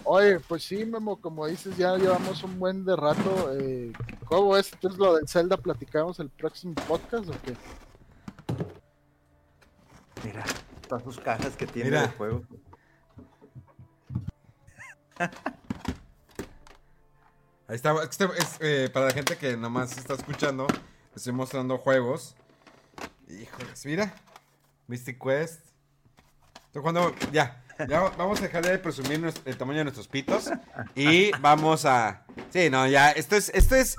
[0.04, 3.52] Oye, pues sí, Memo, como dices, ya llevamos un buen de rato.
[3.58, 3.92] Eh,
[4.24, 4.72] ¿Cómo es?
[4.72, 7.56] Entonces lo del Zelda platicamos el próximo podcast o qué?
[10.24, 10.44] Mira,
[10.88, 12.02] todas sus cajas que tiene Mira.
[12.02, 12.42] de juego.
[17.68, 20.68] Ahí está, este es, eh, para la gente que nomás está escuchando,
[21.14, 22.36] estoy mostrando juegos.
[23.28, 24.14] Híjoles, mira.
[24.86, 25.60] Mystic Quest.
[26.66, 30.50] Estoy jugando, ya, ya vamos a dejar de presumir el tamaño de nuestros pitos
[30.94, 32.24] y vamos a...
[32.50, 33.96] Sí, no, ya, esto es, esto es...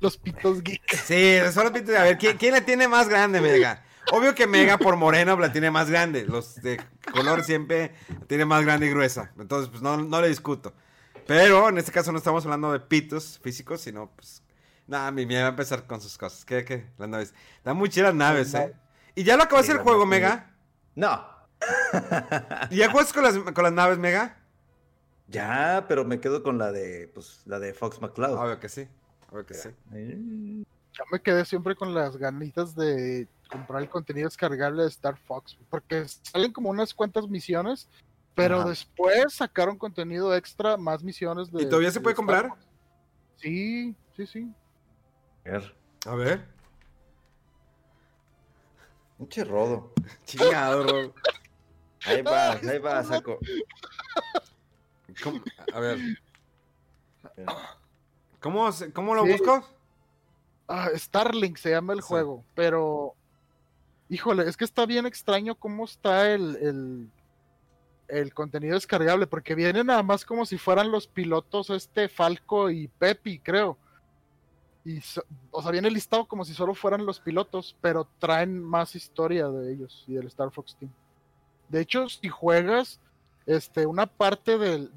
[0.00, 0.94] Los pitos geek.
[0.96, 1.94] Sí, solo pitos.
[1.96, 3.82] A ver, ¿quién, quién la tiene más grande, Mega?
[4.10, 6.24] Obvio que Mega por moreno la tiene más grande.
[6.24, 6.80] Los de
[7.12, 9.32] color siempre la tiene más grande y gruesa.
[9.38, 10.74] Entonces, pues no, no le discuto.
[11.26, 14.42] Pero en este caso no estamos hablando de pitos físicos, sino pues.
[14.86, 16.44] Nada, mi mía va a empezar con sus cosas.
[16.44, 16.86] ¿Qué, qué?
[16.98, 17.34] Las naves.
[17.56, 18.74] Están muy chidas las naves, ¿eh?
[19.14, 20.04] ¿Y ya lo acabaste Sí, el juego.
[20.04, 20.50] Mega?
[20.94, 21.24] No.
[22.70, 24.36] ¿Y ya juegas con las, con las naves, Mega?
[25.28, 28.36] Ya, pero me quedo con la de, pues, la de Fox McCloud.
[28.36, 28.88] Obvio que sí.
[29.30, 29.68] Obvio que sí.
[29.94, 35.16] Eh, Yo me quedé siempre con las ganitas de comprar el contenido descargable de Star
[35.18, 37.88] Fox, porque salen como unas cuantas misiones,
[38.34, 38.68] pero Ajá.
[38.70, 41.62] después sacaron contenido extra, más misiones de.
[41.62, 42.48] ¿Y todavía se de puede comprar?
[42.48, 42.66] Fox.
[43.36, 44.52] Sí, sí, sí.
[45.44, 45.74] a ver.
[46.06, 46.48] A ver.
[49.18, 49.92] Pinche rodo.
[50.24, 51.14] Chingado.
[52.06, 53.38] Ahí va, ahí va, saco.
[55.22, 55.40] ¿Cómo?
[55.72, 55.98] A ver.
[58.40, 59.32] ¿Cómo, se- cómo lo Sí.
[59.32, 59.64] busco?
[60.68, 62.06] Ah, Starlink se llama el Sí.
[62.08, 63.14] juego, pero.
[64.08, 67.10] Híjole, es que está bien extraño cómo está el, el,
[68.08, 72.88] el contenido descargable, porque viene nada más como si fueran los pilotos este Falco y
[72.88, 73.78] Pepi, creo.
[74.84, 78.94] Y, so- o sea, viene listado como si solo fueran los pilotos, pero traen más
[78.96, 80.92] historia de ellos y del Star Fox Team.
[81.72, 83.00] De hecho, si juegas
[83.46, 84.88] este, una parte de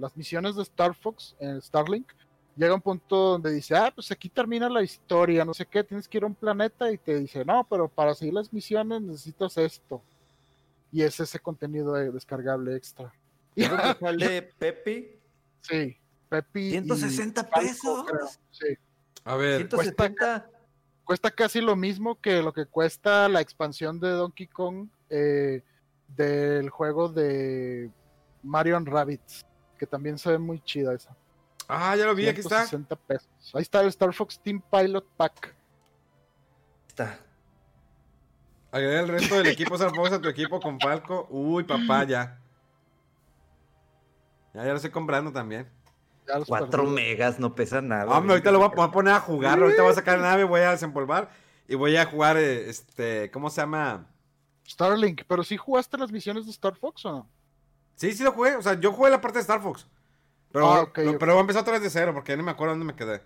[0.00, 2.10] las misiones de Star Fox en Starlink,
[2.56, 6.06] llega un punto donde dice, ah, pues aquí termina la historia, no sé qué, tienes
[6.08, 9.58] que ir a un planeta y te dice, no, pero para seguir las misiones necesitas
[9.58, 10.00] esto.
[10.92, 13.12] Y es ese contenido de- descargable extra.
[13.56, 15.08] ¿Es donde sale Pepi?
[15.60, 15.96] Sí,
[16.28, 16.60] Pepi.
[16.68, 18.04] y 160 Falco, pesos.
[18.06, 18.66] creo, Sí,
[19.24, 19.56] A ver.
[19.68, 20.48] 170.
[21.04, 25.62] cuesta casi lo mismo que lo que cuesta la expansión de Donkey Kong eh,
[26.08, 27.90] del juego de
[28.42, 29.46] Mario and Rabbids,
[29.78, 31.16] que también se ve muy chida esa.
[31.68, 32.66] Ah, ya lo vi, aquí está.
[32.66, 33.28] 160 pesos.
[33.54, 35.54] Ahí está el Star Fox Team Pilot Pack.
[36.88, 37.18] Está.
[38.70, 41.26] Agrega el resto del equipo Star Fox a tu equipo con Falco.
[41.30, 42.38] Uy, papá, ya.
[44.52, 45.68] Ya, ya lo estoy comprando también.
[46.26, 46.86] Ya los 4 perdí.
[46.94, 48.06] megas no pesa nada.
[48.06, 49.58] Hombre, ahorita lo voy a, voy a poner a jugar.
[49.58, 51.30] Ahorita voy a sacar la nave, voy a desempolvar.
[51.66, 54.06] Y voy a jugar, eh, este, ¿cómo se llama?
[54.66, 57.28] Starlink, pero sí jugaste las misiones de Star Fox o no?
[57.96, 58.56] Sí, sí lo jugué.
[58.56, 59.86] O sea, yo jugué la parte de Star Fox.
[60.52, 62.50] Pero, Ah, lo- pero voy a empezar otra vez de cero porque ya no me
[62.52, 63.22] acuerdo dónde me quedé.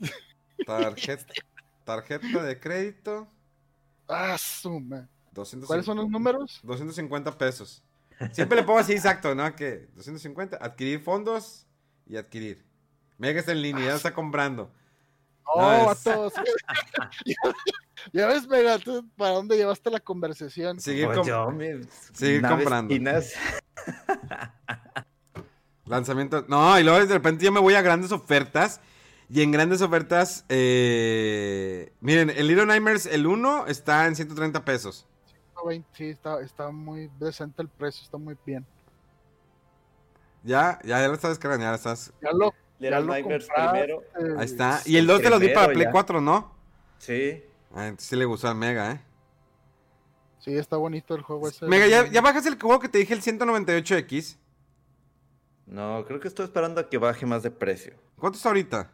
[0.66, 1.32] Tarjeta,
[1.84, 3.26] tarjeta de crédito.
[4.08, 5.08] Ah, suma.
[5.32, 6.60] 250, ¿Cuáles son los números?
[6.62, 7.82] 250 pesos.
[8.32, 9.56] Siempre le pongo así exacto, ¿no?
[9.56, 11.66] Que 250, adquirir fondos
[12.06, 12.64] y adquirir.
[13.18, 14.70] Mira que está en línea, ya está comprando.
[15.44, 16.34] Oh, es- vatos.
[17.24, 17.34] ya,
[18.12, 20.80] ya ves, Mega, tú, ¿para dónde llevaste la conversación?
[20.80, 22.94] Seguir, Pues com- yo, mi- seguir naves comprando.
[25.86, 26.44] lanzamiento.
[26.48, 28.80] No, y luego de repente yo me voy a grandes ofertas.
[29.28, 35.06] Y en grandes ofertas, eh, miren, el Little Nightmares, el 1 está en 130 pesos.
[35.54, 38.66] 120, Sí, está, está muy decente el precio, está muy bien.
[40.42, 42.12] Ya, ya, ya lo estás descargando, ya lo estás.
[42.20, 43.12] Ya lo, Little ya lo
[43.70, 44.02] primero.
[44.38, 44.80] Ahí está.
[44.84, 45.90] Y el 2 te lo di para Play ya.
[45.92, 46.54] 4, ¿no?
[46.98, 47.42] Sí.
[47.74, 49.00] Ah, entonces sí le gustó al Mega, ¿eh?
[50.40, 51.66] Sí, está bonito el juego ese.
[51.66, 54.36] Mega, ¿ya, ya bajas el juego que te dije, el 198X?
[55.66, 57.94] No, creo que estoy esperando a que baje más de precio.
[58.18, 58.90] ¿Cuánto está ahorita?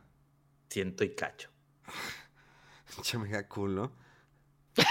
[0.68, 1.48] Ciento y cacho.
[3.02, 3.90] Che, mega culo.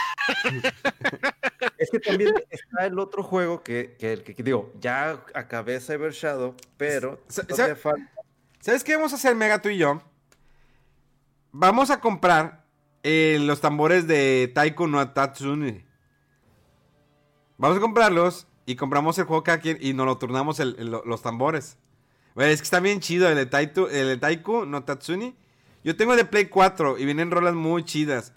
[1.78, 6.12] Es que también está el otro juego que, que, que- que digo, ya acabé Cyber
[6.12, 7.22] Shadow, pero
[8.60, 10.02] ¿Sabes qué vamos a hacer, Mega, tú y yo?
[11.52, 12.66] Vamos a comprar
[13.10, 15.86] eh, los tambores de Taiko no Tatsuni.
[17.58, 20.92] Vamos a comprarlos y compramos el juego cada quien y nos lo turnamos el- el-
[20.92, 21.78] los tambores.
[22.36, 25.36] Es que está bien chido el de, Taito- el de Taiko no Tatsuni.
[25.84, 28.34] Yo tengo el de Play 4 y vienen rolas muy chidas.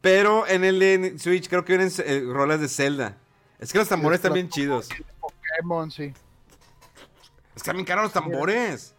[0.00, 3.18] Pero en el de Switch creo que vienen eh, rolas de Zelda.
[3.58, 4.88] Es que los tambores están bien chidos.
[5.20, 6.04] Pokémon, sí.
[6.04, 8.94] Es que están bien caros los tambores.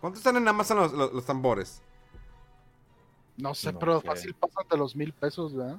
[0.00, 1.80] ¿Cuánto están en Amazon los, los- los tambores?
[3.36, 4.06] No sé, No pero sé.
[4.06, 5.78] fácil pasan de los mil pesos, ¿verdad?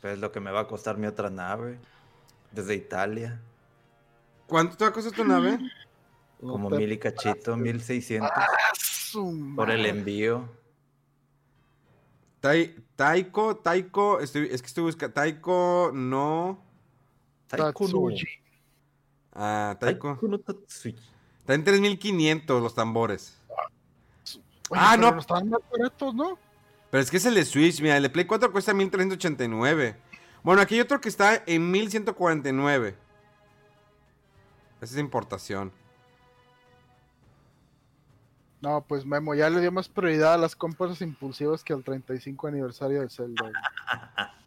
[0.00, 1.78] pues, es lo que me va a costar mi otra nave.
[2.52, 3.40] Desde Italia.
[4.46, 5.58] ¿Cuánto te va a costar tu nave?
[6.40, 8.30] Como mil y cachito, mil seiscientos.
[8.34, 8.46] ¡Ah,
[9.56, 10.48] Por el envío.
[12.40, 15.14] Tai- taiko, Taiko, estoy, es que estoy buscando.
[15.14, 16.62] Taiko no.
[17.48, 18.14] Taiko no.
[19.32, 20.08] Ah, Taiko.
[20.20, 20.36] Taiko no.
[20.36, 23.40] Está en 3500 los tambores.
[24.70, 25.20] Oye, Ah, pero no.
[25.20, 26.38] Estaban más baratos, ¿no?
[26.90, 29.96] Pero es que es el de Switch, mira, el de Play 4 cuesta 1389.
[30.42, 32.96] Bueno, aquí hay otro que está en 1149.
[34.80, 35.72] Esa es importación.
[38.60, 42.46] No, pues Memo, ya le dio más prioridad a las compras impulsivas que al 35
[42.46, 43.50] aniversario de Zelda.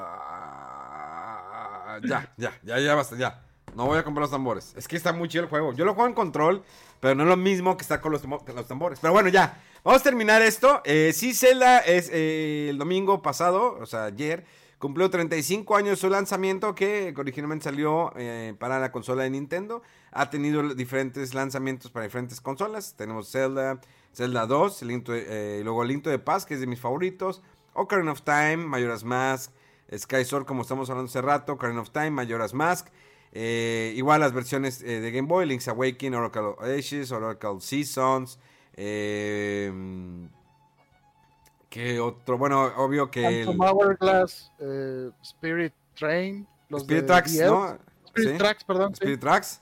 [0.00, 3.42] Ah, ya, ya, ya, ya basta, ya.
[3.78, 4.74] No voy a comprar los tambores.
[4.76, 5.72] Es que está muy chido el juego.
[5.72, 6.64] Yo lo juego en control,
[6.98, 8.20] pero no es lo mismo que estar con los,
[8.66, 8.98] tambores.
[9.00, 9.62] Pero bueno, ya.
[9.84, 10.82] Vamos a terminar esto.
[10.84, 14.44] Eh, sí, Zelda es eh, el domingo pasado, o sea, ayer,
[14.80, 19.80] cumplió 35 años su lanzamiento que originalmente salió eh, para la consola de Nintendo.
[20.10, 22.94] Ha tenido diferentes lanzamientos para diferentes consolas.
[22.96, 23.80] Tenemos Zelda,
[24.12, 27.42] Zelda 2, el luego Link to the Past, que es de mis favoritos.
[27.74, 29.52] Ocarina of Time, Majora's Mask,
[29.96, 32.88] Sky Sword, como estamos hablando hace rato, Ocarina of Time, Majora's Mask.
[33.32, 38.38] Eh, igual las versiones eh, de Game Boy, Link's Awakening, Oracle Ages, Oracle Seasons.
[38.74, 39.70] Eh,
[41.68, 42.38] ¿Qué otro?
[42.38, 47.78] Bueno, obvio que el Hourglass, eh, Spirit Train, los Spirit Tracks, 10, ¿no?
[48.06, 48.38] Spirit Sí.
[48.38, 48.94] Tracks, perdón.
[48.94, 48.98] sí.
[49.04, 49.60] Spirit Tracks.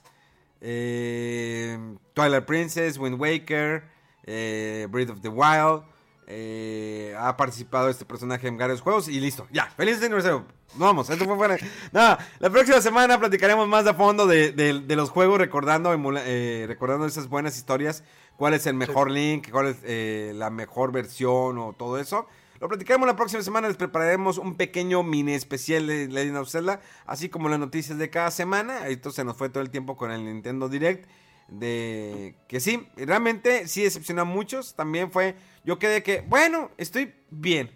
[0.61, 1.77] eh,
[2.13, 3.83] Twilight Princess, Wind Waker,
[4.23, 5.83] eh, Breath of the Wild.
[6.27, 9.47] Eh, ha participado este personaje en varios juegos y listo.
[9.51, 10.45] Ya, feliz aniversario.
[10.75, 11.55] Vamos, esto fue buena.
[11.91, 16.23] Nada, la próxima semana platicaremos más a fondo de, de- de los juegos, recordando, emula-
[16.25, 18.03] eh, recordando esas buenas historias.
[18.35, 22.27] Cuál es el mejor link, cuál es eh, la mejor versión o todo eso.
[22.59, 23.67] Lo platicaremos la próxima semana.
[23.67, 28.09] Les prepararemos un pequeño mini especial de Legend of Zelda, así como las noticias de
[28.09, 28.87] cada semana.
[28.87, 31.07] Esto se nos fue todo el tiempo con el Nintendo Direct.
[31.47, 34.75] De que sí, realmente sí decepcionó a muchos.
[34.75, 37.71] También fue, yo quedé que, bueno, estoy bien.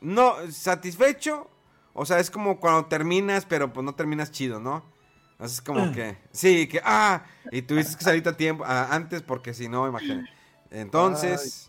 [0.00, 1.48] No, satisfecho.
[1.94, 4.90] O sea, es como cuando terminas, pero pues no terminas chido, ¿no?
[5.38, 9.22] Así es como que, sí, que, ah, y tuviste que salir a tiempo, ah, antes
[9.22, 10.30] porque si no, imagínate.
[10.70, 11.68] Entonces,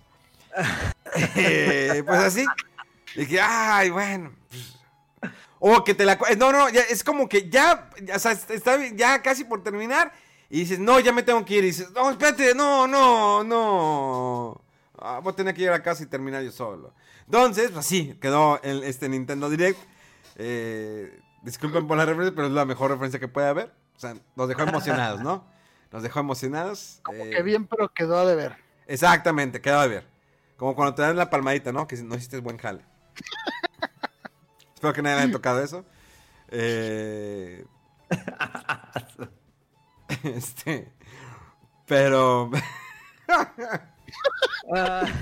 [1.36, 2.46] eh, pues así.
[3.16, 4.32] Dije, ay, bueno.
[4.50, 6.20] pues, O que te la...
[6.38, 10.14] No, no, ya, es como que ya, ya, o sea, está ya casi por terminar.
[10.54, 11.64] Y dices, no, ya me tengo que ir.
[11.64, 14.62] Y dices, no, espérate, no, no, no.
[15.00, 16.94] Ah, voy a tener que ir a casa y terminar yo solo.
[17.26, 19.80] Entonces, pues así, quedó el, este Nintendo Direct.
[20.36, 23.74] Eh, disculpen por la referencia, pero es la mejor referencia que puede haber.
[23.96, 25.44] O sea, nos dejó emocionados, ¿no?
[25.92, 27.00] Nos dejó emocionados.
[27.02, 28.56] Como eh, que bien, pero quedó a deber.
[28.86, 30.08] Exactamente, quedó de ver.
[30.58, 31.88] Como cuando te dan la palmadita, ¿no?
[31.88, 32.86] Que no hiciste buen jale.
[34.76, 35.84] Espero que nadie le haya tocado eso.
[36.50, 37.66] Eh,
[40.36, 40.92] este.
[41.86, 42.50] Pero.
[44.74, 45.04] Ah,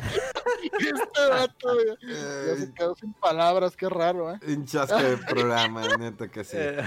[0.73, 1.95] Este vato ya,
[2.47, 4.39] ya se quedó sin palabras, qué raro, ¿eh?
[4.47, 6.57] Un chasco de programa, neta que sí.
[6.57, 6.83] eh,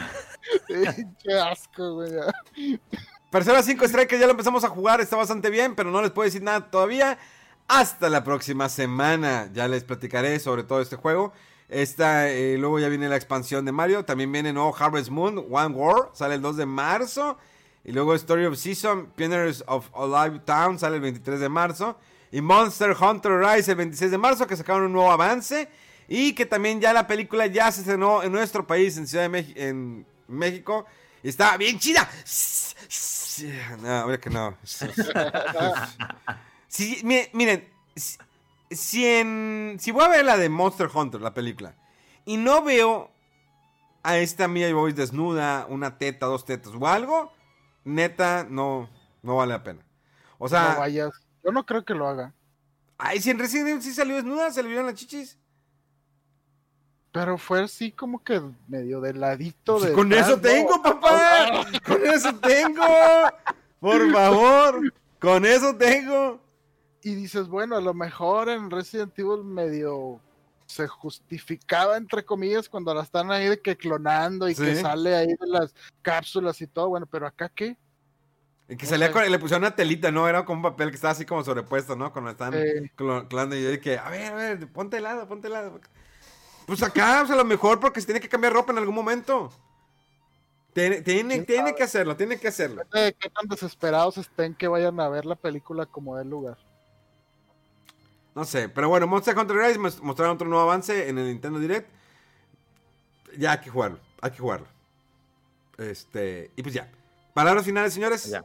[1.23, 2.11] Qué asco, güey.
[3.31, 6.27] Persona 5 Strikers ya lo empezamos a jugar, está bastante bien, pero no les puedo
[6.27, 7.19] decir nada todavía.
[7.67, 11.33] Hasta la próxima semana ya les platicaré sobre todo este juego.
[11.69, 14.05] Esta, eh, luego ya viene la expansión de Mario.
[14.05, 17.39] También viene nuevo Harvest Moon, One War, sale el 2 de marzo.
[17.85, 21.99] Y luego Story of Season, Pioneers of Alive Town, sale el 23 de marzo.
[22.33, 25.69] Y Monster Hunter Rise el 26 de marzo, que sacaron un nuevo avance.
[26.09, 29.29] Y que también ya la película ya se estrenó en nuestro país, en Ciudad de
[29.29, 30.87] México, en México.
[31.23, 32.09] Y está bien chida.
[33.81, 34.57] No, ahora que no.
[37.33, 38.19] Miren, si,
[38.71, 41.75] si en, si voy a ver la de Monster Hunter, la película,
[42.25, 43.11] y no veo
[44.03, 47.33] a esta Mia Boy desnuda, una teta, dos tetas o algo,
[47.85, 48.89] neta, no,
[49.23, 49.85] no vale la pena.
[50.39, 51.13] O no sea, vayas.
[51.43, 52.35] Yo no creo que lo haga.
[52.99, 55.39] ay, si en Resident Evil sí salió desnuda, se le vieron las chichis.
[57.13, 59.93] Pero fue así como que medio de ladito de.
[59.93, 61.65] Con eso tengo, papá.
[61.87, 62.85] Con eso tengo.
[63.79, 64.93] Por favor.
[65.21, 66.41] Con eso tengo.
[67.03, 70.21] Y dices, bueno, a lo mejor en Resident Evil medio
[70.67, 75.27] se justificaba, entre comillas, cuando la están ahí de que clonando y que sale ahí
[75.27, 76.89] de las cápsulas y todo.
[76.89, 77.77] Bueno, pero acá qué?
[78.69, 80.27] Y que salía con, le pusieron una telita, ¿no?
[80.27, 82.13] Era como un papel que estaba así como sobrepuesto, ¿no?
[82.13, 82.55] Cuando están
[82.97, 85.81] clonando y yo dije, a ver, a ver, ponte helado, ponte helado.
[86.67, 88.95] Pues acá, o sea, a lo mejor porque se tiene que cambiar ropa en algún
[88.95, 89.53] momento.
[90.73, 92.83] Tiene, tiene, ¿Quién tiene que hacerlo, tiene que hacerlo.
[92.91, 96.57] ¿Qué tan desesperados estén que vayan a ver la película como del lugar?
[98.35, 101.59] No sé, pero bueno, Monster Hunter Rise mos- mostraron otro nuevo avance en el Nintendo
[101.59, 101.89] Direct.
[103.39, 104.67] Ya hay que jugarlo, hay que jugarlo.
[105.79, 106.89] Este, y pues ya.
[107.33, 108.25] Palabras finales, señores.
[108.29, 108.45] ya.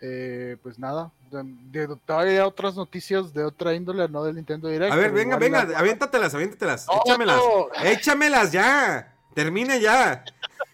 [0.00, 1.42] Eh, pues nada, de,
[1.86, 4.92] de- todavía otras noticias de otra índole, no del Nintendo Direct.
[4.92, 6.86] A ver, venga, venga, las- aviéntatelas, aviéntatelas.
[6.86, 7.36] No, échamelas.
[7.36, 7.68] no.
[7.84, 9.14] Échamelas ya.
[9.34, 10.24] Termina ya.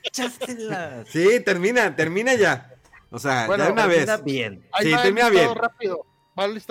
[0.03, 1.09] Échaselas.
[1.09, 2.75] Sí, termina, termina ya.
[3.11, 4.07] O sea, Bueno, ya de una vez.
[4.07, 4.67] Termina bien.
[4.73, 5.55] Ahí Sí, termina bien.
[5.55, 6.07] rápido.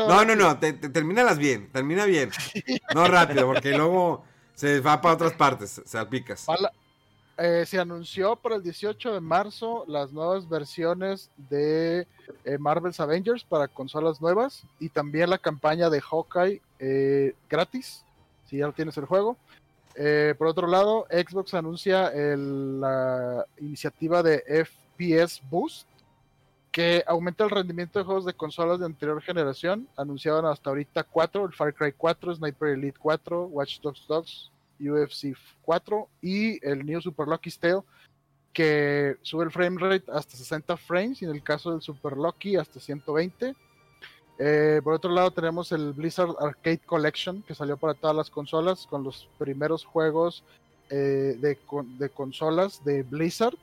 [0.08, 2.30] No, no, no, te, te- termínalas bien, termina bien.
[2.96, 4.24] No rápido, porque luego
[4.56, 6.46] se va para otras partes, se salpicas.
[6.50, 6.72] Va la-
[7.38, 12.06] eh, se anunció para el 18 de marzo las nuevas versiones de
[12.46, 18.04] eh, Marvel's Avengers para consolas nuevas y también la campaña de Hawkeye eh, gratis,
[18.48, 19.38] si ya tienes el juego.
[19.96, 25.88] Eh, por otro lado, Xbox anuncia el- la iniciativa de FPS Boost,
[26.72, 29.88] que aumenta el rendimiento de juegos de consolas de anterior generación.
[29.98, 35.36] Anunciaban hasta ahorita 4, el Far Cry 4, Sniper Elite 4, Watch Dogs 2, UFC
[35.64, 37.82] 4 y el New Super Lucky Tale,
[38.54, 42.56] que sube el frame rate hasta 60 frames y en el caso del Super Lucky
[42.56, 43.54] hasta 120.
[44.40, 48.88] Eh, por otro lado tenemos el Blizzard Arcade Collection que salió para todas las consolas
[48.88, 50.44] con los primeros juegos
[50.90, 51.58] eh, de,
[52.00, 53.56] de consolas de Blizzard.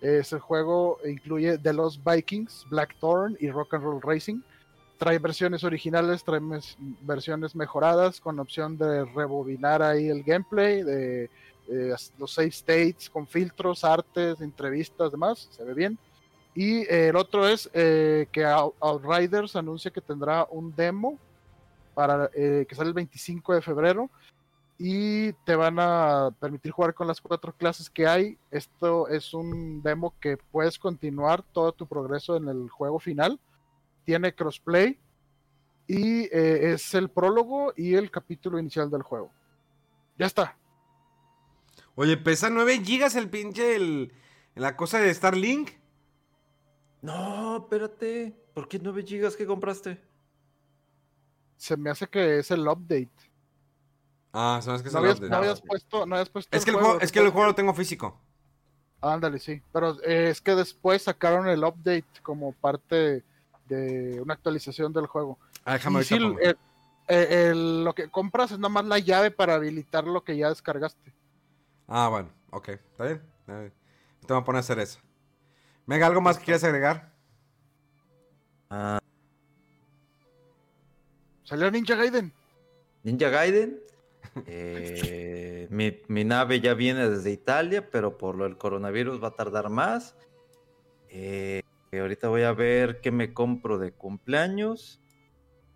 [0.00, 4.40] Ese juego incluye The Lost Vikings, Blackthorn y Rock and Roll Racing.
[4.98, 6.40] Trae versiones originales, trae
[7.02, 11.30] versiones mejoradas con opción de rebobinar ahí el gameplay, de
[12.18, 15.48] los save states con filtros, artes, entrevistas, demás.
[15.50, 15.98] Se ve bien.
[16.54, 21.18] Y el otro es eh, que Out- Outriders anuncia que tendrá un demo
[21.94, 24.10] para eh, que sale el 25 de febrero
[24.78, 28.38] y te van a permitir jugar con las cuatro clases que hay.
[28.50, 33.40] Esto es un demo que puedes continuar todo tu progreso en el juego final.
[34.04, 34.98] Tiene crossplay
[35.86, 39.30] y eh, es el prólogo y el capítulo inicial del juego.
[40.18, 40.56] Ya está.
[41.94, 44.12] Oye, pesa 9 gigas el pinche el,
[44.54, 45.70] la cosa de Starlink.
[47.02, 48.34] No, espérate.
[48.54, 50.00] ¿Por qué 9 gigas que compraste?
[51.56, 53.33] Se me hace que es el update.
[54.36, 57.00] Ah, sabes que No habías, no habías puesto, no habías puesto Es que el juego,
[57.00, 58.20] es que el juego lo tengo físico.
[59.00, 59.62] Ándale, sí.
[59.72, 63.22] Pero eh, es que después sacaron el update como parte
[63.68, 65.38] de una actualización del juego.
[65.64, 66.56] Ah, déjame Y sí, el-
[67.06, 70.48] eh, el- lo que compras es nada más la llave para habilitar lo que ya
[70.48, 71.14] descargaste.
[71.86, 73.22] Ah, bueno, ok, está bien.
[73.46, 74.98] Te voy a poner a hacer eso.
[75.86, 77.12] Venga, ¿algo más que quieras agregar?
[78.68, 78.98] Ah,
[81.44, 82.32] Salió Ninja Gaiden.
[83.04, 83.78] Ninja Gaiden.
[84.46, 89.36] Eh, mi, mi nave ya viene desde Italia, pero por lo del coronavirus va a
[89.36, 90.16] tardar más.
[91.08, 91.62] Eh,
[91.92, 95.00] ahorita voy a ver qué me compro de cumpleaños.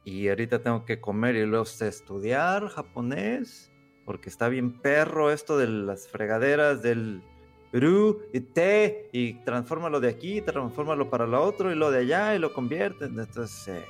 [0.05, 3.71] Y ahorita tengo que comer y luego estudiar japonés.
[4.05, 7.23] Porque está bien perro esto de las fregaderas del
[7.71, 9.11] Perú y té.
[9.13, 13.19] Y transfórmalo de aquí, transfórmalo para lo otro y lo de allá y lo convierten.
[13.19, 13.85] Entonces, eh,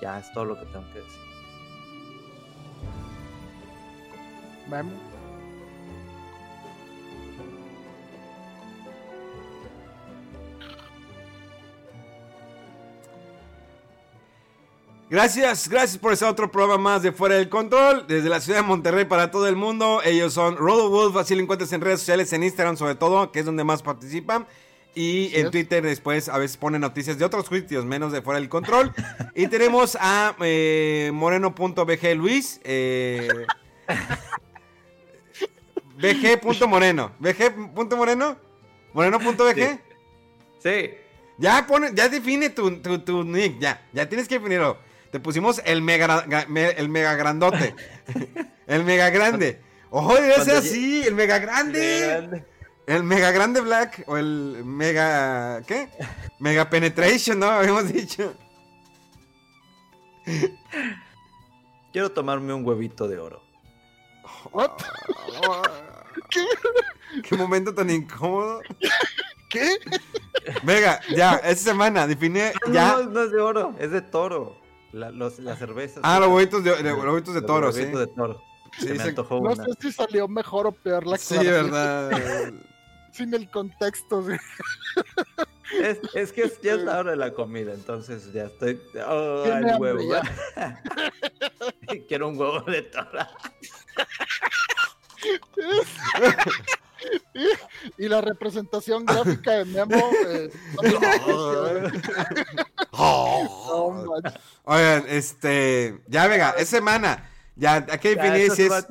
[0.00, 1.25] ya es todo lo que tengo que decir.
[4.68, 4.92] Memo.
[15.08, 18.66] Gracias, gracias por ese otro programa más de Fuera del Control, desde la ciudad de
[18.66, 20.00] Monterrey para todo el mundo.
[20.04, 23.38] Ellos son Rodo Wolf, así lo encuentras en redes sociales, en Instagram sobre todo, que
[23.38, 24.48] es donde más participan.
[24.96, 25.52] Y en.
[25.52, 28.92] Twitter después a veces ponen noticias de otros sitios, menos de Fuera del Control.
[29.36, 32.60] y tenemos a eh, moreno.bg Luis.
[32.64, 33.28] Eh,
[35.96, 37.12] bg.moreno.
[37.18, 38.36] bg.moreno.
[38.92, 39.54] Moreno.bg.
[39.54, 39.78] Sí.
[40.62, 40.90] Sí.
[41.38, 44.78] Ya pone, ya define tu, tu, tu nick, ya, ya tienes que definirlo.
[45.10, 46.24] Te pusimos el mega,
[46.76, 47.74] el mega grandote,
[48.66, 49.60] el mega grande.
[49.90, 52.42] Ojo, debe ser así, el mega grande,
[52.86, 55.88] el mega grande black o el mega, ¿qué?
[56.40, 57.46] Mega penetration, ¿no?
[57.46, 58.34] Habíamos dicho.
[61.92, 63.45] Quiero tomarme un huevito de oro.
[64.52, 64.70] What?
[66.30, 66.44] ¿Qué?
[67.22, 68.60] Qué momento tan incómodo.
[69.48, 69.76] ¿Qué?
[70.62, 72.92] Venga, ya, esta semana define No, ya.
[72.92, 74.56] no, no es de oro, es de toro.
[74.92, 76.00] La, los, las cervezas.
[76.02, 77.84] Ah, los huevitos de, de- los huevitos de Los toro, sí.
[77.84, 78.42] de toro.
[78.78, 79.64] Sí, Se se- No una.
[79.64, 82.52] sé si salió mejor o peor la Sí, verdad.
[83.12, 84.26] Sin el contexto.
[84.28, 84.36] sí.
[85.80, 88.80] Es, es que es- ya es la hora de la comida, entonces ya estoy.
[89.08, 90.00] Oh, el huevo.
[92.08, 93.26] Quiero un huevo de toro.
[97.98, 100.10] Y la representación gráfica de Memo.
[100.26, 100.50] eh.
[104.64, 106.00] Oigan, este.
[106.08, 107.30] Ya, venga, es semana.
[107.54, 108.86] Ya, hay que definir si es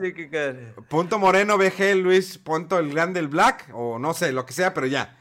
[0.90, 4.73] punto moreno, BG, Luis, punto el grande, el black, o no sé, lo que sea,
[4.73, 5.19] pero ya.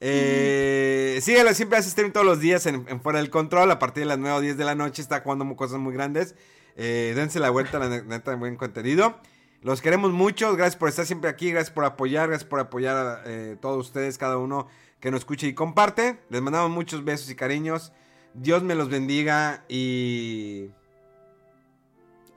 [0.00, 3.70] Eh, síguelo, siempre hace stream todos los días en, en Fuera del Control.
[3.70, 6.34] A partir de las 9 o 10 de la noche está jugando cosas muy grandes.
[6.80, 9.18] Eh, dense la vuelta, la ne- neta, buen contenido.
[9.62, 10.54] Los queremos mucho.
[10.54, 11.50] Gracias por estar siempre aquí.
[11.50, 12.28] Gracias por apoyar.
[12.28, 14.68] Gracias por apoyar a eh, todos ustedes, cada uno
[15.00, 16.20] que nos escuche y comparte.
[16.30, 17.92] Les mandamos muchos besos y cariños.
[18.34, 20.70] Dios me los bendiga y...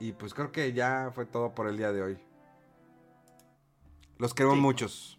[0.00, 2.18] Y pues creo que ya fue todo por el día de hoy.
[4.18, 4.62] Los queremos Sí.
[4.62, 5.18] muchos.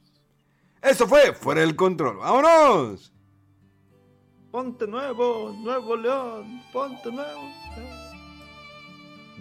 [0.82, 2.18] Eso fue Fuera del Control.
[2.18, 3.14] ¡Vámonos!
[4.52, 7.50] Ponte nuevo, Nuevo León, ponte nuevo.